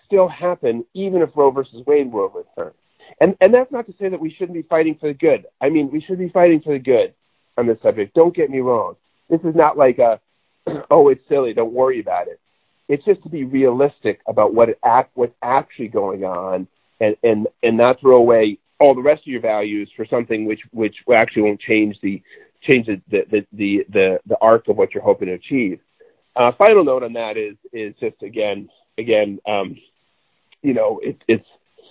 still 0.04 0.28
happen 0.28 0.84
even 0.92 1.22
if 1.22 1.30
Roe 1.34 1.50
versus 1.50 1.82
Wade 1.86 2.12
were 2.12 2.24
overturned. 2.24 2.74
And 3.20 3.34
and 3.40 3.54
that's 3.54 3.72
not 3.72 3.86
to 3.86 3.94
say 3.98 4.08
that 4.08 4.20
we 4.20 4.30
shouldn't 4.30 4.54
be 4.54 4.62
fighting 4.62 4.96
for 5.00 5.08
the 5.08 5.14
good. 5.14 5.46
I 5.60 5.68
mean, 5.68 5.90
we 5.90 6.00
should 6.00 6.18
be 6.18 6.28
fighting 6.28 6.60
for 6.60 6.72
the 6.72 6.78
good 6.78 7.14
on 7.56 7.66
this 7.66 7.78
subject. 7.82 8.14
Don't 8.14 8.34
get 8.34 8.50
me 8.50 8.60
wrong. 8.60 8.96
This 9.30 9.40
is 9.40 9.54
not 9.54 9.78
like 9.78 9.98
a 9.98 10.20
oh, 10.90 11.08
it's 11.08 11.26
silly. 11.28 11.54
Don't 11.54 11.72
worry 11.72 12.00
about 12.00 12.28
it. 12.28 12.40
It's 12.88 13.04
just 13.04 13.22
to 13.22 13.28
be 13.28 13.44
realistic 13.44 14.20
about 14.26 14.54
what 14.54 14.68
it 14.68 14.78
what's 15.14 15.34
actually 15.42 15.88
going 15.88 16.24
on, 16.24 16.66
and 17.00 17.16
and 17.22 17.46
and 17.62 17.76
not 17.76 18.00
throw 18.00 18.16
away 18.16 18.58
all 18.80 18.94
the 18.94 19.02
rest 19.02 19.22
of 19.22 19.28
your 19.28 19.40
values 19.40 19.90
for 19.96 20.04
something 20.06 20.44
which 20.44 20.60
which 20.72 20.96
actually 21.14 21.42
won't 21.42 21.60
change 21.60 21.96
the 22.02 22.22
change 22.62 22.86
the 22.86 23.00
the 23.10 23.46
the 23.52 23.86
the, 23.88 24.20
the 24.26 24.38
arc 24.40 24.68
of 24.68 24.76
what 24.76 24.92
you're 24.92 25.02
hoping 25.02 25.28
to 25.28 25.34
achieve. 25.34 25.80
Uh, 26.36 26.52
final 26.58 26.84
note 26.84 27.02
on 27.02 27.12
that 27.12 27.36
is 27.36 27.56
is 27.72 27.94
just 28.00 28.22
again 28.22 28.68
again 28.98 29.38
um, 29.46 29.76
you 30.62 30.74
know 30.74 31.00
it, 31.02 31.16
it's 31.28 31.46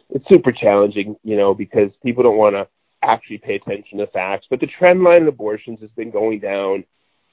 it's 0.09 0.27
super 0.31 0.51
challenging 0.51 1.15
you 1.23 1.37
know 1.37 1.53
because 1.53 1.91
people 2.03 2.23
don't 2.23 2.37
want 2.37 2.55
to 2.55 2.67
actually 3.03 3.37
pay 3.37 3.55
attention 3.55 3.97
to 3.97 4.07
facts, 4.07 4.47
but 4.49 4.59
the 4.59 4.67
trend 4.67 5.03
line 5.03 5.21
of 5.21 5.27
abortions 5.27 5.79
has 5.81 5.89
been 5.91 6.11
going 6.11 6.39
down 6.39 6.83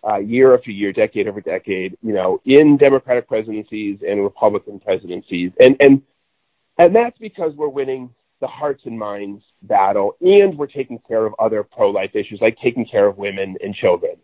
uh, 0.07 0.19
year 0.19 0.55
after 0.55 0.71
year, 0.71 0.93
decade 0.93 1.29
over 1.29 1.41
decade, 1.41 1.97
you 2.03 2.13
know, 2.13 2.41
in 2.45 2.77
Democratic 2.77 3.29
presidencies 3.29 3.99
and 4.07 4.23
Republican 4.23 4.81
presidencies, 4.81 5.53
and 5.61 5.77
and 5.81 6.03
and 6.79 6.95
that's 6.95 7.19
because 7.19 7.53
we're 7.55 7.69
winning 7.69 8.11
the 8.41 8.47
hearts 8.47 8.83
and 8.87 8.99
minds 8.99 9.43
battle, 9.63 10.17
and 10.21 10.57
we're 10.57 10.67
taking 10.67 10.99
care 11.07 11.27
of 11.27 11.35
other 11.39 11.63
pro-life 11.63 12.11
issues 12.15 12.41
like 12.41 12.57
taking 12.63 12.87
care 12.87 13.07
of 13.07 13.19
women 13.19 13.57
and 13.63 13.75
children. 13.75 14.17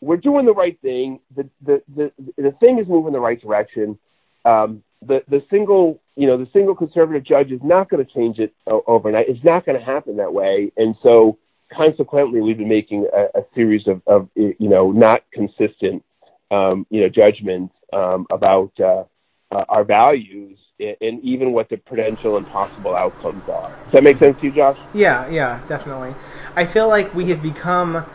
We're 0.00 0.16
doing 0.16 0.46
the 0.46 0.54
right 0.54 0.80
thing. 0.80 1.20
The 1.36 1.48
the 1.64 1.82
the, 1.94 2.12
the 2.36 2.52
thing 2.60 2.78
is 2.78 2.88
moving 2.88 3.08
in 3.08 3.12
the 3.12 3.20
right 3.20 3.40
direction. 3.40 3.98
Um, 4.44 4.82
the 5.02 5.22
the 5.28 5.42
single 5.50 6.00
you 6.16 6.26
know 6.26 6.38
the 6.38 6.48
single 6.52 6.74
conservative 6.74 7.24
judge 7.24 7.50
is 7.50 7.60
not 7.62 7.88
going 7.88 8.04
to 8.04 8.12
change 8.12 8.38
it 8.38 8.54
overnight. 8.66 9.26
It's 9.28 9.44
not 9.44 9.66
going 9.66 9.78
to 9.78 9.84
happen 9.84 10.16
that 10.16 10.32
way, 10.32 10.72
and 10.76 10.94
so 11.02 11.38
consequently, 11.72 12.40
we've 12.40 12.58
been 12.58 12.68
making 12.68 13.06
a, 13.14 13.40
a 13.40 13.42
series 13.54 13.86
of, 13.86 14.02
of 14.06 14.28
you 14.34 14.54
know 14.60 14.92
not 14.92 15.22
consistent 15.32 16.04
um, 16.50 16.86
you 16.90 17.02
know 17.02 17.08
judgments 17.08 17.74
um, 17.92 18.26
about 18.30 18.72
uh, 18.80 19.04
uh, 19.50 19.64
our 19.68 19.84
values 19.84 20.58
and 20.80 21.20
even 21.24 21.52
what 21.52 21.68
the 21.68 21.76
potential 21.76 22.36
and 22.36 22.46
possible 22.46 22.94
outcomes 22.94 23.42
are. 23.48 23.70
Does 23.86 23.92
that 23.94 24.04
make 24.04 24.18
sense 24.18 24.38
to 24.40 24.46
you, 24.46 24.52
Josh? 24.52 24.78
Yeah, 24.94 25.28
yeah, 25.28 25.66
definitely. 25.66 26.14
I 26.54 26.66
feel 26.66 26.86
like 26.86 27.12
we 27.14 27.30
have 27.30 27.42
become 27.42 28.06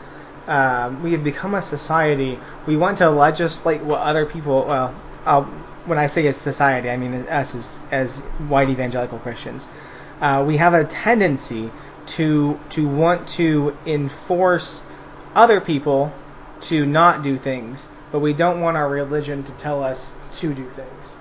um, 0.47 1.03
we 1.03 1.13
have 1.13 1.23
become 1.23 1.55
a 1.55 1.61
society. 1.61 2.39
We 2.65 2.77
want 2.77 2.97
to 2.99 3.09
legislate 3.09 3.81
what 3.81 4.01
other 4.01 4.25
people. 4.25 4.65
Well, 4.65 4.93
when 5.85 5.97
I 5.97 6.07
say 6.07 6.27
a 6.27 6.33
society, 6.33 6.89
I 6.89 6.97
mean 6.97 7.13
us 7.27 7.55
as 7.55 7.79
as 7.91 8.19
white 8.49 8.69
evangelical 8.69 9.19
Christians. 9.19 9.67
Uh, 10.21 10.43
we 10.45 10.57
have 10.57 10.73
a 10.73 10.83
tendency 10.85 11.71
to 12.05 12.59
to 12.69 12.87
want 12.87 13.27
to 13.29 13.75
enforce 13.85 14.83
other 15.35 15.61
people 15.61 16.13
to 16.61 16.85
not 16.85 17.23
do 17.23 17.37
things, 17.37 17.89
but 18.11 18.19
we 18.19 18.33
don't 18.33 18.61
want 18.61 18.77
our 18.77 18.89
religion 18.89 19.43
to 19.43 19.51
tell 19.53 19.83
us 19.83 20.15
to 20.33 20.53
do 20.53 20.69
things. 20.69 21.15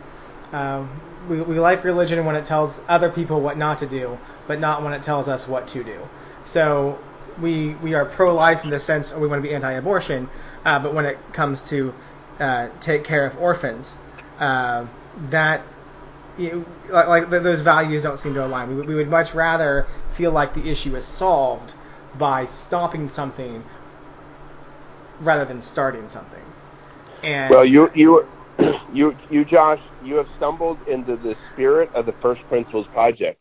Um, 0.52 1.00
we, 1.28 1.40
we 1.40 1.60
like 1.60 1.84
religion 1.84 2.24
when 2.26 2.36
it 2.36 2.46
tells 2.46 2.80
other 2.88 3.10
people 3.10 3.40
what 3.40 3.56
not 3.56 3.78
to 3.78 3.86
do, 3.86 4.18
but 4.46 4.60
not 4.60 4.82
when 4.82 4.92
it 4.92 5.02
tells 5.02 5.28
us 5.28 5.48
what 5.48 5.68
to 5.68 5.82
do. 5.82 5.98
So 6.44 6.98
we 7.40 7.74
we 7.74 7.94
are 7.94 8.04
pro-life 8.04 8.64
in 8.64 8.70
the 8.70 8.80
sense 8.80 9.12
or 9.12 9.20
we 9.20 9.26
want 9.26 9.42
to 9.42 9.48
be 9.48 9.54
anti-abortion, 9.54 10.28
uh, 10.64 10.78
but 10.78 10.94
when 10.94 11.04
it 11.04 11.18
comes 11.32 11.68
to 11.70 11.94
uh, 12.38 12.68
take 12.80 13.04
care 13.04 13.24
of 13.24 13.36
orphans, 13.38 13.96
uh, 14.38 14.86
that 15.30 15.62
like, 16.88 17.08
like 17.08 17.30
those 17.30 17.60
values 17.60 18.02
don't 18.02 18.18
seem 18.18 18.34
to 18.34 18.44
align. 18.44 18.76
We, 18.76 18.82
we 18.82 18.94
would 18.94 19.08
much 19.08 19.34
rather 19.34 19.86
feel 20.14 20.32
like 20.32 20.54
the 20.54 20.70
issue 20.70 20.96
is 20.96 21.04
solved 21.04 21.74
by 22.18 22.46
stopping 22.46 23.08
something 23.08 23.62
rather 25.20 25.44
than 25.44 25.62
starting 25.62 26.08
something. 26.08 26.42
And 27.22 27.50
well, 27.50 27.64
you 27.64 27.90
you 27.94 28.26
you 28.92 29.16
you 29.28 29.44
Josh, 29.44 29.80
you 30.00 30.16
have 30.16 30.26
stumbled 30.36 30.78
into 30.86 31.16
the 31.16 31.36
spirit 31.52 31.90
of 31.94 32.06
the 32.06 32.14
First 32.20 32.46
Principles 32.48 32.86
Project. 32.92 33.40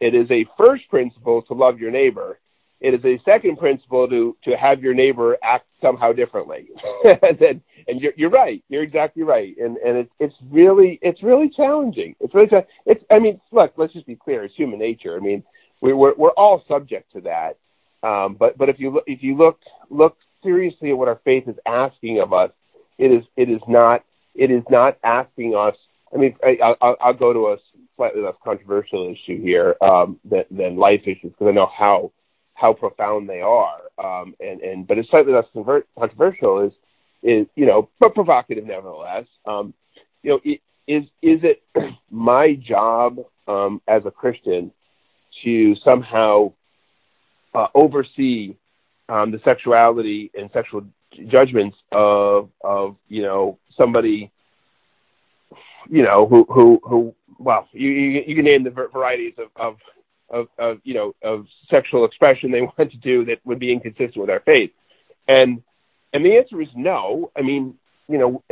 It 0.00 0.14
is 0.14 0.30
a 0.30 0.46
first 0.56 0.88
principle 0.88 1.42
to 1.42 1.54
love 1.54 1.78
your 1.78 1.90
neighbor, 1.90 2.38
it 2.84 2.94
is 2.94 3.04
a 3.04 3.22
second 3.24 3.56
principle 3.56 4.06
to 4.08 4.36
to 4.44 4.56
have 4.56 4.82
your 4.82 4.92
neighbor 4.92 5.38
act 5.42 5.66
somehow 5.80 6.12
differently. 6.12 6.68
and, 7.22 7.62
and 7.88 8.00
you're, 8.00 8.12
you're 8.16 8.30
right. 8.30 8.62
You're 8.68 8.82
exactly 8.82 9.22
right. 9.22 9.56
And 9.56 9.78
and 9.78 9.96
it's 9.96 10.12
it's 10.20 10.34
really 10.50 10.98
it's 11.00 11.22
really 11.22 11.48
challenging. 11.48 12.14
It's 12.20 12.34
really 12.34 12.48
it's. 12.84 13.02
I 13.10 13.18
mean, 13.18 13.40
look. 13.52 13.72
Let's 13.76 13.94
just 13.94 14.06
be 14.06 14.16
clear. 14.16 14.44
It's 14.44 14.54
human 14.54 14.78
nature. 14.78 15.16
I 15.16 15.20
mean, 15.20 15.42
we, 15.80 15.94
we're 15.94 16.14
we're 16.14 16.30
all 16.30 16.62
subject 16.68 17.12
to 17.14 17.22
that. 17.22 17.56
Um, 18.06 18.36
but 18.38 18.58
but 18.58 18.68
if 18.68 18.78
you 18.78 18.90
look 18.90 19.04
if 19.06 19.22
you 19.22 19.34
look 19.34 19.58
look 19.88 20.18
seriously 20.42 20.90
at 20.90 20.98
what 20.98 21.08
our 21.08 21.20
faith 21.24 21.48
is 21.48 21.56
asking 21.66 22.20
of 22.20 22.34
us, 22.34 22.50
it 22.98 23.10
is 23.10 23.24
it 23.36 23.48
is 23.48 23.62
not 23.66 24.04
it 24.34 24.50
is 24.50 24.62
not 24.68 24.98
asking 25.02 25.54
us. 25.54 25.74
I 26.14 26.18
mean, 26.18 26.36
I, 26.44 26.58
I'll, 26.80 26.96
I'll 27.00 27.14
go 27.14 27.32
to 27.32 27.48
a 27.48 27.56
slightly 27.96 28.22
less 28.22 28.34
controversial 28.44 29.10
issue 29.12 29.40
here 29.40 29.74
um, 29.80 30.20
than, 30.24 30.44
than 30.50 30.76
life 30.76 31.00
issues 31.04 31.32
because 31.32 31.48
I 31.48 31.52
know 31.52 31.70
how 31.76 32.12
how 32.54 32.72
profound 32.72 33.28
they 33.28 33.40
are. 33.40 33.80
Um, 33.98 34.34
and 34.40 34.60
and 34.60 34.86
but 34.86 34.98
it's 34.98 35.10
slightly 35.10 35.32
less 35.32 35.44
convert, 35.52 35.86
controversial 35.98 36.60
is 36.66 36.72
is 37.22 37.46
you 37.54 37.66
know 37.66 37.88
but 38.00 38.14
provocative 38.14 38.64
nevertheless. 38.64 39.26
Um, 39.46 39.74
you 40.22 40.30
know, 40.30 40.40
it, 40.44 40.60
is 40.86 41.04
is 41.22 41.40
it 41.42 41.62
my 42.10 42.54
job 42.54 43.18
um, 43.46 43.80
as 43.86 44.04
a 44.06 44.10
Christian 44.10 44.72
to 45.44 45.74
somehow 45.84 46.52
uh, 47.54 47.66
oversee 47.74 48.56
um, 49.08 49.30
the 49.30 49.40
sexuality 49.44 50.30
and 50.34 50.50
sexual 50.52 50.84
judgments 51.28 51.76
of 51.92 52.50
of 52.62 52.96
you 53.08 53.22
know 53.22 53.58
somebody 53.76 54.30
you 55.88 56.02
know 56.02 56.26
who 56.28 56.44
who 56.48 56.80
who 56.82 57.14
well 57.38 57.68
you 57.72 57.90
you, 57.90 58.22
you 58.26 58.34
can 58.34 58.44
name 58.44 58.64
the 58.64 58.70
varieties 58.70 59.34
of, 59.38 59.48
of 59.56 59.76
of 60.30 60.48
of 60.58 60.78
you 60.84 60.94
know 60.94 61.14
of 61.22 61.46
sexual 61.70 62.04
expression 62.04 62.50
they 62.50 62.60
want 62.78 62.90
to 62.90 62.96
do 62.98 63.24
that 63.26 63.38
would 63.44 63.58
be 63.58 63.72
inconsistent 63.72 64.16
with 64.16 64.30
our 64.30 64.40
faith. 64.40 64.70
And 65.28 65.62
and 66.12 66.24
the 66.24 66.36
answer 66.36 66.60
is 66.60 66.68
no. 66.74 67.30
I 67.36 67.42
mean 67.42 67.74
you 68.08 68.18
know 68.18 68.42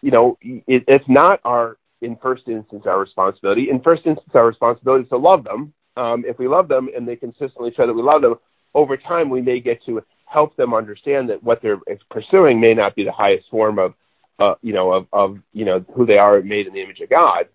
you 0.00 0.10
know 0.10 0.38
it, 0.42 0.84
it's 0.88 1.08
not 1.08 1.40
our 1.44 1.76
in 2.00 2.16
first 2.16 2.48
instance 2.48 2.84
our 2.86 2.98
responsibility. 2.98 3.68
In 3.70 3.80
first 3.80 4.06
instance 4.06 4.30
our 4.34 4.46
responsibility 4.46 5.04
is 5.04 5.10
to 5.10 5.16
love 5.16 5.44
them. 5.44 5.72
Um, 5.96 6.24
if 6.26 6.38
we 6.38 6.48
love 6.48 6.68
them 6.68 6.88
and 6.96 7.06
they 7.06 7.16
consistently 7.16 7.72
show 7.76 7.86
that 7.86 7.92
we 7.92 8.02
love 8.02 8.22
them 8.22 8.36
over 8.74 8.96
time 8.96 9.28
we 9.28 9.42
may 9.42 9.60
get 9.60 9.84
to 9.84 10.02
help 10.32 10.56
them 10.56 10.74
understand 10.74 11.28
that 11.28 11.42
what 11.42 11.60
they're 11.60 11.80
pursuing 12.10 12.60
may 12.60 12.74
not 12.74 12.94
be 12.94 13.04
the 13.04 13.12
highest 13.12 13.48
form 13.50 13.78
of, 13.78 13.94
uh, 14.38 14.54
you 14.62 14.72
know, 14.72 14.92
of, 14.92 15.06
of, 15.12 15.38
you 15.52 15.64
know, 15.64 15.84
who 15.94 16.06
they 16.06 16.16
are 16.16 16.40
made 16.40 16.66
in 16.66 16.72
the 16.72 16.82
image 16.82 17.00
of 17.00 17.10
God. 17.10 17.48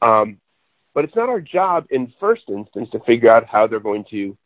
Um, 0.00 0.38
but 0.94 1.04
it's 1.04 1.16
not 1.16 1.28
our 1.28 1.40
job 1.40 1.86
in 1.90 2.12
first 2.20 2.42
instance 2.48 2.88
to 2.92 3.00
figure 3.00 3.30
out 3.30 3.46
how 3.46 3.66
they're 3.66 3.80
going 3.80 4.04
to, 4.10 4.36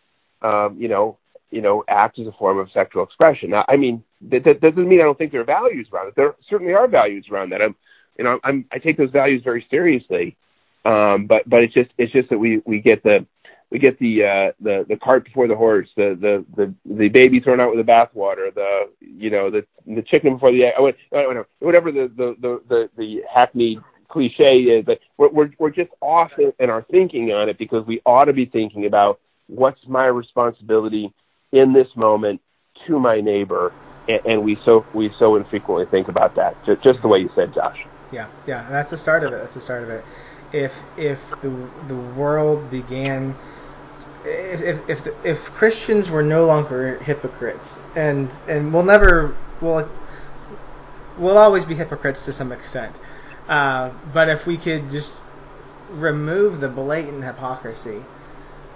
um, 0.42 0.76
you 0.78 0.88
know, 0.88 1.18
you 1.50 1.62
know, 1.62 1.84
act 1.88 2.18
as 2.18 2.26
a 2.26 2.32
form 2.32 2.58
of 2.58 2.70
sexual 2.72 3.02
expression. 3.04 3.50
Now, 3.50 3.64
I 3.68 3.76
mean, 3.76 4.02
that, 4.30 4.44
that 4.44 4.60
doesn't 4.60 4.88
mean 4.88 5.00
I 5.00 5.04
don't 5.04 5.16
think 5.16 5.32
there 5.32 5.40
are 5.40 5.44
values 5.44 5.88
around 5.92 6.08
it. 6.08 6.14
There 6.16 6.34
certainly 6.50 6.74
are 6.74 6.88
values 6.88 7.26
around 7.30 7.50
that. 7.50 7.62
I'm, 7.62 7.74
you 8.18 8.24
know, 8.24 8.38
I'm, 8.44 8.66
I 8.72 8.78
take 8.78 8.96
those 8.96 9.10
values 9.10 9.42
very 9.44 9.66
seriously. 9.70 10.36
Um, 10.84 11.26
but, 11.26 11.48
but 11.48 11.62
it's 11.62 11.74
just, 11.74 11.90
it's 11.98 12.12
just 12.12 12.30
that 12.30 12.38
we, 12.38 12.62
we 12.64 12.80
get 12.80 13.02
the, 13.02 13.26
we 13.70 13.78
get 13.78 13.98
the 13.98 14.24
uh, 14.24 14.52
the 14.60 14.86
the 14.88 14.96
cart 14.96 15.24
before 15.24 15.46
the 15.46 15.54
horse, 15.54 15.88
the 15.96 16.16
the 16.18 16.44
the 16.56 16.74
the 16.86 17.08
baby 17.08 17.40
thrown 17.40 17.60
out 17.60 17.74
with 17.74 17.84
the 17.84 17.92
bathwater, 17.92 18.54
the 18.54 18.88
you 19.00 19.30
know 19.30 19.50
the 19.50 19.66
the 19.86 20.02
chicken 20.02 20.34
before 20.34 20.52
the 20.52 20.64
egg, 20.64 20.72
whatever 21.58 21.92
the 21.92 22.10
the 22.16 22.34
the 22.40 22.62
the, 22.68 22.90
the 22.96 23.20
hackneyed 23.32 23.78
cliche 24.08 24.60
is. 24.62 24.84
But 24.84 25.00
we're, 25.16 25.28
we're 25.28 25.50
we're 25.58 25.70
just 25.70 25.90
off 26.00 26.32
in 26.38 26.70
our 26.70 26.82
thinking 26.90 27.32
on 27.32 27.48
it 27.48 27.58
because 27.58 27.86
we 27.86 28.00
ought 28.04 28.24
to 28.24 28.32
be 28.32 28.46
thinking 28.46 28.86
about 28.86 29.20
what's 29.46 29.80
my 29.86 30.06
responsibility 30.06 31.12
in 31.52 31.72
this 31.72 31.88
moment 31.96 32.40
to 32.86 32.98
my 32.98 33.20
neighbor, 33.20 33.72
and, 34.08 34.20
and 34.24 34.42
we 34.42 34.58
so 34.64 34.84
we 34.94 35.12
so 35.18 35.36
infrequently 35.36 35.86
think 35.90 36.08
about 36.08 36.34
that. 36.36 36.56
Just, 36.64 36.82
just 36.82 37.02
the 37.02 37.08
way 37.08 37.18
you 37.18 37.30
said, 37.34 37.54
Josh. 37.54 37.78
Yeah, 38.12 38.28
yeah, 38.46 38.64
and 38.66 38.74
that's 38.74 38.90
the 38.90 38.96
start 38.96 39.24
of 39.24 39.32
it. 39.32 39.36
That's 39.36 39.54
the 39.54 39.60
start 39.60 39.82
of 39.82 39.90
it. 39.90 40.04
If 40.52 40.74
if 40.96 41.30
the 41.42 41.50
the 41.88 41.96
world 41.96 42.70
began 42.70 43.34
if 44.24 44.88
if 44.88 45.06
if 45.24 45.52
Christians 45.52 46.10
were 46.10 46.22
no 46.22 46.46
longer 46.46 46.98
hypocrites, 46.98 47.78
and 47.94 48.30
and 48.48 48.72
we'll 48.72 48.84
never 48.84 49.34
we'll 49.60 49.88
we'll 51.18 51.38
always 51.38 51.64
be 51.64 51.74
hypocrites 51.74 52.24
to 52.26 52.32
some 52.32 52.52
extent, 52.52 52.98
uh, 53.48 53.90
but 54.12 54.28
if 54.28 54.46
we 54.46 54.56
could 54.56 54.90
just 54.90 55.16
remove 55.90 56.60
the 56.60 56.68
blatant 56.68 57.24
hypocrisy 57.24 58.02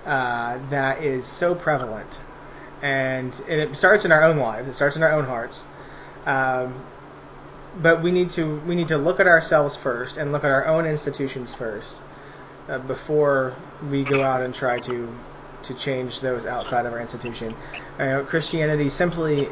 uh, 0.06 0.58
that 0.70 1.02
is 1.02 1.26
so 1.26 1.54
prevalent, 1.54 2.20
and, 2.80 3.40
and 3.48 3.60
it 3.60 3.76
starts 3.76 4.04
in 4.04 4.12
our 4.12 4.24
own 4.24 4.38
lives, 4.38 4.66
it 4.68 4.74
starts 4.74 4.96
in 4.96 5.02
our 5.02 5.12
own 5.12 5.24
hearts. 5.24 5.64
Um, 6.26 6.84
but 7.80 8.02
we 8.02 8.10
need 8.10 8.30
to 8.30 8.60
we 8.60 8.74
need 8.74 8.88
to 8.88 8.98
look 8.98 9.18
at 9.20 9.26
ourselves 9.26 9.76
first 9.76 10.16
and 10.16 10.32
look 10.32 10.44
at 10.44 10.50
our 10.50 10.66
own 10.66 10.84
institutions 10.86 11.54
first 11.54 11.98
uh, 12.68 12.78
before 12.78 13.54
we 13.90 14.04
go 14.04 14.22
out 14.22 14.42
and 14.42 14.54
try 14.54 14.78
to 14.80 15.08
to 15.62 15.74
change 15.74 16.20
those 16.20 16.44
outside 16.44 16.86
of 16.86 16.92
our 16.92 17.00
institution. 17.00 17.54
Uh, 17.98 18.24
Christianity 18.26 18.88
simply 18.88 19.48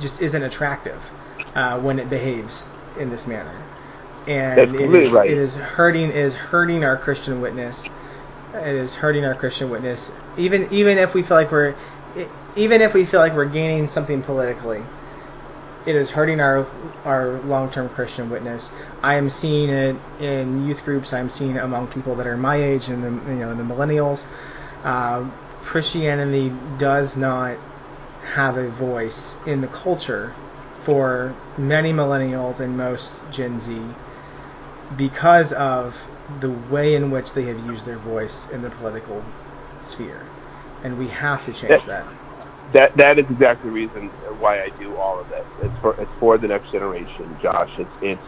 just 0.00 0.20
isn't 0.22 0.42
attractive 0.42 1.10
uh, 1.54 1.78
when 1.80 1.98
it 1.98 2.08
behaves 2.08 2.66
in 2.98 3.10
this 3.10 3.26
manner, 3.26 3.54
and 4.26 4.76
it 4.76 4.94
is, 4.94 5.10
right. 5.10 5.30
it 5.30 5.38
is 5.38 5.56
hurting 5.56 6.10
is 6.10 6.34
hurting 6.34 6.84
our 6.84 6.96
Christian 6.96 7.40
witness. 7.40 7.88
It 8.54 8.74
is 8.74 8.94
hurting 8.94 9.24
our 9.24 9.34
Christian 9.34 9.70
witness, 9.70 10.12
even 10.36 10.68
even 10.72 10.98
if 10.98 11.14
we 11.14 11.22
feel 11.22 11.36
like 11.36 11.50
we're 11.50 11.74
even 12.56 12.82
if 12.82 12.94
we 12.94 13.04
feel 13.04 13.20
like 13.20 13.34
we're 13.34 13.46
gaining 13.46 13.88
something 13.88 14.22
politically. 14.22 14.82
It 15.84 15.96
is 15.96 16.10
hurting 16.10 16.38
our 16.40 16.66
our 17.04 17.40
long-term 17.40 17.88
Christian 17.90 18.30
witness. 18.30 18.70
I 19.02 19.16
am 19.16 19.30
seeing 19.30 19.68
it 19.70 19.96
in 20.20 20.66
youth 20.66 20.84
groups. 20.84 21.12
I'm 21.12 21.30
seeing 21.30 21.56
it 21.56 21.64
among 21.64 21.88
people 21.88 22.16
that 22.16 22.26
are 22.26 22.36
my 22.36 22.56
age 22.56 22.88
and 22.88 23.02
the 23.02 23.32
you 23.32 23.38
know 23.40 23.54
the 23.54 23.64
millennials. 23.64 24.24
Uh, 24.84 25.28
Christianity 25.64 26.52
does 26.78 27.16
not 27.16 27.56
have 28.34 28.56
a 28.56 28.68
voice 28.68 29.36
in 29.46 29.60
the 29.60 29.66
culture 29.66 30.34
for 30.84 31.34
many 31.58 31.92
millennials 31.92 32.60
and 32.60 32.76
most 32.76 33.22
Gen 33.32 33.58
Z 33.58 33.80
because 34.96 35.52
of 35.52 36.08
the 36.28 36.50
way 36.52 36.94
in 36.94 37.10
which 37.10 37.34
they 37.34 37.46
have 37.46 37.58
used 37.60 37.86
their 37.86 37.98
voice 37.98 38.46
in 38.46 38.62
the 38.62 38.70
political 38.70 39.34
sphere. 39.80 40.32
And 40.82 40.98
we 40.98 41.08
have 41.08 41.44
to 41.44 41.52
change 41.54 41.86
that. 41.86 42.08
That 42.72 42.92
that 42.96 43.18
is 43.18 43.26
exactly 43.30 43.68
the 43.68 43.72
reason 43.74 44.12
why 44.38 44.58
I 44.60 44.70
do 44.78 44.96
all 44.96 45.20
of 45.20 45.28
this. 45.28 45.46
It's 45.58 45.76
for 45.80 45.94
it's 46.00 46.12
for 46.20 46.38
the 46.38 46.48
next 46.48 46.70
generation, 46.70 47.38
Josh. 47.40 47.70
It's 47.78 47.92
it's 48.00 48.24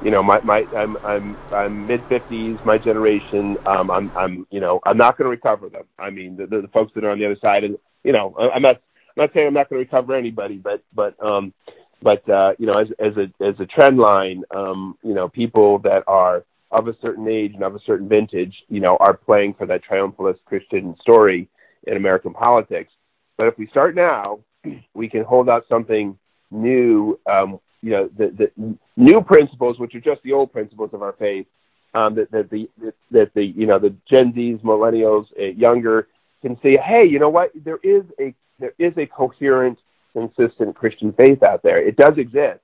you 0.00 0.10
know, 0.10 0.22
my, 0.22 0.40
my 0.42 0.66
I'm 0.76 0.96
I'm 1.04 1.38
I'm 1.52 1.86
mid 1.86 2.06
fifties, 2.08 2.58
my 2.64 2.78
generation. 2.78 3.56
Um, 3.66 3.90
I'm 3.90 4.12
I'm 4.16 4.46
you 4.50 4.60
know 4.60 4.80
I'm 4.86 4.98
not 4.98 5.18
going 5.18 5.26
to 5.26 5.30
recover 5.30 5.68
them. 5.68 5.84
I 5.98 6.10
mean, 6.10 6.36
the, 6.36 6.46
the, 6.46 6.62
the 6.62 6.68
folks 6.68 6.92
that 6.94 7.04
are 7.04 7.10
on 7.10 7.18
the 7.18 7.26
other 7.26 7.38
side, 7.42 7.64
and 7.64 7.78
you 8.04 8.12
know, 8.12 8.34
I'm 8.38 8.62
not 8.62 8.76
I'm 9.16 9.24
not 9.24 9.30
saying 9.34 9.48
I'm 9.48 9.54
not 9.54 9.70
going 9.70 9.84
to 9.84 9.84
recover 9.86 10.14
anybody, 10.16 10.56
but 10.58 10.82
but 10.94 11.22
um, 11.24 11.54
but 12.02 12.28
uh, 12.28 12.52
you 12.58 12.66
know, 12.66 12.78
as 12.78 12.88
as 12.98 13.16
a 13.16 13.44
as 13.44 13.54
a 13.58 13.66
trend 13.66 13.98
line, 13.98 14.42
um, 14.54 14.96
you 15.02 15.14
know, 15.14 15.28
people 15.28 15.78
that 15.80 16.04
are 16.06 16.44
of 16.70 16.88
a 16.88 16.96
certain 17.00 17.28
age 17.28 17.54
and 17.54 17.62
of 17.62 17.74
a 17.74 17.80
certain 17.86 18.08
vintage, 18.08 18.54
you 18.68 18.80
know, 18.80 18.96
are 18.98 19.14
playing 19.14 19.54
for 19.54 19.66
that 19.66 19.82
triumphalist 19.84 20.38
Christian 20.44 20.96
story 21.00 21.48
in 21.86 21.96
American 21.96 22.32
politics. 22.32 22.92
But 23.36 23.46
if 23.46 23.58
we 23.58 23.66
start 23.68 23.94
now, 23.94 24.40
we 24.94 25.08
can 25.08 25.24
hold 25.24 25.48
out 25.48 25.64
something 25.68 26.18
new 26.50 27.18
um, 27.30 27.60
you 27.84 27.90
know 27.90 28.08
the, 28.16 28.50
the 28.56 28.76
new 28.96 29.20
principles, 29.22 29.78
which 29.78 29.94
are 29.94 30.00
just 30.00 30.22
the 30.22 30.32
old 30.32 30.52
principles 30.52 30.90
of 30.94 31.02
our 31.02 31.12
faith, 31.12 31.46
um, 31.92 32.14
that, 32.14 32.30
that 32.30 32.50
the 32.50 32.68
that 33.10 33.32
the 33.34 33.44
you 33.44 33.66
know 33.66 33.78
the 33.78 33.94
Gen 34.08 34.32
Zs, 34.32 34.62
millennials, 34.62 35.26
uh, 35.38 35.44
younger 35.56 36.08
can 36.40 36.58
say, 36.62 36.76
hey, 36.76 37.04
you 37.04 37.18
know 37.18 37.28
what? 37.28 37.50
There 37.54 37.78
is 37.82 38.04
a 38.18 38.34
there 38.58 38.72
is 38.78 38.92
a 38.96 39.06
coherent, 39.06 39.78
consistent 40.14 40.74
Christian 40.74 41.12
faith 41.12 41.42
out 41.42 41.62
there. 41.62 41.86
It 41.86 41.96
does 41.96 42.16
exist, 42.16 42.60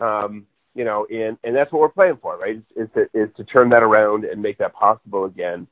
um, 0.00 0.46
you 0.74 0.84
know, 0.84 1.06
and 1.06 1.36
and 1.44 1.54
that's 1.54 1.72
what 1.72 1.80
we're 1.80 1.88
playing 1.88 2.18
for, 2.22 2.38
right? 2.38 2.62
Is, 2.76 2.88
to 2.94 3.08
is 3.12 3.28
to 3.36 3.44
turn 3.44 3.68
that 3.70 3.82
around 3.82 4.24
and 4.24 4.40
make 4.40 4.58
that 4.58 4.72
possible 4.72 5.24
again. 5.24 5.66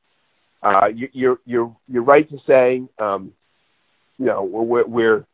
Uh, 0.63 0.89
you, 0.95 1.09
you're 1.13 1.39
you're 1.47 1.75
you're 1.89 2.03
right 2.03 2.29
to 2.29 2.39
say, 2.47 2.83
um, 2.99 3.33
you 4.19 4.27
know, 4.27 4.43
we're 4.43 4.85
we're 4.87 5.27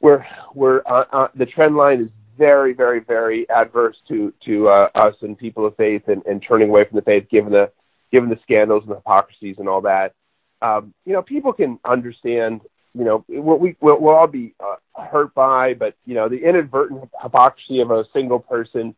we're, 0.00 0.24
we're 0.54 0.82
uh, 0.86 1.04
uh, 1.12 1.28
the 1.34 1.46
trend 1.46 1.76
line 1.76 2.02
is 2.02 2.10
very, 2.36 2.74
very, 2.74 3.00
very 3.00 3.48
adverse 3.48 3.96
to 4.08 4.32
to 4.44 4.68
uh, 4.68 4.88
us 4.94 5.14
and 5.22 5.38
people 5.38 5.66
of 5.66 5.76
faith 5.76 6.02
and, 6.08 6.22
and 6.26 6.44
turning 6.46 6.68
away 6.68 6.84
from 6.84 6.96
the 6.96 7.02
faith, 7.02 7.26
given 7.30 7.52
the 7.52 7.70
given 8.12 8.28
the 8.28 8.38
scandals 8.42 8.82
and 8.82 8.92
the 8.92 8.96
hypocrisies 8.96 9.56
and 9.58 9.68
all 9.68 9.80
that. 9.80 10.14
Um, 10.62 10.94
you 11.04 11.12
know, 11.12 11.22
people 11.22 11.52
can 11.52 11.78
understand. 11.84 12.60
You 12.96 13.04
know, 13.04 13.24
what 13.28 13.60
we 13.60 13.76
we'll, 13.80 14.00
we'll 14.00 14.14
all 14.14 14.28
be 14.28 14.54
uh, 14.60 14.76
hurt 15.02 15.34
by, 15.34 15.74
but 15.74 15.96
you 16.06 16.14
know, 16.14 16.28
the 16.28 16.38
inadvertent 16.48 17.10
hypocrisy 17.20 17.80
of 17.80 17.90
a 17.90 18.04
single 18.12 18.38
person. 18.38 18.94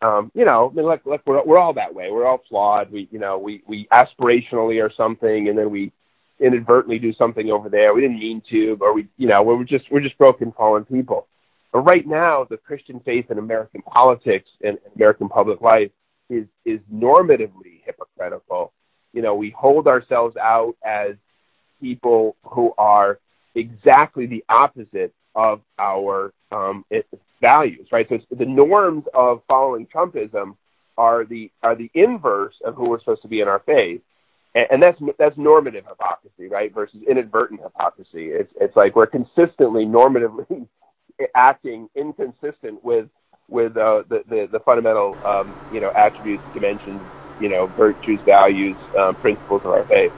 Um, 0.00 0.30
you 0.34 0.44
know, 0.44 0.70
I 0.70 0.74
mean, 0.74 0.86
like, 0.86 1.04
like 1.06 1.22
we're 1.26 1.42
we're 1.44 1.58
all 1.58 1.74
that 1.74 1.94
way. 1.94 2.10
We're 2.10 2.26
all 2.26 2.42
flawed. 2.48 2.90
We, 2.90 3.08
you 3.10 3.18
know, 3.18 3.38
we 3.38 3.62
we 3.66 3.86
aspirationally 3.92 4.82
are 4.82 4.92
something, 4.96 5.48
and 5.48 5.58
then 5.58 5.70
we 5.70 5.92
inadvertently 6.40 6.98
do 6.98 7.12
something 7.14 7.50
over 7.50 7.68
there. 7.68 7.94
We 7.94 8.00
didn't 8.00 8.18
mean 8.18 8.42
to, 8.50 8.76
or 8.80 8.94
we, 8.94 9.08
you 9.16 9.28
know, 9.28 9.42
we're 9.42 9.62
just 9.64 9.84
we're 9.90 10.00
just 10.00 10.18
broken, 10.18 10.52
fallen 10.52 10.84
people. 10.84 11.26
But 11.72 11.80
right 11.80 12.06
now, 12.06 12.46
the 12.48 12.56
Christian 12.56 13.00
faith 13.00 13.30
in 13.30 13.38
American 13.38 13.82
politics 13.82 14.48
and 14.62 14.78
American 14.94 15.28
public 15.28 15.60
life 15.60 15.90
is 16.30 16.46
is 16.64 16.80
normatively 16.92 17.82
hypocritical. 17.84 18.72
You 19.12 19.22
know, 19.22 19.34
we 19.34 19.50
hold 19.50 19.86
ourselves 19.86 20.36
out 20.36 20.76
as 20.84 21.16
people 21.80 22.36
who 22.44 22.72
are 22.78 23.18
exactly 23.54 24.26
the 24.26 24.44
opposite 24.48 25.14
of 25.34 25.60
our 25.78 26.32
um, 26.52 26.84
it, 26.90 27.06
values, 27.40 27.88
right? 27.92 28.06
So 28.08 28.18
the 28.30 28.44
norms 28.44 29.04
of 29.12 29.42
following 29.48 29.86
Trumpism 29.86 30.56
are 30.96 31.24
the 31.24 31.50
are 31.62 31.74
the 31.74 31.90
inverse 31.94 32.54
of 32.64 32.74
who 32.74 32.88
we're 32.88 33.00
supposed 33.00 33.22
to 33.22 33.28
be 33.28 33.40
in 33.40 33.48
our 33.48 33.60
faith, 33.66 34.00
and, 34.54 34.66
and 34.70 34.82
that's 34.82 34.98
that's 35.18 35.36
normative 35.36 35.84
hypocrisy, 35.86 36.48
right? 36.48 36.72
Versus 36.72 37.00
inadvertent 37.08 37.62
hypocrisy. 37.62 38.28
It's 38.28 38.52
it's 38.60 38.76
like 38.76 38.94
we're 38.94 39.06
consistently 39.06 39.84
normatively 39.84 40.68
acting 41.34 41.88
inconsistent 41.94 42.84
with 42.84 43.08
with 43.48 43.76
uh, 43.76 44.04
the, 44.08 44.22
the 44.28 44.48
the 44.52 44.60
fundamental 44.60 45.18
um, 45.24 45.54
you 45.72 45.80
know 45.80 45.90
attributes, 45.96 46.42
dimensions, 46.54 47.00
you 47.40 47.48
know 47.48 47.66
virtues, 47.66 48.20
values, 48.24 48.76
um, 48.98 49.14
principles 49.16 49.62
of 49.64 49.72
our 49.72 49.84
faith. 49.84 50.12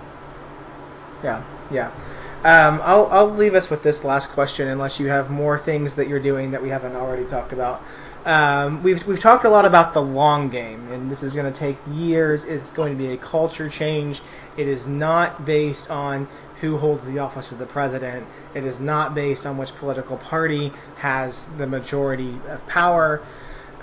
Yeah, 1.24 1.42
yeah. 1.70 2.05
Um, 2.46 2.80
I'll 2.84 3.06
I'll 3.06 3.30
leave 3.30 3.56
us 3.56 3.70
with 3.70 3.82
this 3.82 4.04
last 4.04 4.30
question, 4.30 4.68
unless 4.68 5.00
you 5.00 5.08
have 5.08 5.30
more 5.30 5.58
things 5.58 5.96
that 5.96 6.06
you're 6.06 6.20
doing 6.20 6.52
that 6.52 6.62
we 6.62 6.68
haven't 6.68 6.94
already 6.94 7.24
talked 7.24 7.52
about. 7.52 7.82
Um, 8.24 8.84
we've 8.84 9.04
we've 9.04 9.18
talked 9.18 9.44
a 9.44 9.50
lot 9.50 9.64
about 9.64 9.94
the 9.94 10.00
long 10.00 10.48
game, 10.48 10.92
and 10.92 11.10
this 11.10 11.24
is 11.24 11.34
going 11.34 11.52
to 11.52 11.58
take 11.58 11.76
years. 11.90 12.44
It's 12.44 12.72
going 12.72 12.96
to 12.96 13.02
be 13.02 13.12
a 13.12 13.16
culture 13.16 13.68
change. 13.68 14.22
It 14.56 14.68
is 14.68 14.86
not 14.86 15.44
based 15.44 15.90
on 15.90 16.28
who 16.60 16.78
holds 16.78 17.04
the 17.04 17.18
office 17.18 17.50
of 17.50 17.58
the 17.58 17.66
president. 17.66 18.24
It 18.54 18.64
is 18.64 18.78
not 18.78 19.12
based 19.12 19.44
on 19.44 19.58
which 19.58 19.74
political 19.74 20.16
party 20.16 20.72
has 20.98 21.42
the 21.58 21.66
majority 21.66 22.38
of 22.48 22.64
power. 22.68 23.24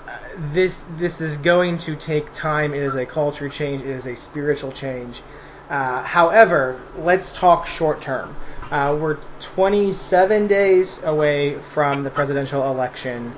Uh, 0.08 0.18
this 0.54 0.82
this 0.96 1.20
is 1.20 1.36
going 1.36 1.76
to 1.80 1.96
take 1.96 2.32
time. 2.32 2.72
It 2.72 2.82
is 2.82 2.94
a 2.94 3.04
culture 3.04 3.50
change. 3.50 3.82
It 3.82 3.88
is 3.88 4.06
a 4.06 4.16
spiritual 4.16 4.72
change. 4.72 5.20
Uh, 5.68 6.02
however, 6.02 6.80
let's 6.96 7.32
talk 7.32 7.66
short 7.66 8.00
term. 8.00 8.36
Uh, 8.70 8.96
we're 9.00 9.18
27 9.40 10.46
days 10.46 11.02
away 11.02 11.58
from 11.58 12.02
the 12.04 12.10
presidential 12.10 12.66
election. 12.70 13.30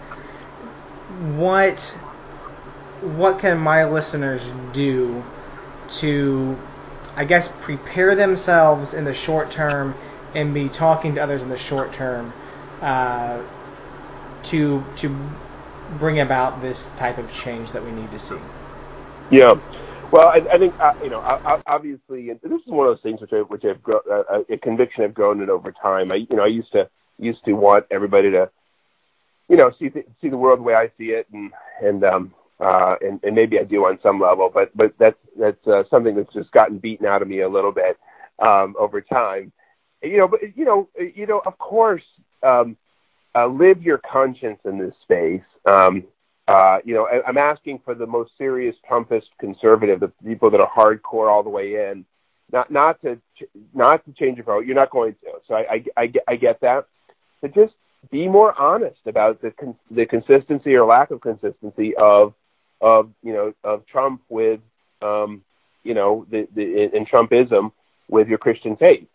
What 1.37 1.81
what 3.01 3.39
can 3.39 3.59
my 3.59 3.85
listeners 3.85 4.51
do 4.73 5.23
to, 5.89 6.59
I 7.15 7.25
guess, 7.25 7.49
prepare 7.61 8.15
themselves 8.15 8.95
in 8.95 9.05
the 9.05 9.15
short 9.15 9.51
term 9.51 9.95
and 10.35 10.53
be 10.55 10.69
talking 10.69 11.15
to 11.17 11.23
others 11.23 11.43
in 11.43 11.49
the 11.49 11.59
short 11.59 11.93
term 11.93 12.33
uh, 12.81 13.43
to 14.45 14.85
to 14.97 15.17
bring 15.99 16.21
about 16.21 16.61
this 16.63 16.87
type 16.97 17.19
of 17.19 17.33
change 17.33 17.73
that 17.73 17.85
we 17.85 17.91
need 17.91 18.11
to 18.11 18.19
see? 18.19 18.39
Yeah. 19.31 19.55
Well, 20.11 20.29
I, 20.29 20.41
I 20.53 20.59
think 20.59 20.77
uh, 20.81 20.93
you 21.03 21.11
know, 21.11 21.23
obviously, 21.67 22.31
this 22.33 22.53
is 22.53 22.61
one 22.67 22.87
of 22.89 22.95
those 22.97 23.03
things 23.03 23.21
which 23.21 23.33
I, 23.33 23.39
which 23.43 23.65
I've 23.65 23.83
grown, 23.83 24.01
uh, 24.11 24.41
a 24.49 24.57
conviction 24.59 25.05
I've 25.05 25.15
grown 25.15 25.43
in 25.43 25.51
over 25.51 25.73
time. 25.73 26.13
I, 26.13 26.17
you 26.17 26.37
know, 26.37 26.45
I 26.45 26.49
used 26.49 26.73
to 26.73 26.89
used 27.19 27.45
to 27.47 27.53
want 27.55 27.87
everybody 27.91 28.31
to, 28.31 28.51
you 29.49 29.57
know, 29.57 29.73
see 29.79 29.91
th- 29.91 30.07
see 30.21 30.29
the 30.29 30.37
world 30.37 30.61
the 30.61 30.65
way 30.65 30.75
I 30.75 30.91
see 30.97 31.11
it, 31.11 31.27
and 31.33 31.51
and 31.83 32.05
um 32.05 32.35
uh 32.61 32.97
and, 33.03 33.21
and 33.25 33.35
maybe 33.35 33.59
I 33.59 33.65
do 33.65 33.87
on 33.87 33.99
some 34.03 34.21
level, 34.21 34.51
but 34.53 34.77
but 34.77 34.95
that's 34.99 35.19
that's 35.39 35.67
uh, 35.67 35.85
something 35.91 36.15
that's 36.15 36.33
just 36.33 36.53
gotten 36.53 36.79
beaten 36.79 37.07
out 37.07 37.23
of 37.23 37.29
me 37.29 37.41
a 37.41 37.49
little 37.49 37.73
bit 37.73 37.99
um 38.39 38.77
over 38.79 39.01
time. 39.01 39.53
You 40.03 40.19
know, 40.19 40.29
but 40.29 40.41
you 40.57 40.65
know, 40.65 40.89
you 40.99 41.27
know, 41.27 41.43
of 41.47 41.59
course, 41.59 42.05
um, 42.43 42.77
uh, 43.35 43.47
live 43.47 43.83
your 43.83 43.99
conscience 43.99 44.61
in 44.65 44.79
this 44.79 44.95
space. 45.03 45.43
Um, 45.67 46.05
uh, 46.49 46.79
you 46.85 46.95
know, 46.95 47.09
I'm 47.27 47.39
asking 47.39 47.81
for 47.85 47.95
the 47.95 48.07
most 48.07 48.31
serious 48.39 48.77
Trumpist 48.89 49.27
conservative, 49.39 50.01
the 50.01 50.13
people 50.25 50.51
that 50.51 50.61
are 50.61 50.71
hardcore 50.71 51.31
all 51.31 51.43
the 51.43 51.51
way 51.51 51.91
in, 51.91 52.05
not 52.53 52.71
not 52.71 53.01
to 53.03 53.19
not 53.75 54.05
to 54.05 54.13
change 54.13 54.37
your 54.37 54.45
vote. 54.45 54.65
You're 54.67 54.77
not 54.77 54.91
going 54.91 55.15
to. 55.15 55.19
So 55.49 55.55
I 55.55 55.61
I, 55.61 55.85
I, 55.97 56.07
get, 56.07 56.25
I 56.29 56.37
get 56.37 56.61
that. 56.61 56.87
But 57.43 57.55
just 57.55 57.75
be 58.11 58.29
more 58.29 58.59
honest 58.59 59.01
about 59.07 59.43
the 59.43 59.51
con- 59.51 59.77
the 59.91 60.07
consistency 60.07 60.75
or 60.75 60.85
lack 60.85 61.11
of 61.11 61.21
consistency 61.21 61.97
of 61.97 62.35
of 62.81 63.11
you 63.23 63.33
know 63.33 63.53
of 63.65 63.85
Trump 63.87 64.23
with 64.29 64.61
um, 65.03 65.43
you 65.83 65.95
know 65.95 66.27
the, 66.31 66.47
the 66.55 66.95
in 66.97 67.07
Trumpism 67.07 67.73
with 68.09 68.29
your 68.29 68.39
Christian 68.39 68.77
faith 68.77 69.09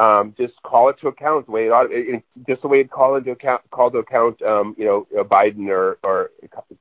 um, 0.00 0.34
just 0.38 0.54
call 0.62 0.88
it 0.88 0.96
to 1.00 1.08
account 1.08 1.44
the 1.44 1.52
way 1.52 1.66
it 1.66 1.70
ought, 1.70 1.88
it, 1.90 2.22
just 2.48 2.62
the 2.62 2.68
way 2.68 2.80
it 2.80 2.90
call 2.90 3.16
into 3.16 3.32
account, 3.32 3.60
call 3.70 3.90
to 3.90 3.98
account, 3.98 4.40
um, 4.40 4.74
you 4.78 4.86
know, 4.86 5.06
Biden 5.24 5.68
or, 5.68 5.98
or 6.02 6.30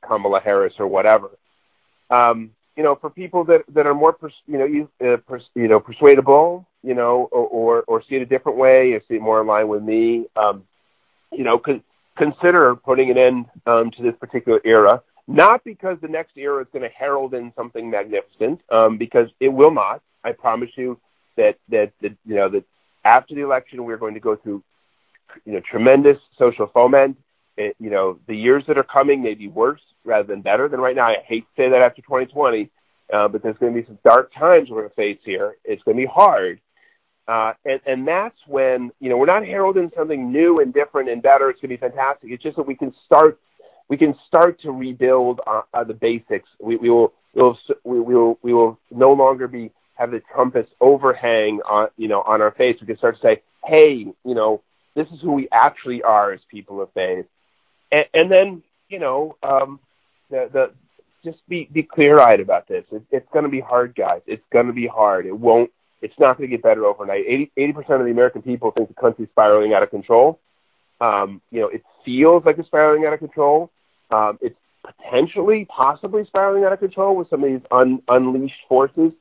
Kamala 0.08 0.40
Harris 0.40 0.74
or 0.80 0.88
whatever. 0.88 1.32
Um, 2.10 2.52
you 2.78 2.84
know, 2.84 2.96
for 2.96 3.10
people 3.10 3.44
that, 3.46 3.64
that 3.74 3.86
are 3.86 3.94
more, 3.94 4.14
pers- 4.14 4.44
you 4.48 4.58
know, 4.58 4.64
you, 4.64 4.90
uh, 5.06 5.18
pers- 5.28 5.50
you 5.54 5.68
know, 5.68 5.82
persuadable, 5.82 6.66
you 6.82 6.94
know, 6.94 7.28
or, 7.34 7.48
or, 7.48 7.84
or 7.90 8.04
see 8.08 8.16
it 8.16 8.22
a 8.22 8.26
different 8.26 8.58
way, 8.58 8.94
or 8.94 9.02
see 9.10 9.16
it 9.16 9.22
more 9.22 9.42
in 9.42 9.48
line 9.48 9.68
with 9.68 9.84
me, 9.84 10.26
um, 10.38 10.64
you 11.34 11.44
know, 11.44 11.60
con- 11.60 11.84
consider 12.18 12.74
putting 12.78 13.12
an 13.12 13.18
end 13.18 13.46
um, 13.66 13.92
to 13.92 14.02
this 14.02 14.16
particular 14.18 14.62
era. 14.64 15.02
Not 15.28 15.66
because 15.66 15.98
the 16.02 16.08
next 16.08 16.38
era 16.38 16.62
is 16.62 16.68
going 16.72 16.84
to 16.84 16.90
herald 16.90 17.34
in 17.34 17.52
something 17.56 17.90
magnificent, 17.90 18.62
um, 18.72 18.98
because 18.98 19.28
it 19.42 19.50
will 19.50 19.72
not. 19.72 20.02
I 20.24 20.32
promise 20.32 20.72
you 20.76 20.98
that 21.36 21.58
that, 21.68 21.92
that 22.02 22.16
you 22.26 22.36
know 22.36 22.50
that 22.50 22.64
after 23.04 23.36
the 23.36 23.42
election, 23.42 23.84
we're 23.84 23.98
going 23.98 24.14
to 24.14 24.20
go 24.20 24.36
through, 24.36 24.64
you 25.46 25.54
know, 25.54 25.62
tremendous 25.70 26.18
social 26.38 26.68
foment. 26.68 27.18
It, 27.58 27.76
you 27.80 27.90
know, 27.90 28.20
the 28.28 28.36
years 28.36 28.64
that 28.68 28.78
are 28.78 28.84
coming 28.84 29.22
may 29.22 29.34
be 29.34 29.48
worse 29.48 29.82
rather 30.06 30.28
than 30.28 30.42
better 30.42 30.70
than 30.70 30.80
right 30.80 30.96
now. 30.96 31.08
I 31.08 31.18
hate 31.26 31.42
to 31.42 31.62
say 31.62 31.70
that 31.70 31.82
after 31.82 32.02
2020, 32.02 32.70
uh, 33.12 33.28
but 33.28 33.44
there's 33.44 33.58
going 33.58 33.74
to 33.74 33.82
be 33.82 33.86
some 33.86 34.00
dark 34.04 34.32
times 34.34 34.70
we're 34.70 34.82
going 34.82 34.90
to 34.90 34.96
face 34.96 35.20
here. 35.24 35.56
It's 35.64 35.84
going 35.84 35.98
to 35.98 36.04
be 36.04 36.12
hard. 36.12 36.62
Uh, 37.28 37.54
and, 37.66 37.80
and 37.86 38.08
that's 38.08 38.38
when, 38.48 38.92
you 39.00 39.10
know, 39.10 39.18
we're 39.18 39.26
not 39.26 39.46
heralding 39.46 39.92
something 39.96 40.32
new 40.32 40.62
and 40.62 40.74
different 40.74 41.10
and 41.10 41.22
better. 41.22 41.50
It's 41.50 41.62
going 41.62 41.70
to 41.70 41.78
be 41.78 41.80
fantastic. 41.80 42.32
It's 42.32 42.42
just 42.42 42.58
that 42.58 42.66
we 42.66 42.76
can 42.76 42.94
start, 43.06 43.40
we 43.88 43.98
can 43.98 44.16
start 44.28 44.60
to 44.62 44.72
rebuild 44.72 45.40
uh, 45.46 45.62
uh, 45.74 45.84
the 45.84 45.94
basics. 45.94 46.50
We, 46.60 46.78
we 46.78 46.90
will, 46.90 47.14
we'll, 47.36 47.58
we 47.84 48.00
will, 48.00 48.40
we 48.42 48.54
will 48.54 48.80
no 48.90 49.14
longer 49.14 49.48
be 49.48 49.72
have 50.00 50.12
the 50.12 50.22
Trumpist 50.34 50.70
overhang 50.80 51.60
on 51.70 51.90
you 51.98 52.08
know 52.08 52.22
on 52.22 52.42
our 52.42 52.52
face. 52.52 52.78
We 52.82 52.88
can 52.88 52.98
start 52.98 53.16
to 53.18 53.22
say, 53.22 53.42
hey, 53.66 54.08
you 54.24 54.34
know, 54.36 54.62
this 54.96 55.08
is 55.10 55.20
who 55.22 55.34
we 55.34 55.48
actually 55.52 56.02
are 56.02 56.32
as 56.32 56.40
people 56.50 56.82
of 56.82 56.92
faith, 56.94 57.26
and, 57.92 58.06
and 58.14 58.32
then 58.32 58.64
you 58.88 59.00
know, 59.00 59.36
um, 59.44 59.80
the 60.30 60.50
the 60.52 60.72
just 61.24 61.38
be 61.48 61.70
be 61.72 61.84
clear 61.84 62.20
eyed 62.20 62.40
about 62.40 62.68
this. 62.68 62.86
It, 62.92 63.04
it's 63.12 63.28
going 63.32 63.44
to 63.44 63.52
be 63.52 63.60
hard, 63.60 63.94
guys. 63.96 64.22
It's 64.26 64.44
going 64.52 64.68
to 64.68 64.74
be 64.74 64.88
hard. 64.88 65.26
It 65.26 65.38
won't. 65.38 65.70
It's 66.02 66.18
not 66.18 66.38
going 66.38 66.50
to 66.50 66.56
get 66.56 66.64
better 66.64 66.86
overnight. 66.86 67.26
80 67.28 67.74
percent 67.74 68.00
of 68.00 68.06
the 68.06 68.12
American 68.12 68.42
people 68.42 68.72
think 68.72 68.88
the 68.88 68.94
country's 68.94 69.28
spiraling 69.32 69.74
out 69.74 69.84
of 69.84 69.90
control. 69.90 70.40
Um, 71.02 71.42
you 71.52 71.60
know, 71.62 71.68
it 71.68 71.84
feels 72.06 72.44
like 72.46 72.58
it's 72.58 72.68
spiraling 72.68 73.06
out 73.06 73.14
of 73.14 73.20
control. 73.20 73.70
Um, 74.10 74.40
it's 74.42 74.56
potentially, 74.84 75.66
possibly 75.66 76.26
spiraling 76.26 76.64
out 76.64 76.74
of 76.74 76.80
control 76.80 77.16
with 77.16 77.30
some 77.30 77.44
of 77.44 77.50
these 77.50 77.62
un, 77.72 78.02
unleashed 78.08 78.62
forces 78.68 79.12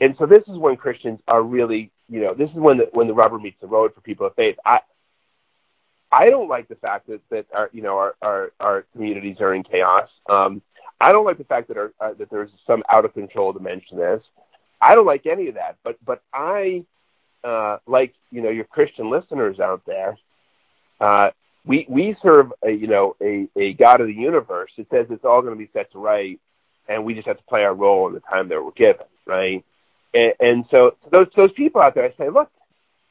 and 0.00 0.14
so 0.18 0.26
this 0.26 0.44
is 0.46 0.56
when 0.56 0.76
Christians 0.76 1.20
are 1.26 1.42
really, 1.42 1.90
you 2.08 2.20
know, 2.20 2.34
this 2.34 2.50
is 2.50 2.56
when 2.56 2.78
the 2.78 2.88
when 2.92 3.08
the 3.08 3.14
rubber 3.14 3.38
meets 3.38 3.60
the 3.60 3.66
road 3.66 3.94
for 3.94 4.00
people 4.00 4.26
of 4.26 4.34
faith. 4.34 4.56
I 4.64 4.80
I 6.10 6.30
don't 6.30 6.48
like 6.48 6.68
the 6.68 6.76
fact 6.76 7.08
that 7.08 7.20
that 7.30 7.46
our 7.52 7.70
you 7.72 7.82
know 7.82 7.98
our 7.98 8.14
our, 8.22 8.52
our 8.60 8.82
communities 8.92 9.36
are 9.40 9.54
in 9.54 9.62
chaos. 9.62 10.08
Um, 10.28 10.62
I 11.00 11.10
don't 11.10 11.24
like 11.24 11.38
the 11.38 11.44
fact 11.44 11.68
that 11.68 11.76
our, 11.76 11.92
uh, 12.00 12.14
that 12.14 12.30
there's 12.30 12.50
some 12.66 12.82
out 12.90 13.04
of 13.04 13.14
control 13.14 13.52
dimension 13.52 13.96
to 13.96 13.96
this. 13.96 14.22
I 14.80 14.94
don't 14.94 15.06
like 15.06 15.26
any 15.26 15.48
of 15.48 15.54
that. 15.54 15.76
But 15.82 15.96
but 16.04 16.22
I 16.32 16.84
uh, 17.44 17.78
like 17.86 18.14
you 18.30 18.42
know 18.42 18.50
your 18.50 18.64
Christian 18.64 19.10
listeners 19.10 19.60
out 19.60 19.82
there. 19.86 20.16
Uh, 21.00 21.30
we 21.64 21.86
we 21.88 22.16
serve 22.22 22.52
a 22.62 22.70
you 22.70 22.86
know 22.86 23.16
a 23.20 23.48
a 23.56 23.72
God 23.74 24.00
of 24.00 24.06
the 24.06 24.14
universe. 24.14 24.70
It 24.76 24.86
says 24.90 25.06
it's 25.10 25.24
all 25.24 25.42
going 25.42 25.54
to 25.54 25.58
be 25.58 25.70
set 25.72 25.92
to 25.92 25.98
right, 25.98 26.40
and 26.88 27.04
we 27.04 27.14
just 27.14 27.26
have 27.26 27.38
to 27.38 27.44
play 27.44 27.64
our 27.64 27.74
role 27.74 28.08
in 28.08 28.14
the 28.14 28.20
time 28.20 28.48
that 28.48 28.64
we're 28.64 28.70
given, 28.72 29.06
right? 29.26 29.64
And, 30.14 30.32
and 30.40 30.64
so 30.70 30.96
those 31.12 31.26
those 31.36 31.52
people 31.52 31.80
out 31.80 31.94
there, 31.94 32.04
I 32.04 32.14
say, 32.16 32.30
look, 32.30 32.50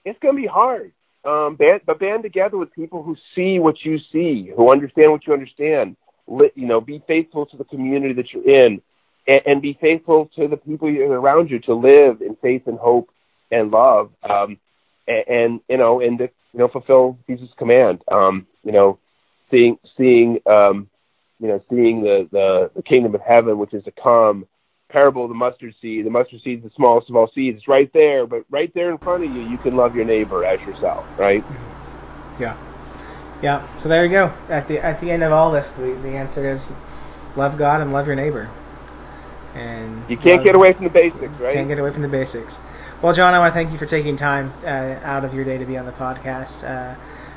it's 0.05 0.19
going 0.19 0.35
to 0.35 0.41
be 0.41 0.47
hard. 0.47 0.91
Um, 1.25 1.55
band, 1.55 1.81
but 1.85 1.99
band 1.99 2.23
together 2.23 2.57
with 2.57 2.73
people 2.73 3.03
who 3.03 3.17
see 3.35 3.59
what 3.59 3.83
you 3.83 3.99
see, 4.13 4.51
who 4.55 4.71
understand 4.71 5.11
what 5.11 5.27
you 5.27 5.33
understand. 5.33 5.97
Li, 6.27 6.51
you 6.55 6.67
know, 6.67 6.79
be 6.79 7.03
faithful 7.07 7.45
to 7.47 7.57
the 7.57 7.65
community 7.65 8.13
that 8.13 8.31
you're 8.31 8.49
in, 8.49 8.81
and, 9.27 9.41
and 9.45 9.61
be 9.61 9.77
faithful 9.79 10.29
to 10.37 10.47
the 10.47 10.57
people 10.57 10.87
around 10.87 11.49
you 11.49 11.59
to 11.59 11.73
live 11.73 12.21
in 12.21 12.35
faith 12.41 12.63
and 12.67 12.79
hope 12.79 13.09
and 13.51 13.71
love. 13.71 14.11
Um, 14.23 14.57
and, 15.07 15.27
and 15.27 15.61
you 15.69 15.77
know, 15.77 15.99
and 15.99 16.17
to, 16.19 16.29
you 16.53 16.59
know, 16.59 16.67
fulfill 16.67 17.17
Jesus' 17.27 17.49
command. 17.57 18.01
Um, 18.09 18.47
you 18.63 18.71
know, 18.71 18.99
seeing 19.51 19.77
seeing 19.97 20.39
um, 20.45 20.89
you 21.39 21.47
know, 21.47 21.61
seeing 21.69 22.03
the, 22.03 22.27
the 22.31 22.71
the 22.75 22.83
kingdom 22.83 23.15
of 23.15 23.21
heaven, 23.21 23.57
which 23.57 23.73
is 23.73 23.83
to 23.83 23.91
come 23.91 24.47
parable 24.89 25.23
of 25.23 25.29
the 25.29 25.35
mustard 25.35 25.75
seed. 25.81 26.05
The 26.05 26.09
mustard 26.09 26.41
seed 26.43 26.59
is 26.59 26.63
the 26.63 26.75
smallest 26.75 27.09
of 27.09 27.15
all 27.15 27.29
seeds. 27.33 27.57
It's 27.57 27.67
right 27.67 27.91
there, 27.93 28.25
but 28.25 28.43
right 28.49 28.73
there 28.73 28.91
in 28.91 28.97
front 28.97 29.23
of 29.23 29.31
you, 29.31 29.41
you 29.41 29.57
can 29.57 29.75
love 29.75 29.95
your 29.95 30.05
neighbor 30.05 30.45
as 30.45 30.59
yourself, 30.61 31.05
right? 31.17 31.43
Yeah. 32.39 32.57
Yeah. 33.41 33.77
So 33.77 33.89
there 33.89 34.05
you 34.05 34.11
go. 34.11 34.33
At 34.49 34.67
the 34.67 34.83
at 34.83 34.99
the 34.99 35.11
end 35.11 35.23
of 35.23 35.31
all 35.31 35.51
this, 35.51 35.69
the, 35.71 35.93
the 36.01 36.09
answer 36.09 36.49
is 36.49 36.71
love 37.35 37.57
God 37.57 37.81
and 37.81 37.91
love 37.91 38.07
your 38.07 38.15
neighbor. 38.15 38.49
And 39.53 40.09
you 40.09 40.17
can't 40.17 40.37
love, 40.37 40.45
get 40.45 40.55
away 40.55 40.73
from 40.73 40.85
the 40.85 40.91
basics, 40.91 41.39
right? 41.39 41.53
Can't 41.53 41.67
get 41.67 41.79
away 41.79 41.91
from 41.91 42.03
the 42.03 42.07
basics. 42.07 42.59
Well, 43.01 43.13
John, 43.13 43.33
I 43.33 43.39
want 43.39 43.53
to 43.53 43.53
thank 43.53 43.71
you 43.71 43.77
for 43.77 43.85
taking 43.85 44.15
time 44.15 44.51
uh, 44.63 44.99
out 45.03 45.23
of 45.23 45.33
your 45.33 45.43
day 45.43 45.57
to 45.57 45.65
be 45.65 45.77
on 45.77 45.85
the 45.85 45.91
podcast. 45.91 46.67
Uh, 46.67 46.95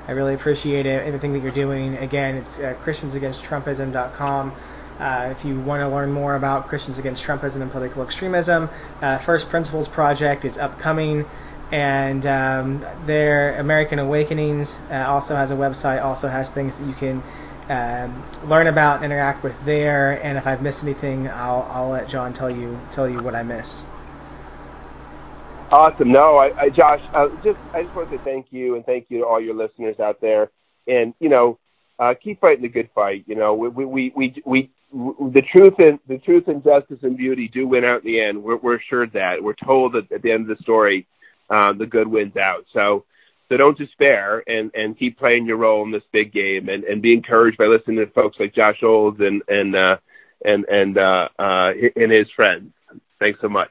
I 0.09 0.13
really 0.13 0.35
appreciate 0.35 0.87
it, 0.87 1.07
everything 1.07 1.33
that 1.35 1.43
you're 1.43 1.53
doing. 1.53 1.97
Again, 1.97 2.37
it's 2.37 2.59
uh, 2.59 2.75
ChristiansAgainstTrumpism.com. 2.83 4.53
Uh, 5.01 5.29
if 5.31 5.47
you 5.47 5.59
want 5.59 5.81
to 5.81 5.89
learn 5.89 6.13
more 6.13 6.35
about 6.35 6.69
Christians 6.69 6.99
Against 6.99 7.25
Trumpism 7.25 7.63
and 7.63 7.71
political 7.71 8.03
extremism, 8.03 8.69
uh, 9.01 9.17
First 9.17 9.49
Principles 9.49 9.89
Project 9.89 10.45
is 10.45 10.59
upcoming, 10.59 11.25
and 11.73 12.27
um, 12.27 12.85
their 13.07 13.59
American 13.59 13.99
Awakenings 13.99 14.79
uh, 14.91 15.07
also 15.09 15.35
has 15.37 15.51
a 15.51 15.55
website, 15.55 16.05
also 16.05 16.29
has 16.29 16.51
things 16.51 16.77
that 16.77 16.87
you 16.87 16.93
can 16.93 17.23
um, 17.71 18.23
learn 18.47 18.67
about 18.67 18.97
and 18.97 19.07
interact 19.07 19.43
with 19.43 19.59
there. 19.65 20.23
And 20.23 20.37
if 20.37 20.47
I've 20.47 20.61
missed 20.61 20.83
anything, 20.83 21.29
I'll, 21.29 21.67
I'll 21.71 21.89
let 21.89 22.07
John 22.09 22.35
tell 22.35 22.51
you 22.51 22.79
tell 22.91 23.09
you 23.09 23.23
what 23.23 23.35
I 23.35 23.43
missed. 23.43 23.85
Awesome. 25.71 26.13
No, 26.13 26.37
I, 26.37 26.51
I 26.59 26.69
Josh, 26.69 27.01
uh, 27.15 27.29
just 27.43 27.61
I 27.73 27.85
just 27.85 27.95
want 27.95 28.11
to 28.11 28.17
say 28.17 28.21
thank 28.23 28.49
you 28.51 28.75
and 28.75 28.85
thank 28.85 29.07
you 29.09 29.21
to 29.21 29.25
all 29.25 29.41
your 29.41 29.55
listeners 29.55 29.99
out 29.99 30.21
there. 30.21 30.51
And 30.87 31.15
you 31.21 31.29
know, 31.29 31.59
uh, 31.99 32.15
keep 32.21 32.41
fighting 32.41 32.63
the 32.63 32.69
good 32.69 32.91
fight. 32.95 33.25
You 33.27 33.37
know, 33.37 33.55
we 33.55 33.69
we 33.69 33.85
we 33.87 34.13
we, 34.17 34.43
we 34.45 34.71
the 34.93 35.43
truth 35.55 35.75
and 35.79 35.99
the 36.09 36.19
truth 36.19 36.49
and 36.49 36.65
justice 36.65 36.99
and 37.03 37.17
beauty 37.17 37.49
do 37.49 37.67
win 37.67 37.85
out 37.85 38.05
in 38.05 38.13
the 38.13 38.21
end. 38.21 38.43
We're 38.43 38.57
we're 38.57 38.77
assured 38.77 39.13
that. 39.13 39.43
We're 39.43 39.55
told 39.55 39.93
that 39.95 40.11
at 40.13 40.23
the 40.23 40.33
end 40.33 40.51
of 40.51 40.57
the 40.57 40.63
story, 40.63 41.07
uh, 41.49 41.73
the 41.73 41.87
good 41.87 42.09
wins 42.09 42.37
out. 42.37 42.67
So 42.73 43.05
so 43.49 43.57
don't 43.57 43.79
despair 43.79 44.43
and 44.47 44.71
and 44.75 44.99
keep 44.99 45.19
playing 45.19 45.47
your 45.47 45.59
role 45.59 45.85
in 45.85 45.91
this 45.91 46.03
big 46.13 46.33
game 46.33 46.69
and 46.69 46.85
and 46.85 47.03
be 47.03 47.13
encouraged 47.13 47.59
by 47.59 47.67
listening 47.67 47.97
to 47.99 48.07
folks 48.07 48.39
like 48.41 48.55
Josh 48.55 48.83
Olds 48.83 49.21
and 49.21 49.43
and 49.49 49.77
uh, 49.77 49.97
and 50.45 50.65
and 50.67 50.99
uh, 50.99 51.29
uh, 51.39 51.73
and 51.97 52.13
his 52.13 52.29
friends. 52.35 52.73
Thanks 53.19 53.41
so 53.41 53.49
much. 53.49 53.71